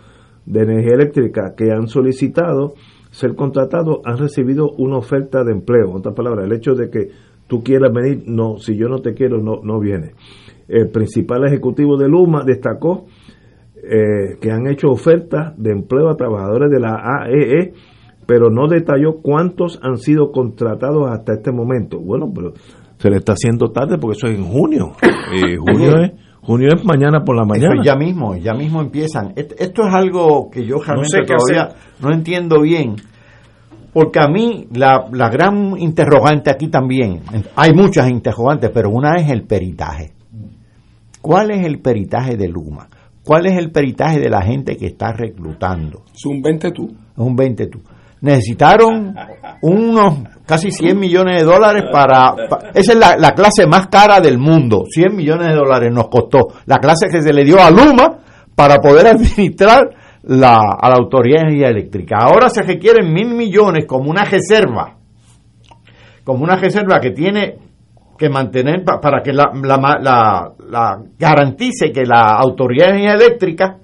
[0.45, 2.75] de energía eléctrica que han solicitado
[3.11, 5.91] ser contratados han recibido una oferta de empleo.
[5.91, 7.09] En otras palabras, el hecho de que
[7.47, 10.13] tú quieras venir, no, si yo no te quiero, no, no viene.
[10.69, 13.07] El principal ejecutivo de Luma destacó
[13.83, 17.73] eh, que han hecho ofertas de empleo a trabajadores de la AEE,
[18.27, 21.99] pero no detalló cuántos han sido contratados hasta este momento.
[21.99, 22.53] Bueno, pero
[22.99, 24.93] se le está haciendo tarde porque eso es en junio.
[25.33, 26.11] Eh, junio, es,
[26.43, 27.75] junio es mañana por la mañana.
[27.75, 29.33] Eso ya mismo, ya mismo empiezan.
[29.37, 32.97] Esto es algo que yo realmente sé todavía no entiendo bien.
[33.93, 37.23] Porque a mí la, la gran interrogante aquí también,
[37.57, 40.13] hay muchas interrogantes, pero una es el peritaje.
[41.21, 42.89] ¿Cuál es el peritaje de Luma?
[43.25, 46.05] ¿Cuál es el peritaje de la gente que está reclutando?
[46.15, 46.87] Es un 20 tú.
[46.87, 47.81] Es un 20 tú.
[48.21, 49.15] Necesitaron
[49.63, 52.35] unos casi 100 millones de dólares para...
[52.49, 56.09] pa- esa es la, la clase más cara del mundo, 100 millones de dólares nos
[56.09, 56.49] costó.
[56.67, 58.19] La clase que se le dio a Luma
[58.55, 59.89] para poder administrar
[60.23, 62.17] la, a la Autoridad de Energía Eléctrica.
[62.21, 64.97] Ahora se requieren mil millones como una reserva,
[66.25, 67.57] como una reserva que tiene
[68.19, 73.77] que mantener pa- para que la, la- la garantice que la Autoridad de Energía Eléctrica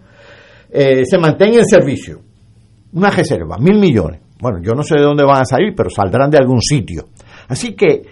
[0.70, 2.20] eh, se mantenga en servicio.
[2.92, 4.20] Una reserva, mil millones.
[4.40, 7.04] Bueno, yo no sé de dónde van a salir, pero saldrán de algún sitio.
[7.48, 8.02] Así que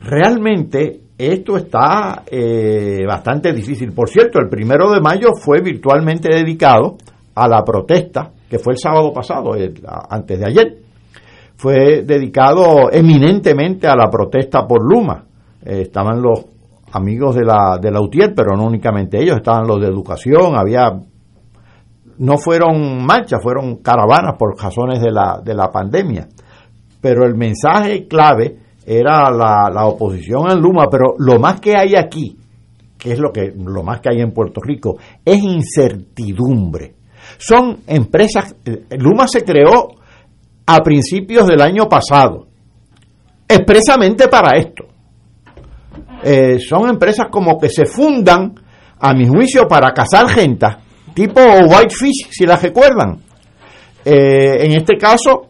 [0.00, 3.92] realmente esto está eh, bastante difícil.
[3.92, 6.96] Por cierto, el primero de mayo fue virtualmente dedicado
[7.34, 9.52] a la protesta, que fue el sábado pasado,
[10.10, 10.78] antes de ayer.
[11.56, 15.24] Fue dedicado eminentemente a la protesta por Luma.
[15.64, 16.46] Eh, estaban los
[16.92, 20.92] amigos de la, de la UTIER, pero no únicamente ellos, estaban los de educación, había
[22.18, 26.28] no fueron marchas, fueron caravanas por razones de la, de la pandemia.
[27.00, 31.94] Pero el mensaje clave era la, la oposición al Luma, pero lo más que hay
[31.94, 32.36] aquí,
[32.98, 36.94] que es lo que lo más que hay en Puerto Rico, es incertidumbre.
[37.38, 39.90] Son empresas, eh, Luma se creó
[40.66, 42.46] a principios del año pasado,
[43.46, 44.84] expresamente para esto.
[46.24, 48.54] Eh, son empresas como que se fundan,
[49.00, 50.66] a mi juicio, para cazar gente,
[51.18, 53.18] tipo Whitefish, si las recuerdan.
[54.04, 55.48] Eh, en este caso,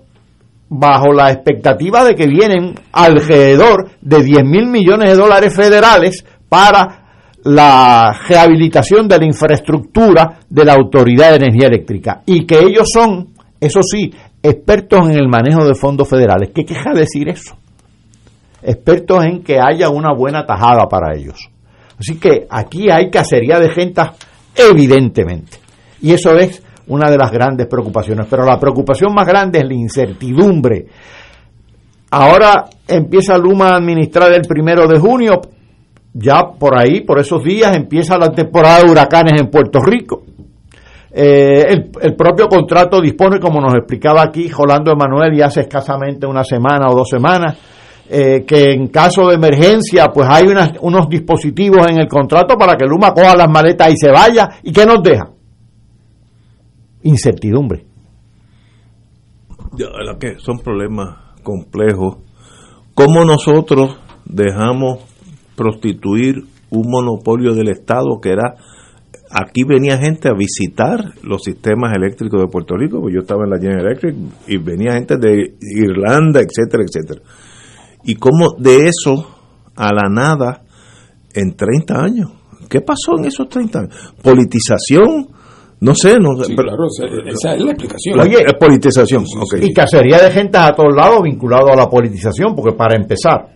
[0.70, 7.04] bajo la expectativa de que vienen alrededor de 10 mil millones de dólares federales para
[7.44, 13.28] la rehabilitación de la infraestructura de la Autoridad de Energía Eléctrica y que ellos son,
[13.60, 14.12] eso sí,
[14.42, 16.50] expertos en el manejo de fondos federales.
[16.54, 17.56] ¿Qué queja decir eso?
[18.62, 21.50] Expertos en que haya una buena tajada para ellos.
[21.98, 24.02] Así que aquí hay cacería de gente
[24.58, 25.58] evidentemente.
[26.00, 28.26] Y eso es una de las grandes preocupaciones.
[28.28, 30.86] Pero la preocupación más grande es la incertidumbre.
[32.10, 35.40] Ahora empieza Luma a administrar el primero de junio.
[36.14, 40.22] Ya por ahí, por esos días, empieza la temporada de huracanes en Puerto Rico.
[41.10, 46.44] Eh, el, propio contrato dispone, como nos explicaba aquí Rolando Emanuel, y hace escasamente una
[46.44, 47.56] semana o dos semanas,
[48.10, 52.76] eh, que en caso de emergencia, pues hay unas- unos dispositivos en el contrato para
[52.76, 54.48] que Luma coja las maletas y se vaya.
[54.62, 55.30] ¿Y qué nos deja?
[57.02, 57.84] Incertidumbre.
[59.78, 62.16] La que son problemas complejos.
[62.94, 64.98] ¿Cómo nosotros dejamos
[65.54, 66.36] prostituir
[66.70, 68.54] un monopolio del Estado que era...
[69.30, 73.50] Aquí venía gente a visitar los sistemas eléctricos de Puerto Rico, pues yo estaba en
[73.50, 74.14] la General Electric
[74.46, 77.20] y venía gente de Irlanda, etcétera, etcétera.
[78.04, 79.28] Y cómo de eso
[79.76, 80.62] a la nada
[81.34, 82.30] en 30 años.
[82.68, 84.12] ¿Qué pasó en esos 30 años?
[84.22, 85.28] Politización,
[85.80, 86.44] no sé, no sé.
[86.46, 88.20] Sí, pero- claro, esa, esa es la explicación.
[88.20, 89.24] Oye, es politización.
[89.60, 93.48] Y cacería de gente a todos lados vinculado a la politización, porque para empezar,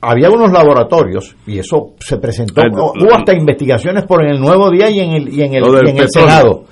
[0.00, 4.70] había unos laboratorios, y eso se presentó, no, hubo hasta investigaciones por en el Nuevo
[4.70, 6.08] Día y en el, y en el, y en el.
[6.10, 6.64] Senado,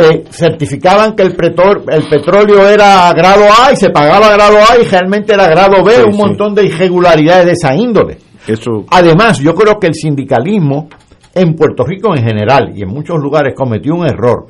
[0.00, 4.78] que certificaban que el, pretor- el petróleo era grado A y se pagaba grado A
[4.78, 6.18] y realmente era grado B, Sí, un sí.
[6.18, 8.18] montón de irregularidades de esa índole.
[8.46, 10.88] Eso, Además, yo creo que el sindicalismo
[11.34, 14.46] en Puerto Rico en general y en muchos lugares cometió un error.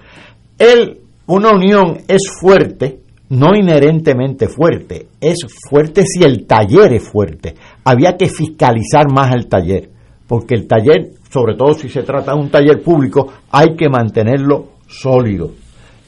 [0.58, 2.98] El, una unión es fuerte,
[3.28, 5.38] no inherentemente fuerte, es
[5.70, 7.54] fuerte si el taller es fuerte.
[7.84, 9.88] Había que fiscalizar más el taller,
[10.26, 14.75] porque el taller, sobre todo si se trata de un taller público, hay que mantenerlo
[14.86, 15.52] sólido.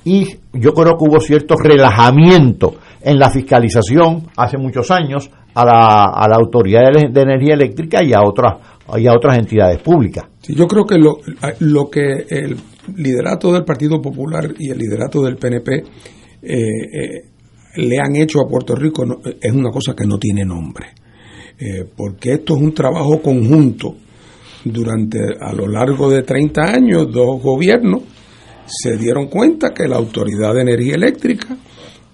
[0.05, 6.05] Y yo creo que hubo cierto relajamiento en la fiscalización hace muchos años a la,
[6.05, 8.55] a la Autoridad de, Energía Eléctrica y a otras,
[8.97, 10.27] y a otras entidades públicas.
[10.49, 11.19] Yo creo que lo,
[11.61, 12.57] lo que el
[12.97, 15.85] liderato del Partido Popular y el liderato del PNP eh,
[16.43, 17.25] eh,
[17.77, 20.87] le han hecho a Puerto Rico no- es una cosa que no tiene nombre.
[21.59, 23.97] Eh, porque esto es un trabajo conjunto.
[24.65, 28.03] Durante, a lo largo de 30 años, dos gobiernos
[28.69, 31.57] se dieron cuenta que la Autoridad de Energía Eléctrica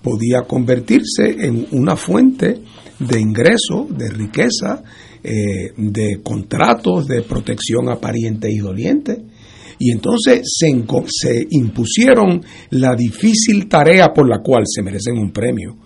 [0.02, 2.60] podía convertirse en una fuente
[2.98, 4.82] de ingreso, de riqueza,
[5.22, 9.18] eh, de contratos, de protección a parientes y dolientes.
[9.78, 15.76] Y entonces se, impusieron la difícil tarea por la cual se merecen un premio.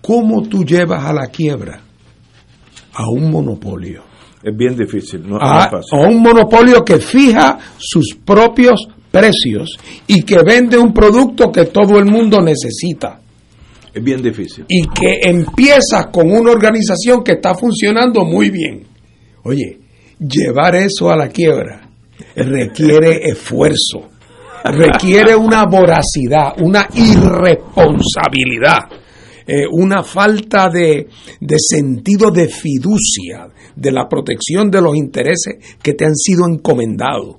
[0.00, 1.82] ¿Cómo tú llevas a la quiebra
[2.92, 4.14] a un monopolio?
[4.44, 5.98] es bien difícil, no, no a, es fácil.
[5.98, 9.78] a un monopolio que fija sus propios precios
[10.08, 13.20] y que vende un producto que todo el mundo necesita
[13.94, 14.64] Es bien difícil.
[14.68, 18.82] y que empieza con una organización que está funcionando muy bien.
[19.44, 19.78] Oye,
[20.18, 21.88] llevar eso a la quiebra
[22.34, 24.08] requiere esfuerzo,
[24.64, 28.80] requiere una voracidad, una irresponsabilidad,
[29.46, 31.06] eh, una falta de,
[31.40, 33.46] de sentido de fiducia,
[33.76, 37.36] de la protección de los intereses que te han sido encomendados.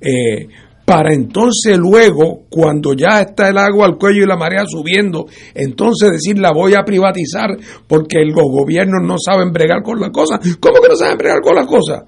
[0.00, 0.46] Eh,
[0.88, 6.12] para entonces luego, cuando ya está el agua al cuello y la marea subiendo, entonces
[6.12, 7.50] decir la voy a privatizar
[7.86, 10.40] porque los gobiernos no saben bregar con las cosas.
[10.58, 12.04] ¿Cómo que no saben bregar con las cosas?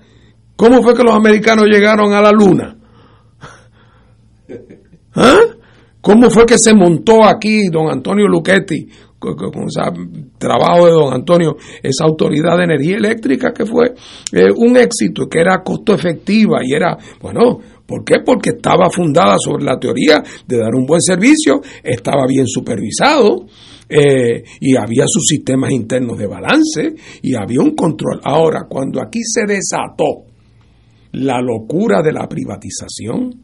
[0.57, 2.79] ¿Cómo fue que los americanos llegaron a la luna?
[5.15, 5.41] ¿Ah?
[6.01, 8.89] ¿Cómo fue que se montó aquí don Antonio Luchetti
[9.19, 9.83] con, ese
[10.39, 13.93] trabajo de don Antonio, esa autoridad de energía eléctrica que fue
[14.33, 17.59] eh, un éxito, que era costo efectiva y era, bueno,
[17.91, 18.21] ¿por qué?
[18.25, 23.47] Porque estaba fundada sobre la teoría de dar un buen servicio, estaba bien supervisado.
[23.93, 28.21] eh, y había sus sistemas internos de balance y había un control.
[28.23, 30.27] Ahora, cuando aquí se desató
[31.15, 33.35] la locura de la privatización,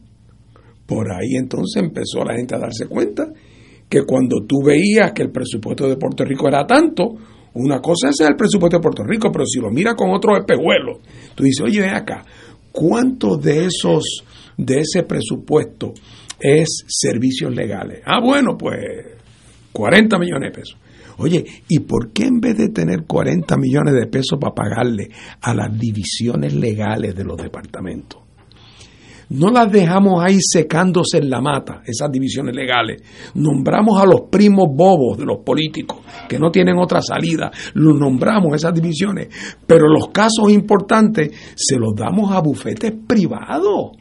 [0.85, 3.27] por ahí entonces empezó la gente a darse cuenta
[3.89, 7.15] que cuando tú veías que el presupuesto de Puerto Rico era tanto,
[7.55, 10.99] una cosa es el presupuesto de Puerto Rico, pero si lo miras con otros espejuelos,
[11.35, 12.23] tú dices, oye, ven acá,
[12.71, 14.23] ¿cuánto de esos,
[14.57, 15.93] de ese presupuesto
[16.39, 18.01] es servicios legales?
[18.05, 18.77] Ah, bueno, pues
[19.71, 20.77] 40 millones de pesos.
[21.19, 25.09] Oye, ¿y por qué en vez de tener 40 millones de pesos para pagarle
[25.41, 28.21] a las divisiones legales de los departamentos?
[29.29, 33.01] No las dejamos ahí secándose en la mata, esas divisiones legales.
[33.33, 37.51] Nombramos a los primos bobos de los políticos, que no tienen otra salida.
[37.73, 39.27] Los nombramos esas divisiones.
[39.65, 43.97] Pero los casos importantes se los damos a bufetes privados.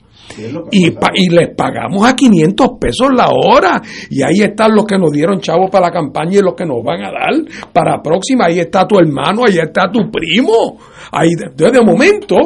[0.71, 3.81] Y, pa- y les pagamos a 500 pesos la hora.
[4.11, 6.83] Y ahí están los que nos dieron chavos para la campaña y los que nos
[6.85, 7.33] van a dar
[7.73, 8.47] para próxima.
[8.47, 10.79] Ahí está tu hermano, ahí está tu primo.
[11.13, 12.37] Ahí, entonces, de momento,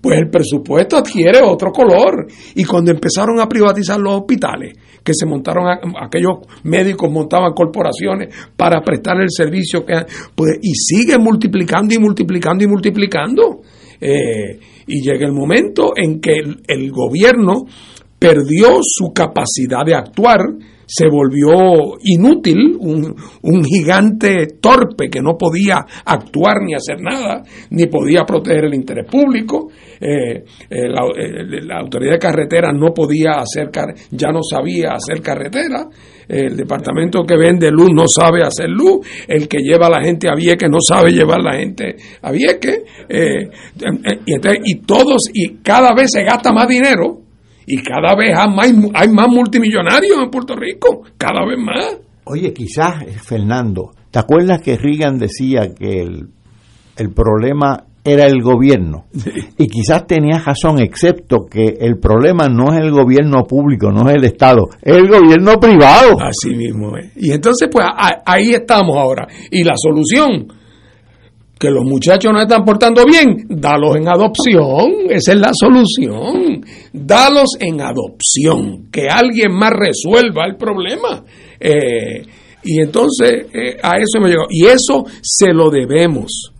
[0.00, 2.26] pues el presupuesto adquiere otro color.
[2.54, 8.28] Y cuando empezaron a privatizar los hospitales, que se montaron, a- aquellos médicos montaban corporaciones
[8.56, 9.94] para prestar el servicio, que,
[10.34, 13.60] pues, y sigue multiplicando y multiplicando y multiplicando.
[14.00, 16.32] Eh, y llega el momento en que
[16.66, 17.64] el, gobierno
[18.18, 20.40] perdió su capacidad de actuar,
[20.86, 27.86] se volvió inútil, un, un gigante torpe que no podía actuar ni hacer nada, ni
[27.86, 29.70] podía proteger el interés público.
[30.00, 33.70] Eh, eh, la, eh, la autoridad de carretera no podía hacer,
[34.10, 35.88] ya no sabía hacer carretera.
[36.28, 39.06] El departamento que vende luz no sabe hacer luz.
[39.28, 42.80] El que lleva a la gente a Vieques no sabe llevar la gente a Vieques.
[43.08, 47.20] Eh, eh, y, entonces- y todos, y cada vez se gasta más dinero.
[47.66, 51.02] Y cada vez hay más, hay más multimillonarios en Puerto Rico.
[51.16, 51.96] Cada vez más.
[52.24, 56.28] Oye, quizás, eh, Fernando, ¿te acuerdas que Reagan decía que el,
[56.96, 59.04] el problema era el gobierno?
[59.58, 64.16] Y quizás tenía razón, excepto que el problema no es el gobierno público, no es
[64.16, 66.16] el Estado, es el gobierno privado.
[66.20, 67.12] Así mismo es.
[67.16, 69.26] Y entonces, pues a- ahí estamos ahora.
[69.50, 70.48] Y la solución,
[71.58, 74.90] que los muchachos no están portando bien, dalos en adopción.
[75.08, 76.64] Esa es la solución.
[76.92, 78.90] Dalos en adopción.
[78.90, 81.22] Que alguien más resuelva el problema.
[81.60, 82.22] Eh,
[82.64, 84.48] y entonces eh, a eso hemos llegado.
[84.50, 86.51] Y eso se lo debemos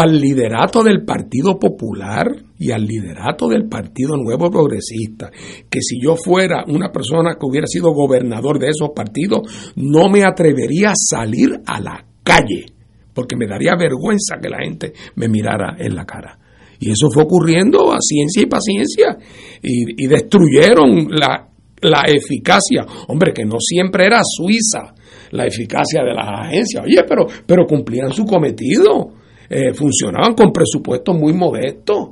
[0.00, 2.26] al liderato del Partido Popular
[2.58, 5.30] y al liderato del Partido Nuevo Progresista,
[5.68, 10.24] que si yo fuera una persona que hubiera sido gobernador de esos partidos, no me
[10.24, 12.64] atrevería a salir a la calle,
[13.12, 16.38] porque me daría vergüenza que la gente me mirara en la cara.
[16.78, 19.18] Y eso fue ocurriendo a ciencia y paciencia,
[19.62, 21.46] y, y destruyeron la,
[21.82, 24.94] la eficacia, hombre, que no siempre era suiza
[25.32, 29.19] la eficacia de las agencias, oye, pero, pero cumplían su cometido
[29.50, 32.10] eh, funcionaban con presupuestos muy modestos.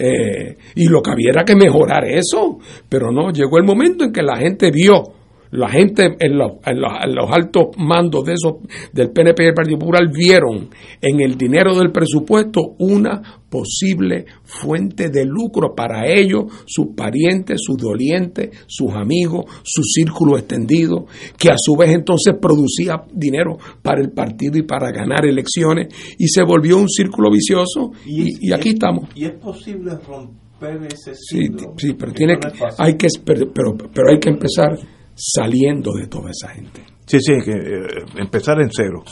[0.00, 2.58] eh, y lo que había era que mejorar eso.
[2.88, 5.02] Pero no, llegó el momento en que la gente vio,
[5.50, 8.54] la gente en los, en los- en los altos mandos de esos,
[8.92, 10.68] del PNP y del Partido Popular vieron
[11.00, 17.76] en el dinero del presupuesto una posible fuente de lucro para ellos, sus parientes, sus
[17.78, 21.06] dolientes, sus amigos, su círculo extendido,
[21.38, 25.88] que a su vez entonces producía dinero para el partido y para ganar elecciones,
[26.18, 29.08] y se volvió un círculo vicioso, y, y aquí estamos.
[29.14, 31.46] Y es posible romper ese Sí,
[31.78, 32.48] sí, pero tiene que,
[32.78, 34.78] hay que, pero, pero hay que empezar
[35.18, 36.82] saliendo de toda esa gente.
[37.04, 39.02] Sí, sí, que eh, empezar en cero.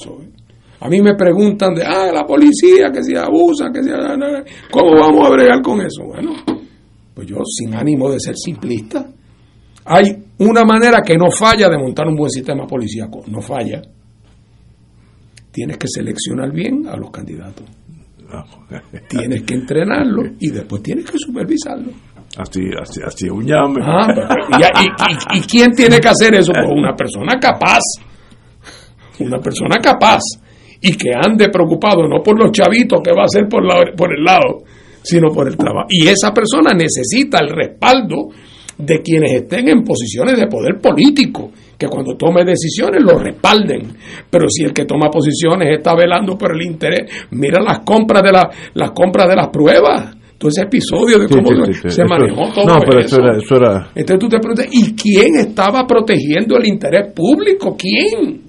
[0.80, 3.90] A mí me preguntan de, ah, la policía, que si abusa, que si...
[4.70, 6.04] ¿Cómo vamos a bregar con eso?
[6.04, 6.32] Bueno,
[7.14, 9.06] pues yo sin ánimo de ser simplista.
[9.86, 13.82] Hay una manera que no falla de montar un buen sistema policíaco, no falla.
[15.50, 17.64] Tienes que seleccionar bien a los candidatos.
[19.08, 21.94] Tienes que entrenarlos y después tienes que supervisarlos.
[22.38, 23.80] Así, así, así un llame.
[23.82, 24.06] Ah,
[25.32, 26.52] y- y quién tiene que hacer eso?
[26.52, 27.80] Pues una persona capaz.
[29.20, 30.20] Una persona capaz.
[30.80, 34.10] Y que ande preocupado no por los chavitos que va a hacer por, la- por
[34.14, 34.64] el lado,
[35.02, 35.86] sino por el trabajo.
[35.88, 38.28] Y esa persona necesita el respaldo
[38.76, 43.96] de quienes estén en posiciones de poder político, que cuando tome decisiones lo respalden.
[44.28, 48.32] Pero si el que toma posiciones está velando por el interés, mira las compras de
[48.32, 50.14] la- las compras de las pruebas.
[50.38, 51.90] Todo ese episodio de cómo sí, sí, sí.
[51.90, 53.16] se manejó todo No, pero eso.
[53.16, 57.76] eso era, eso era Entonces tú te preguntas, ¿y quién estaba protegiendo el interés público?
[57.78, 58.45] ¿Quién?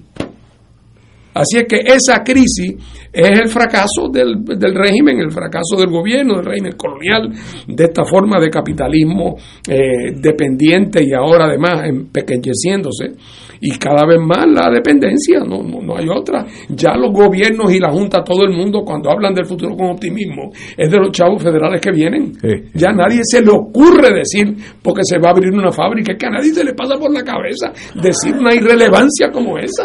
[1.38, 2.74] Así es que esa crisis
[3.12, 7.30] es el fracaso del, del régimen, el fracaso del gobierno, del régimen colonial,
[7.66, 9.36] de esta forma de capitalismo
[9.68, 13.12] eh, dependiente y ahora además empequeñeciéndose.
[13.60, 16.46] Y cada vez más la dependencia, no, no, no hay otra.
[16.68, 20.50] Ya los gobiernos y la Junta, todo el mundo, cuando hablan del futuro con optimismo,
[20.76, 22.32] es de los chavos federales que vienen.
[22.74, 26.18] Ya a nadie se le ocurre decir, porque se va a abrir una fábrica, es
[26.18, 29.82] que a nadie se le pasa por la cabeza decir una irrelevancia como esa.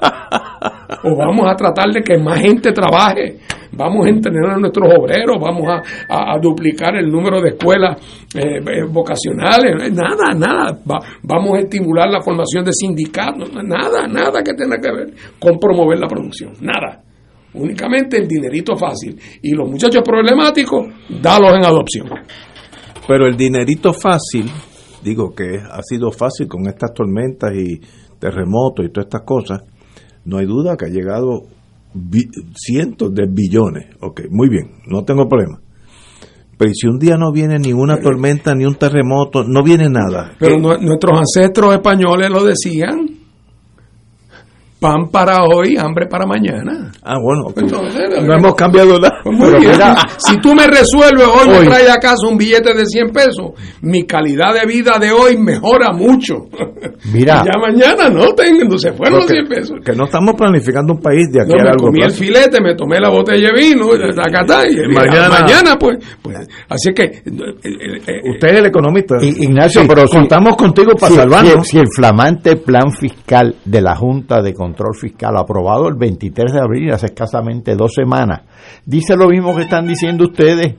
[1.04, 3.38] o vamos a tratar de que más gente trabaje,
[3.72, 7.98] vamos a entrenar a nuestros obreros, vamos a, a- duplicar el número de escuelas
[8.34, 14.42] eh, eh, vocacionales, nada, nada, Va- vamos a estimular la formación de sindicatos, nada, nada
[14.42, 17.02] que tenga que ver con promover la producción, nada.
[17.54, 19.18] Únicamente el dinerito fácil.
[19.42, 20.86] Y los muchachos problemáticos,
[21.20, 22.06] dalos en adopción.
[23.06, 24.50] Pero el dinerito fácil,
[25.02, 27.80] digo que ha sido fácil con estas tormentas y
[28.18, 29.62] terremotos y todas estas cosas,
[30.28, 31.42] no hay duda que ha llegado
[32.54, 33.86] cientos de billones.
[34.00, 35.58] Ok, muy bien, no tengo problema.
[36.56, 39.88] Pero ¿y si un día no viene ni una tormenta, ni un terremoto, no viene
[39.88, 40.32] nada.
[40.38, 43.08] Pero nue- nuestros ancestros españoles lo decían.
[44.80, 46.92] Pan para hoy, hambre para mañana.
[47.02, 47.58] Ah, bueno, ok.
[47.62, 49.18] Entonces, no hemos cambiado nada.
[49.24, 49.72] Pues muy Pero bien.
[49.72, 51.58] mira, si tú me resuelves hoy, Hoy.
[51.64, 53.50] me traes a casa un billete de 100 pesos,
[53.82, 56.46] mi calidad de vida de hoy mejora mucho.
[57.12, 57.42] Mira.
[57.44, 59.76] ya mañana no tengo, no se fueron los que, 100 pesos.
[59.84, 62.22] que no estamos planificando un país de aquí No, a me largo comí el plazo.
[62.22, 66.36] filete, me tomé la botella de vino, y tacatá, y Mañana- mañana, pues, pues,
[66.68, 69.16] así que eh, eh, Usted es el economista.
[69.20, 71.66] Ignacio, Sí, pero si- contamos contigo para si, salvarnos.
[71.66, 76.52] si- si el flamante plan fiscal de la Junta de Control Fiscal, aprobado el 23
[76.52, 78.42] de abril, hace escasamente dos semanas,
[78.84, 80.74] dice lo mismo que están diciendo ustedes.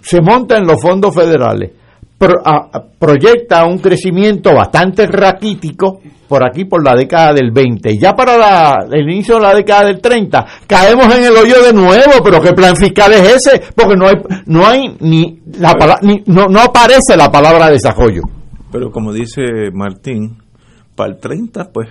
[0.00, 1.70] Se monta en los fondos federales,
[2.18, 7.96] pro- a- proyecta un crecimiento bastante raquítico por aquí por la década del 20.
[7.98, 11.72] Ya para la- el inicio de la década del 30 caemos en el hoyo de
[11.72, 13.62] nuevo, pero ¿qué plan fiscal es ese?
[13.76, 14.14] Porque no hay,
[14.46, 18.22] no hay ni la ni, no, no aparece la palabra desarrollo.
[18.72, 19.42] Pero como dice
[19.72, 20.38] Martín,
[20.96, 21.88] para el 30, pues,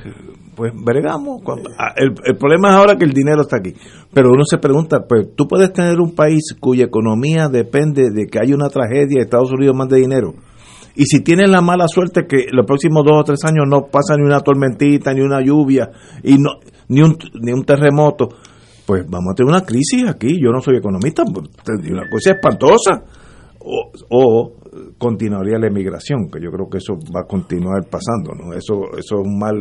[0.56, 1.42] pues bregamos.
[1.78, 3.74] Ah, el, el problema es ahora que el dinero está aquí.
[4.14, 8.40] Pero uno se pregunta, pues tú puedes tener un país cuya economía depende de que
[8.40, 10.34] haya una tragedia Estados Unidos mande dinero.
[10.96, 14.16] Y si tienes la mala suerte que los próximos dos o tres años no pasa
[14.18, 15.92] ni una tormentita, ni una lluvia,
[16.24, 16.52] y no
[16.88, 18.30] ni un, ni un terremoto,
[18.86, 20.40] pues vamos a tener una crisis aquí.
[20.42, 23.04] Yo no soy economista, una cosa espantosa.
[23.60, 24.54] O, o
[24.98, 28.54] continuaría la emigración, que yo creo que eso va a continuar pasando, ¿no?
[28.54, 29.56] Eso, eso es un mal.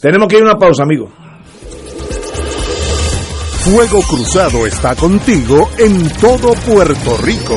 [0.00, 1.10] Tenemos que ir a una pausa, amigos.
[3.60, 7.56] Fuego Cruzado está contigo en todo Puerto Rico.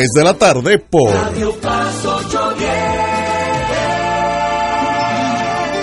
[0.15, 2.40] de la tarde por Radio Paz 810.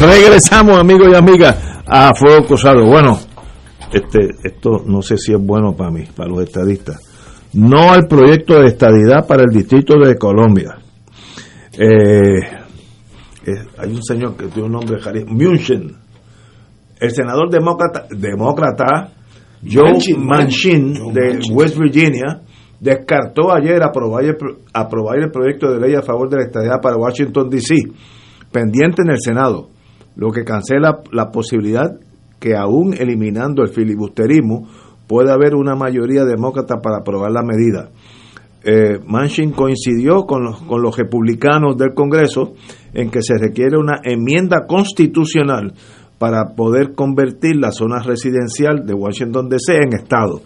[0.00, 1.56] Regresamos, amigos y amigas,
[1.86, 2.84] a Fuego Cruzado.
[2.86, 3.18] Bueno,
[3.92, 6.96] este, esto no sé si es bueno para mí, para los estadistas.
[7.54, 10.76] No al proyecto de estadidad para el Distrito de Colombia.
[11.78, 12.38] Eh,
[13.46, 14.96] eh, hay un señor que tiene un nombre,
[15.26, 15.96] München.
[16.98, 19.12] El senador demócrata, demócrata
[19.68, 21.54] Joe Manchin, Manchin, Joe de Manchin.
[21.56, 22.40] West Virginia
[22.80, 26.80] descartó ayer aprobar el, pro- aprobar el proyecto de ley a favor de la estadidad
[26.82, 27.74] para Washington, D.C.,
[28.52, 29.70] pendiente en el Senado,
[30.16, 31.98] lo que cancela la posibilidad
[32.38, 34.68] que aún eliminando el filibusterismo
[35.06, 37.90] puede haber una mayoría demócrata para aprobar la medida.
[38.66, 42.54] Eh, Manchin coincidió con los, con los republicanos del Congreso
[42.94, 45.74] en que se requiere una enmienda constitucional
[46.18, 50.40] para poder convertir la zona residencial de Washington DC en Estado.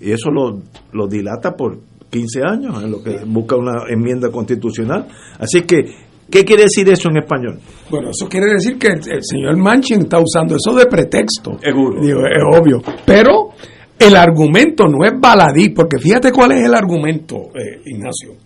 [0.00, 0.60] Y eso lo,
[0.92, 1.78] lo dilata por
[2.10, 5.06] 15 años, en lo que busca una enmienda constitucional.
[5.38, 5.84] Así que,
[6.30, 7.58] ¿qué quiere decir eso en español?
[7.90, 11.58] Bueno, eso quiere decir que el, el señor Manchin está usando eso de pretexto.
[11.60, 12.00] Seguro.
[12.00, 12.82] Digo, es obvio.
[13.04, 13.50] Pero
[13.98, 18.36] el argumento no es baladí, porque fíjate cuál es el argumento, eh, Ignacio.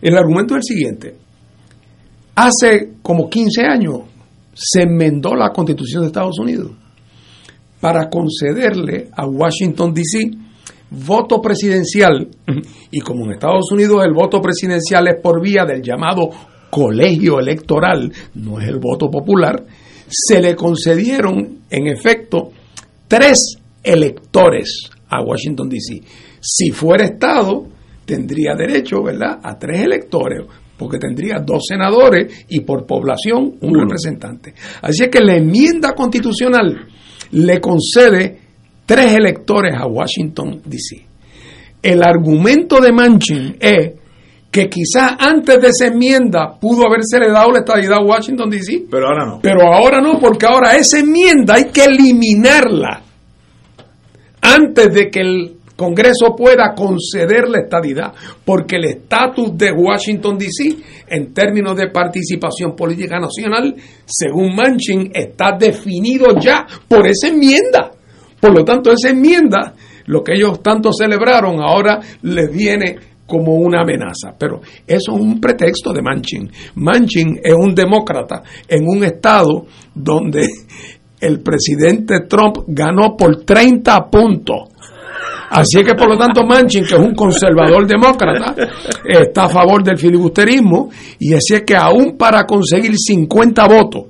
[0.00, 1.16] El argumento es el siguiente.
[2.34, 4.00] Hace como 15 años
[4.54, 6.72] se enmendó la Constitución de Estados Unidos
[7.80, 10.30] para concederle a Washington, D.C.
[10.90, 12.28] voto presidencial.
[12.90, 16.30] Y como en Estados Unidos el voto presidencial es por vía del llamado
[16.70, 19.64] colegio electoral, no es el voto popular,
[20.08, 22.50] se le concedieron en efecto
[23.06, 26.02] tres electores a Washington, D.C.
[26.40, 27.66] Si fuera Estado,
[28.04, 30.44] tendría derecho, ¿verdad?, a tres electores,
[30.76, 33.80] porque tendría dos senadores y por población un Uno.
[33.82, 34.54] representante.
[34.82, 36.86] Así es que la enmienda constitucional
[37.32, 38.38] le concede
[38.86, 41.06] tres electores a Washington, D.C.
[41.82, 43.97] El argumento de Manchin es
[44.50, 48.84] que quizás antes de esa enmienda pudo haberse le dado la estabilidad a Washington, D.C.,
[48.90, 49.40] Pero ahora no.
[49.42, 53.02] pero ahora no, porque ahora esa enmienda hay que eliminarla
[54.40, 58.12] antes de que el Congreso pueda conceder la estadidad,
[58.44, 60.76] porque el estatus de Washington, D.C.,
[61.06, 67.92] en términos de participación política nacional, según Manchin, está definido ya por esa enmienda.
[68.40, 69.72] Por lo tanto, esa enmienda,
[70.06, 72.96] lo que ellos tanto celebraron, ahora les viene
[73.28, 74.34] como una amenaza.
[74.36, 76.50] Pero eso es un pretexto de Manchin.
[76.76, 80.48] Manchin es un demócrata en un estado donde
[81.20, 84.70] el presidente Trump ganó por 30 puntos.
[85.50, 88.54] Así que por lo tanto Manchin, que es un conservador demócrata,
[89.04, 94.04] está a favor del filibusterismo y así es que aún para conseguir 50 votos,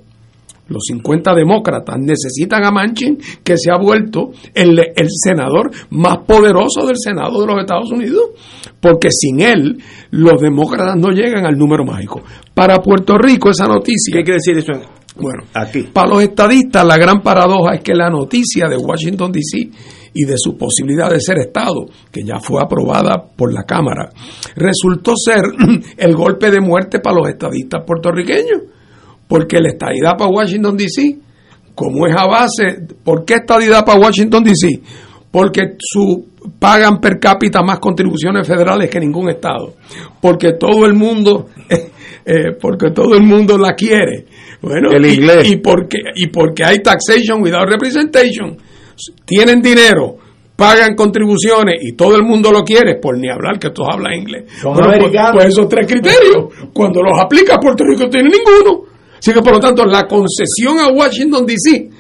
[0.68, 6.86] los 50 demócratas necesitan a Manchin, que se ha vuelto el, el senador más poderoso
[6.86, 8.22] del Senado de los Estados Unidos,
[8.80, 9.78] porque sin él
[10.10, 12.22] los demócratas no llegan al número mágico.
[12.54, 14.12] Para Puerto Rico esa noticia...
[14.12, 15.82] ¿Qué quiere decir eso en- Bueno, aquí?
[15.92, 19.70] para los estadistas la gran paradoja es que la noticia de Washington, D.C.
[20.14, 24.10] y de su posibilidad de ser Estado, que ya fue aprobada por la Cámara,
[24.54, 25.42] resultó ser
[25.96, 28.62] el golpe de muerte para los estadistas puertorriqueños,
[29.28, 31.16] porque la estadidad para Washington, D.C.,
[31.74, 34.80] como es a base, ¿por qué estadidad para Washington, D.C.?
[35.30, 36.26] Porque su,
[36.58, 39.74] pagan per cápita más contribuciones federales que ningún Estado,
[40.20, 41.46] porque todo el mundo,
[42.24, 44.24] eh, porque todo el mundo la quiere.
[44.60, 45.48] Bueno, El y- inglés.
[45.50, 48.56] Y, porque, y porque hay taxation without representation.
[49.24, 50.16] Tienen dinero,
[50.56, 54.44] pagan contribuciones y todo el mundo lo quiere, por ni hablar que todos hablan inglés.
[54.60, 55.32] Son Bueno, pues, americanos.
[55.34, 58.87] pues esos tres criterios, cuando los aplica Puerto Rico no tiene ninguno.
[59.18, 61.90] Así que por lo tanto la concesión a Washington DC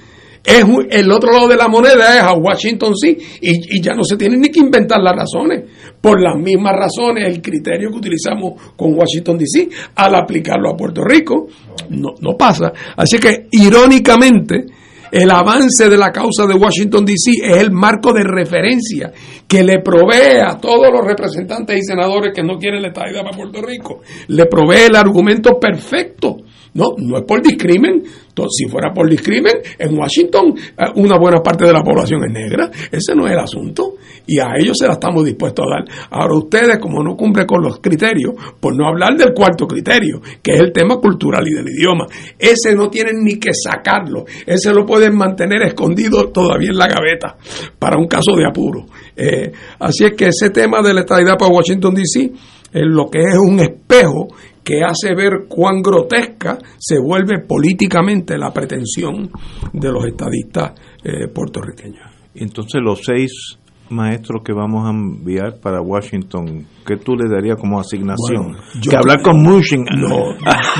[0.44, 4.04] es el otro lado de la moneda es a Washington sí y, y ya no
[4.04, 5.64] se tienen ni que inventar las razones
[6.00, 11.02] por las mismas razones el criterio que utilizamos con Washington DC al aplicarlo a Puerto
[11.04, 11.48] Rico
[11.90, 14.66] no, no pasa así que irónicamente
[15.10, 19.12] el avance de la causa de Washington DC es el marco de referencia
[19.46, 23.36] que le provee a todos los representantes y senadores que no quieren la estadidad para
[23.36, 26.36] Puerto Rico, le provee el argumento perfecto.
[26.74, 28.02] No, no es por discrimen.
[28.50, 32.70] Si fuera por discrimen, en Washington eh, una buena parte de la población es negra.
[32.90, 33.94] Ese no es el asunto.
[34.26, 36.08] Y a ellos se la estamos dispuestos a dar.
[36.10, 40.52] Ahora ustedes, como no cumplen con los criterios, por no hablar del cuarto criterio, que
[40.52, 42.06] es el tema cultural y del idioma,
[42.38, 44.24] ese no tienen ni que sacarlo.
[44.46, 47.36] Ese lo pueden mantener escondido todavía en la gaveta
[47.78, 48.86] para un caso de apuro.
[49.16, 49.50] Eh,
[49.80, 52.32] así es que ese tema de la estadidad para Washington DC
[52.72, 54.28] es lo que es un espejo
[54.68, 59.30] que hace ver cuán grotesca se vuelve políticamente la pretensión
[59.72, 60.72] de los estadistas
[61.02, 62.06] eh, puertorriqueños.
[62.34, 63.56] Entonces los seis
[63.88, 68.48] maestros que vamos a enviar para Washington, ¿qué tú le darías como asignación?
[68.52, 69.86] Bueno, yo- que hablar con Mushin.
[69.96, 70.34] No,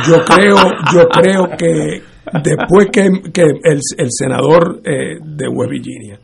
[0.06, 0.56] yo creo,
[0.92, 2.02] yo creo que
[2.44, 6.18] después que, que el, el senador eh, de West Virginia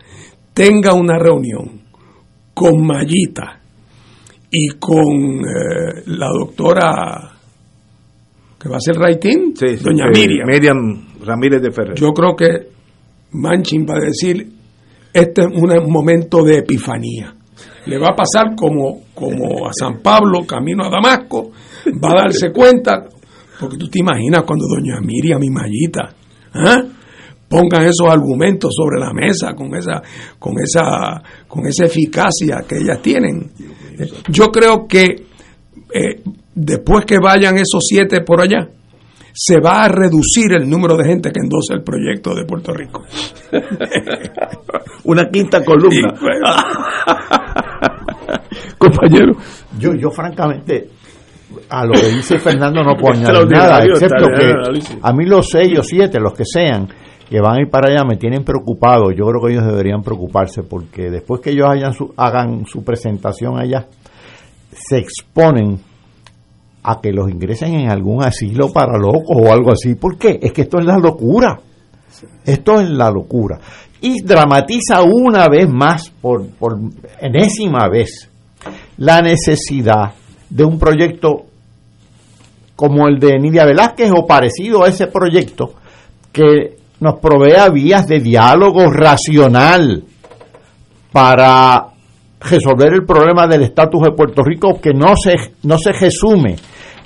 [0.53, 1.81] tenga una reunión
[2.53, 3.59] con Mayita
[4.51, 7.31] y con eh, la doctora
[8.65, 10.49] que va a ser Raitín, doña Eh, Miriam.
[10.49, 11.95] Miriam Ramírez de Ferrer.
[11.97, 12.47] Yo creo que
[13.33, 14.49] Manchin va a decir,
[15.13, 17.35] este es un momento de epifanía.
[17.85, 21.51] Le va a pasar como, como a San Pablo, camino a Damasco,
[22.03, 23.05] va a darse cuenta,
[23.61, 26.15] porque tú te imaginas cuando doña Miriam y Mayita
[26.55, 26.83] ¿ah?
[27.47, 30.03] pongan esos argumentos sobre la mesa con esa,
[30.39, 33.51] con esa, con esa eficacia que ellas tienen.
[34.29, 35.05] Yo creo que
[35.93, 36.23] eh,
[36.55, 38.69] después que vayan esos siete por allá,
[39.33, 43.03] se va a reducir el número de gente que endosa el proyecto de Puerto Rico.
[45.05, 46.15] Una quinta columna.
[48.79, 49.33] Compañero.
[49.79, 50.89] Yo, yo francamente,
[51.69, 54.53] a lo que dice Fernando no puedo añadir nada, excepto que
[55.03, 56.89] a mí los seis o siete, los que sean,
[57.29, 59.11] que van a ir para allá me tienen preocupado.
[59.11, 63.59] Yo creo que ellos deberían preocuparse porque después que ellos hayan su- hagan su presentación
[63.59, 63.87] allá,
[64.71, 65.81] se exponen
[66.85, 69.95] a que los ingresen en algún asilo para locos o algo así.
[69.95, 70.39] ¿Por qué?
[70.41, 71.59] Es que esto es la locura.
[72.45, 73.59] Esto es la locura.
[74.03, 76.79] Y dramatiza una vez más, por, por
[77.21, 78.31] enésima vez,
[78.99, 80.13] la necesidad
[80.51, 81.47] de un proyecto
[82.77, 85.73] como el de Nidia Velázquez o parecido a ese proyecto
[86.33, 90.05] que nos provea vías de diálogo racional
[91.13, 91.87] para
[92.41, 96.57] resolver el problema del estatus de Puerto Rico que no se, no se resume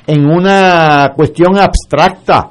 [0.09, 2.51] en una cuestión abstracta,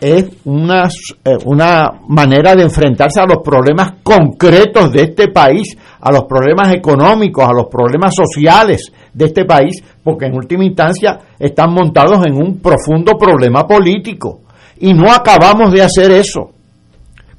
[0.00, 0.88] es una,
[1.24, 6.72] eh, una manera de enfrentarse a los problemas concretos de este país, a los problemas
[6.72, 12.34] económicos, a los problemas sociales de este país, porque en última instancia están montados en
[12.34, 14.42] un profundo problema político.
[14.78, 16.50] Y no acabamos de hacer eso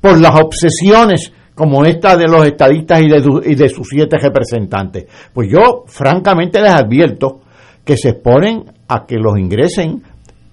[0.01, 5.05] por las obsesiones como esta de los estadistas y de, y de sus siete representantes.
[5.33, 7.42] Pues yo francamente les advierto
[7.85, 10.03] que se exponen a que los ingresen,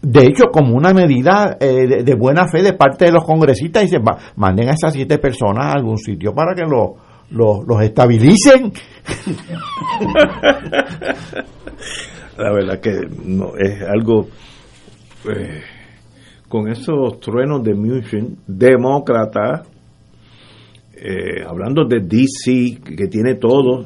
[0.03, 3.89] de hecho como una medida eh, de, buena fe de parte de los congresistas y
[3.89, 3.99] se
[4.37, 6.95] manden a esas siete personas a algún sitio para que lo-
[7.31, 8.73] lo- los estabilicen.
[12.39, 12.93] La verdad que
[13.25, 14.29] no es algo
[15.29, 15.61] eh,
[16.49, 19.63] con esos truenos de München, demócrata,
[20.97, 23.85] eh, hablando de DC, que tiene todo,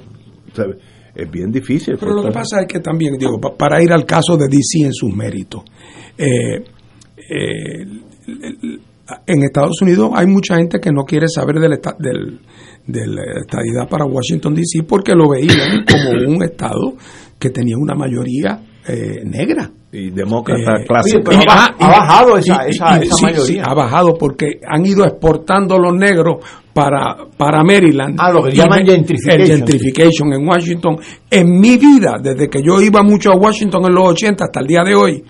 [0.53, 0.77] ¿sabe?
[1.15, 1.97] Es bien difícil.
[1.99, 4.85] Pero lo que pasa es que también, digo, pa- para ir al caso de DC
[4.87, 5.63] en sus méritos,
[6.19, 6.65] eh,
[7.31, 7.87] eh,
[9.27, 12.41] en Estados Unidos hay mucha gente que no quiere saber del, del,
[12.87, 16.95] de la estadidad para Washington DC porque lo veían como un estado
[17.39, 19.71] que tenía una mayoría eh, negra.
[19.97, 21.31] Y demócrata Eh, clásico.
[21.31, 23.45] oye, pero ha ba- ha bajado esa- y- esa- y- esa sí, mayoría.
[23.45, 28.17] sí, ha bajado porque han ido exportando los negros para, para Maryland.
[28.19, 29.41] Ah, lo que llaman gentrification.
[29.41, 30.97] el gentrification en Washington.
[31.31, 34.67] En mi vida, desde que yo iba mucho a Washington en los 80 hasta el
[34.67, 35.23] día de hoy,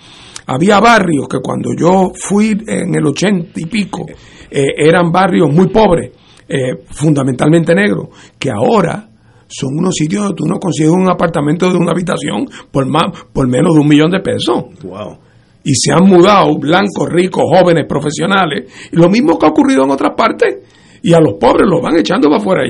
[0.47, 4.07] había barrios que cuando yo fui en el 80 y pico,
[4.51, 6.11] eh, eran barrios muy pobres,
[6.49, 8.09] eh, fundamentalmente negros,
[8.39, 9.09] que ahora
[9.49, 13.47] son unos sitios donde tú no consigues un apartamento de una habitación por más por
[13.49, 14.65] menos de un millón de pesos.
[14.83, 15.19] Wow.
[15.65, 19.91] y se han mudado blancos, ricos, jóvenes, profesionales, y lo mismo que ha ocurrido en
[19.91, 20.59] otras partes,
[21.03, 22.63] y a los pobres los van echando para afuera,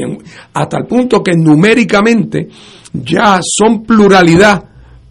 [0.53, 2.49] hasta el punto que numéricamente
[2.93, 4.63] ya son pluralidad,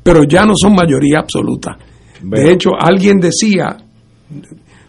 [0.01, 1.77] pero ya no son mayoría absoluta.
[2.21, 3.77] De hecho, alguien decía,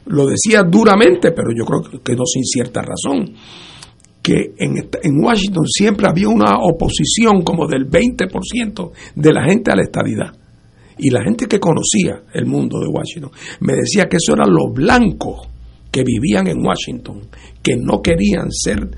[0.06, 3.34] lo decía duramente, pero yo creo que no sin cierta razón,
[4.24, 9.82] que en, Washington siempre había una oposición como del 20% de la gente a la
[9.82, 10.32] estadidad.
[10.96, 13.30] Y la gente que conocía el mundo de Washington
[13.60, 15.46] me decía que eso eran los blancos
[15.92, 17.20] que vivían en Washington,
[17.62, 18.88] que no querían ser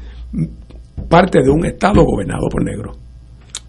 [1.09, 2.97] parte de un estado gobernado por negros.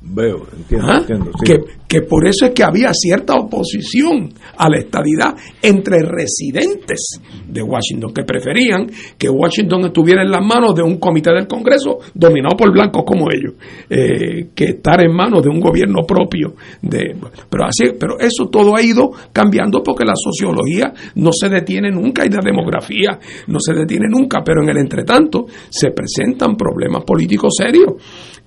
[0.10, 0.98] Veo, entiendo, ¿Ah?
[1.00, 1.32] entiendo.
[1.40, 1.46] sí.
[1.46, 7.62] que, que por eso es que había cierta oposición a la estadidad entre residentes de
[7.62, 12.58] Washington, que preferían que Washington estuviera en las manos de un comité del Congreso dominado
[12.58, 13.54] por blancos como ellos,
[13.90, 16.56] eh, que estar en manos de un gobierno propio.
[16.82, 17.16] De,
[17.50, 22.26] pero, así, pero eso todo ha ido cambiando porque la sociología no se detiene nunca
[22.26, 27.54] y la demografía no se detiene nunca, pero en el entretanto se presentan problemas políticos
[27.58, 27.94] serios.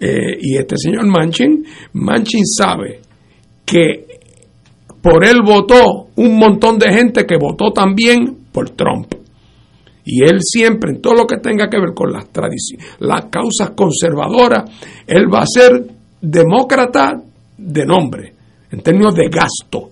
[0.01, 1.63] Eh, y este señor Manchin,
[1.93, 3.01] Manchin sabe
[3.67, 4.07] que
[5.03, 9.15] por él votó un montón de gente que votó también por Trump.
[10.05, 12.27] Y él siempre, en todo lo que tenga que ver con las
[12.99, 14.71] las causas conservadoras,
[15.07, 15.87] él va a ser
[16.21, 17.23] demócrata
[17.57, 18.35] de nombre,
[18.71, 19.91] en términos de gasto,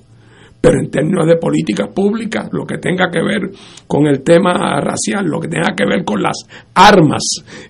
[0.60, 3.50] pero en términos de políticas públicas, lo que tenga que ver
[3.86, 6.36] con el tema racial, lo que tenga que ver con las
[6.74, 7.22] armas,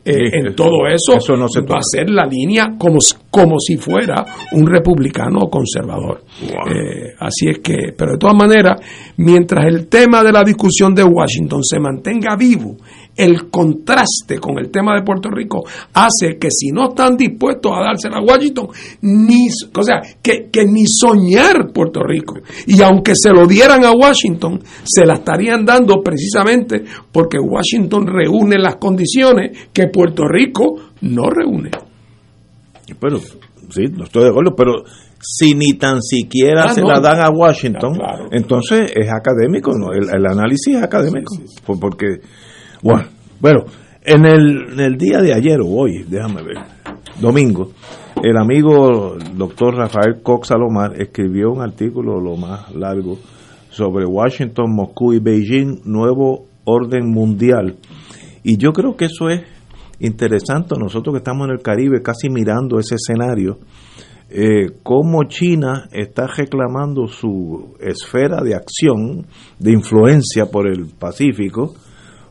[0.04, 3.58] eh, en todo eso, eso no se va a ser la línea como, si- como
[3.60, 6.22] si fuera un republicano conservador.
[6.42, 8.80] Eh, así es que, pero de todas maneras,
[9.18, 12.76] mientras el tema de la discusión de Washington se mantenga vivo,
[13.18, 17.82] el contraste con el tema de Puerto Rico hace que si no están dispuestos a
[17.84, 18.68] dársela a Washington,
[19.02, 22.36] ni, o sea, que, que ni soñar Puerto Rico.
[22.66, 28.56] Y aunque se lo dieran a Washington, se la estarían dando precisamente porque Washington reúne
[28.58, 31.70] las condiciones que Puerto Rico no reúne.
[33.00, 34.84] Pero, sí, no estoy de acuerdo, pero
[35.20, 36.88] si ni tan siquiera Ah, se no.
[36.88, 38.28] la dan a Washington, Ah, claro.
[38.32, 39.92] entonces es académico, ¿no?
[39.92, 41.36] el, el análisis es académico.
[41.66, 42.06] Por- Porque,
[42.82, 43.64] bueno,
[44.04, 46.56] en, el, en el día de ayer o hoy, déjame ver,
[47.20, 47.72] domingo,
[48.22, 53.18] el amigo doctor Rafael Cox Salomar escribió un artículo lo más largo
[53.70, 57.76] sobre Washington, Moscú y Beijing, nuevo orden mundial.
[58.42, 59.42] Y yo creo que eso es
[60.00, 63.58] interesante, nosotros que estamos en el Caribe casi mirando ese escenario,
[64.30, 69.26] eh, cómo China está reclamando su esfera de acción,
[69.58, 71.74] de influencia por el Pacífico,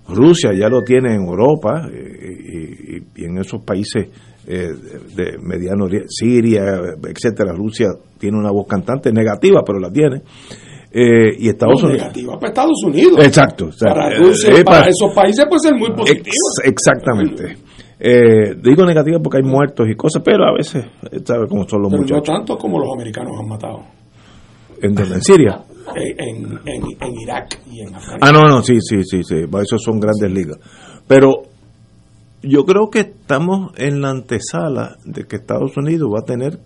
[0.10, 4.08] Rusia ya lo tiene en Europa eh, y, y en esos países
[4.48, 4.70] eh,
[5.16, 6.64] de mediano Oriente, Siria,
[7.08, 7.52] etcétera.
[7.54, 10.22] Rusia tiene una voz cantante negativa, pero la tiene.
[10.90, 12.02] Eh, y Estados No, Unidos.
[12.08, 13.26] negativa para Estados Unidos.
[13.26, 13.66] Exacto.
[13.66, 16.34] o sea, Para eh, Rusia, eh, para para- esos países puede ser muy positivo.
[16.64, 17.58] Ex- exactamente.
[18.00, 21.82] Eh, digo negativa porque hay muertos y cosas, pero a veces, eh, ¿sabe cómo son
[21.82, 22.24] los pero no muchachos?
[22.36, 23.80] tanto como los americanos han matado.
[24.82, 25.16] ¿En, dónde?
[25.16, 25.64] ¿En Siria?
[25.96, 28.20] En, en, Irak y en Afganistán.
[28.22, 30.58] Ah, no, no, sí, sí, sí, sí, esos son grandes ligas.
[31.08, 31.44] Pero
[32.44, 36.60] yo creo que estamos en la antesala de que Estados Unidos va a tener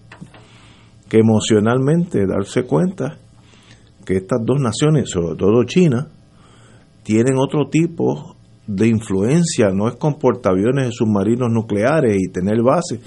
[1.09, 3.17] que emocionalmente darse cuenta
[4.05, 6.07] que estas dos naciones, sobre todo China,
[7.03, 8.35] tienen otro tipo
[8.67, 12.99] de influencia, no es con portaaviones de submarinos nucleares y tener bases,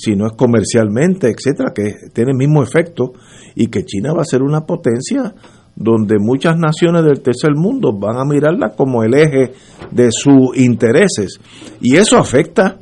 [0.00, 3.12] sino es comercialmente, etcétera, que tiene el mismo efecto
[3.54, 5.34] y que China va a ser una potencia
[5.76, 9.52] donde muchas naciones del tercer mundo van a mirarla como el eje
[9.90, 11.38] de sus intereses
[11.80, 12.78] y eso afecta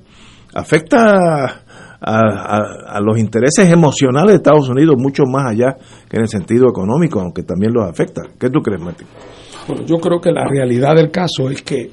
[0.55, 1.65] afecta
[2.01, 5.77] a los intereses emocionales de Estados Unidos mucho más allá
[6.09, 8.23] que en el sentido económico, aunque también los afecta.
[8.39, 9.09] ¿Qué tú crees, Martín?
[9.66, 11.90] Bueno, yo creo que la realidad del caso es que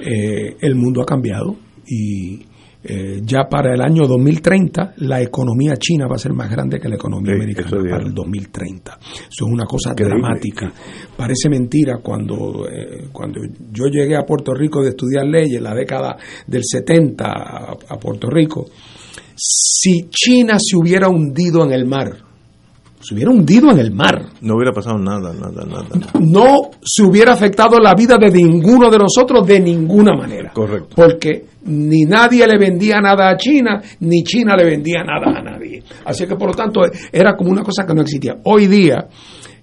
[0.00, 1.56] eh, el mundo ha cambiado
[1.86, 2.44] y
[2.82, 6.88] eh, ya para el año 2030 la economía china va a ser más grande que
[6.88, 8.98] la economía Sí, americana para el 2030.
[9.02, 10.18] Eso es una cosa Increíble.
[10.20, 10.72] dramática.
[11.16, 13.40] Parece mentira cuando, eh, cuando
[13.72, 16.16] yo llegué a Puerto Rico de estudiar leyes la década
[16.46, 18.66] del 70 a, a Puerto Rico.
[19.34, 22.29] Si China se hubiera hundido en el mar,
[23.00, 25.88] se hubiera hundido en el mar, No hubiera pasado nada, nada, nada.
[26.20, 30.52] no se hubiera afectado la vida de ninguno de nosotros de ninguna manera.
[30.52, 30.94] Correcto.
[30.94, 35.82] Porque ni nadie le vendía nada a China, ni China le vendía nada a nadie.
[36.04, 36.80] Así que, por lo tanto,
[37.12, 38.36] era como una cosa que no existía.
[38.44, 39.06] Hoy día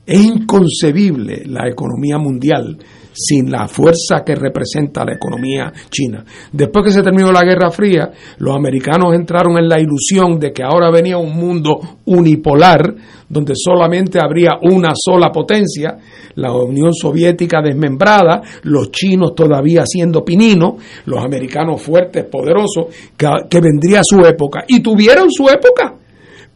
[0.06, 2.78] es inconcebible la economía mundial
[3.18, 6.24] sin la fuerza que representa la economía china.
[6.52, 10.64] Después que se terminó la Guerra Fría, los americanos entraron en la ilusión de que
[10.64, 12.94] ahora venía un mundo unipolar,
[13.28, 15.98] donde solamente habría una sola potencia,
[16.36, 20.76] la Unión Soviética desmembrada, los chinos todavía siendo pininos,
[21.06, 22.86] los americanos fuertes, poderosos,
[23.18, 24.64] que, que vendría su época.
[24.68, 25.96] Y tuvieron su época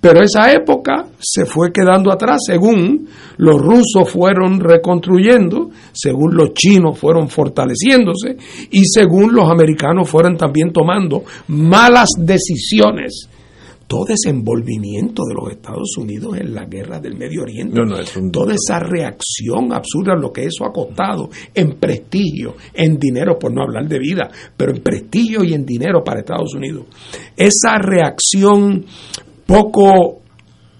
[0.02, 3.08] Pero esa época se fue quedando atrás según
[3.38, 8.36] los rusos fueron reconstruyendo, según los chinos fueron fortaleciéndose
[8.72, 13.30] y según los americanos fueron también tomando malas decisiones
[13.88, 18.00] todo ese envolvimiento de los Estados Unidos en la guerra del Medio Oriente, No, no,
[18.00, 23.38] es un- toda esa reacción absurda, lo que eso ha costado en prestigio, en dinero,
[23.38, 26.86] por no hablar de vida, pero en prestigio y en dinero para Estados Unidos.
[27.36, 28.86] Esa reacción
[29.52, 30.20] poco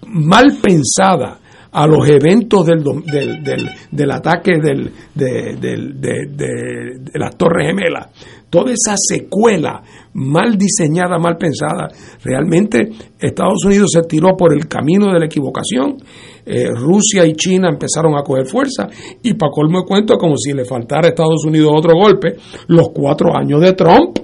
[0.08, 1.38] mal pensada
[1.72, 7.68] a los eventos del, del, del- del ataque del, de, de- de- de las Torres
[7.68, 8.08] Gemelas,
[8.50, 9.82] toda esa secuela
[10.14, 11.88] mal diseñada, mal pensada,
[12.22, 15.96] realmente Estados Unidos se tiró por el camino de la equivocación,
[16.44, 18.88] eh, Rusia y China empezaron a coger fuerza
[19.22, 22.36] y para colmo de cuento, como si le faltara a Estados Unidos otro golpe,
[22.66, 24.18] los cuatro años de Trump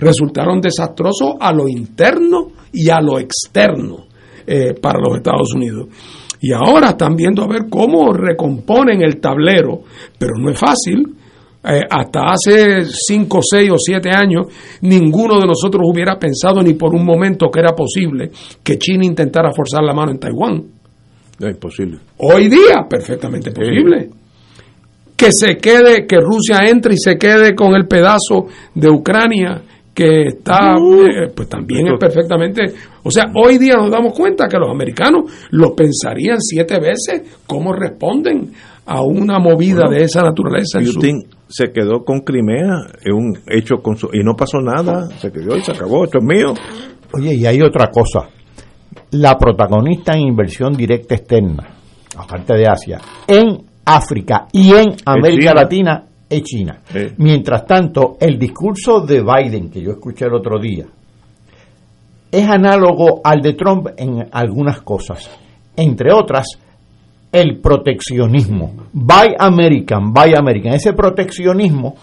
[0.00, 4.06] resultaron desastrosos a lo interno y a lo externo
[4.46, 5.88] eh, para los Estados Unidos.
[6.40, 9.82] Y ahora están viendo a ver cómo recomponen el tablero,
[10.18, 11.16] pero no es fácil.
[11.62, 14.46] Eh, hasta hace 5, 6 o 7 años,
[14.80, 18.30] ninguno de nosotros hubiera pensado ni por un momento que era posible
[18.62, 20.64] que China intentara forzar la mano en Taiwán.
[21.38, 21.98] Es imposible.
[22.16, 24.08] Hoy día, perfectamente posible.
[25.14, 29.62] Que se quede, que Rusia entre y se quede con el pedazo de Ucrania
[30.00, 32.62] que está, eh, pues también es perfectamente.
[33.02, 37.72] O sea, hoy día nos damos cuenta que los americanos lo pensarían siete veces cómo
[37.74, 38.50] responden
[38.86, 40.78] a una movida Bueno, de esa naturaleza.
[40.80, 45.30] Putin se quedó con Crimea, es un hecho con su- y no pasó nada, se
[45.30, 46.54] quedó y se acabó, esto es mío.
[47.12, 48.28] Oye, y hay otra cosa.
[49.12, 51.68] La protagonista en inversión directa externa,
[52.16, 55.54] aparte de Asia, en África y en América China.
[55.54, 56.80] Latina es China.
[57.18, 60.86] Mientras tanto, el discurso de Biden, que yo escuché el otro día,
[62.30, 65.28] es análogo al de Trump en algunas cosas.
[65.76, 66.46] Entre otras,
[67.32, 68.72] el proteccionismo.
[68.92, 70.74] Buy American, buy American.
[70.74, 71.96] Ese proteccionismo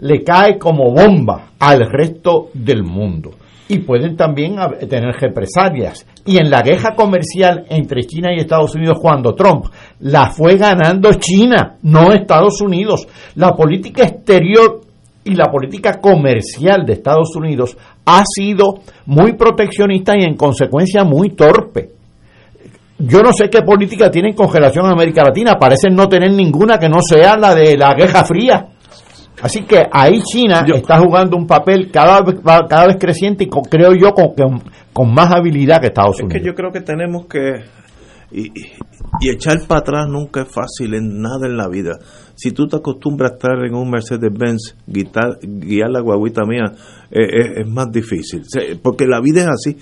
[0.00, 3.32] le cae como bomba al resto del mundo.
[3.68, 4.56] Y pueden también
[4.88, 6.06] tener represalias.
[6.26, 9.66] Y en la guerra comercial entre China y Estados Unidos, cuando Trump
[10.00, 13.06] la fue ganando China, no Estados Unidos.
[13.36, 14.80] La política exterior
[15.24, 21.30] y la política comercial de Estados Unidos ha sido muy proteccionista y en consecuencia muy
[21.30, 21.90] torpe.
[22.98, 26.78] Yo no sé qué política tienen con relación a América Latina, parecen no tener ninguna
[26.78, 28.66] que no sea la de la Guerra Fría.
[29.42, 32.22] Así que ahí China está jugando un papel cada
[32.68, 34.62] cada vez creciente y con- creo yo con, con,
[34.92, 36.40] con más habilidad que Estados Es Unidos.
[36.40, 37.64] que yo creo que tenemos que...
[38.34, 41.98] Y, echar para atrás nunca es fácil en nada en la vida.
[42.34, 46.72] Si tú te acostumbras a estar en un Mercedes-Benz, guiar, la guaguita mía,
[47.10, 48.42] eh, eh, es más difícil.
[48.82, 49.76] Porque la vida es así.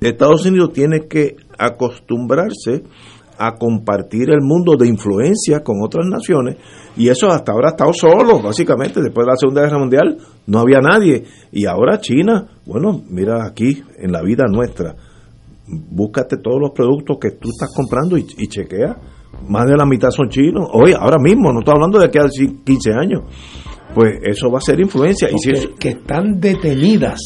[0.00, 2.82] Estados Unidos tiene que acostumbrarse
[3.38, 6.56] a compartir el mundo de influencia con otras naciones
[6.96, 10.60] y eso hasta ahora ha estado solo, básicamente, después de la Segunda Guerra Mundial no
[10.60, 14.96] había nadie y ahora China, bueno, mira aquí en la vida nuestra,
[15.66, 18.96] búscate todos los productos que tú estás comprando y, y chequea,
[19.48, 22.46] más de la mitad son chinos, hoy, ahora mismo, no estoy hablando de que hace
[22.64, 23.22] 15 años,
[23.94, 27.20] pues eso va a ser influencia y si que, que están detenidas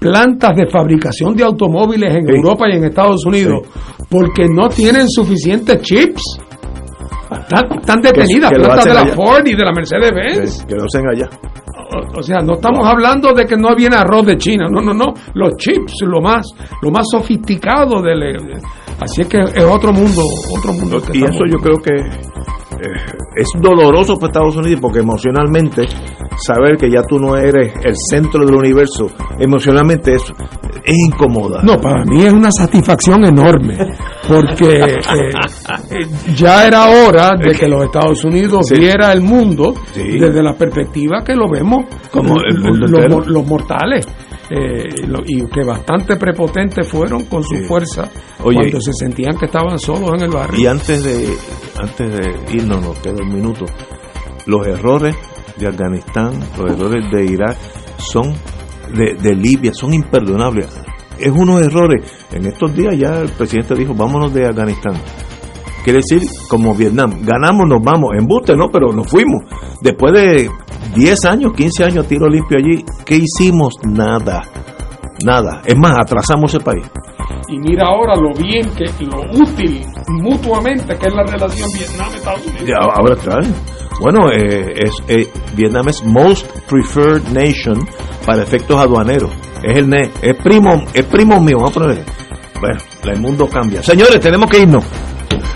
[0.00, 3.60] plantas de fabricación de automóviles en Europa y en Estados Unidos
[4.08, 6.38] porque no tienen suficientes chips.
[7.30, 9.14] Están, están detenidas que plantas de la allá.
[9.14, 10.64] Ford y de la Mercedes-Benz.
[10.64, 11.28] que lo hacen allá.
[11.92, 14.94] O, o sea, no estamos hablando de que no viene arroz de China, no, no,
[14.94, 16.46] no, los chips, lo más,
[16.82, 18.36] lo más sofisticado del,
[19.00, 20.22] así es que es otro mundo,
[20.56, 21.00] otro mundo.
[21.00, 22.92] que Y eso yo creo que eh,
[23.36, 25.86] es doloroso para Estados Unidos porque emocionalmente
[26.46, 29.08] saber que ya tú no eres el centro del universo,
[29.38, 30.32] emocionalmente es,
[30.84, 31.62] es incómoda.
[31.62, 33.76] No, para mí es una satisfacción enorme,
[34.28, 34.94] porque eh,
[35.90, 38.78] eh, ya era hora de que los Estados Unidos Sí.
[38.78, 40.18] viera el mundo Sí.
[40.18, 44.06] desde la perspectiva que lo vemos Como el mundo los, los mortales.
[44.50, 47.64] eh, lo- y que bastante prepotentes fueron con su Sí.
[47.64, 48.08] fuerza
[48.42, 50.58] Oye, cuando se sentían que estaban solos en el barrio.
[50.60, 51.28] Y antes de
[51.80, 53.64] antes de irnos, nos queda un minuto.
[54.46, 55.14] Los errores
[55.56, 57.56] de Afganistán, los errores de Irak
[57.98, 58.32] son
[58.92, 60.68] de, de Libia, son imperdonables.
[61.18, 62.04] Es unos errores.
[62.32, 64.94] En estos días ya el presidente dijo, vámonos de Afganistán.
[65.84, 68.68] Quiere decir, como Vietnam, ganamos, nos vamos, embuste, ¿no?
[68.70, 69.44] Pero nos fuimos.
[69.80, 70.50] Después de
[70.94, 73.74] 10 años, 15 años, tiro limpio allí, ¿qué hicimos?
[73.84, 74.42] Nada.
[75.24, 75.62] Nada.
[75.64, 76.84] Es más, atrasamos ese país.
[77.48, 82.68] Y mira ahora lo bien que, lo útil mutuamente que es la relación Vietnam-Estados Unidos.
[82.68, 83.38] Ya, ahora está.
[83.38, 83.52] ¿eh?
[84.00, 87.78] Bueno, eh, es, eh, Vietnam es Most Preferred Nation
[88.24, 89.30] para efectos aduaneros.
[89.62, 92.04] Es el NE, es primo, es primo mío, vamos a poner.
[92.60, 93.82] bueno, el mundo cambia.
[93.82, 94.84] Señores, tenemos que irnos.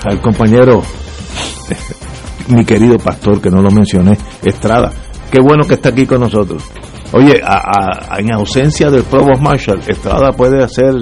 [0.05, 0.82] Al compañero,
[2.49, 4.93] mi querido pastor, que no lo mencioné, Estrada.
[5.31, 6.62] Qué bueno que está aquí con nosotros.
[7.12, 7.41] Oye,
[8.19, 10.95] en ausencia del Provost Marshall, Estrada puede hacer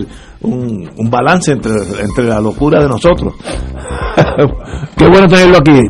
[0.43, 3.35] un, un balance entre, entre la locura de nosotros.
[4.97, 5.81] Qué bueno tenerlo aquí.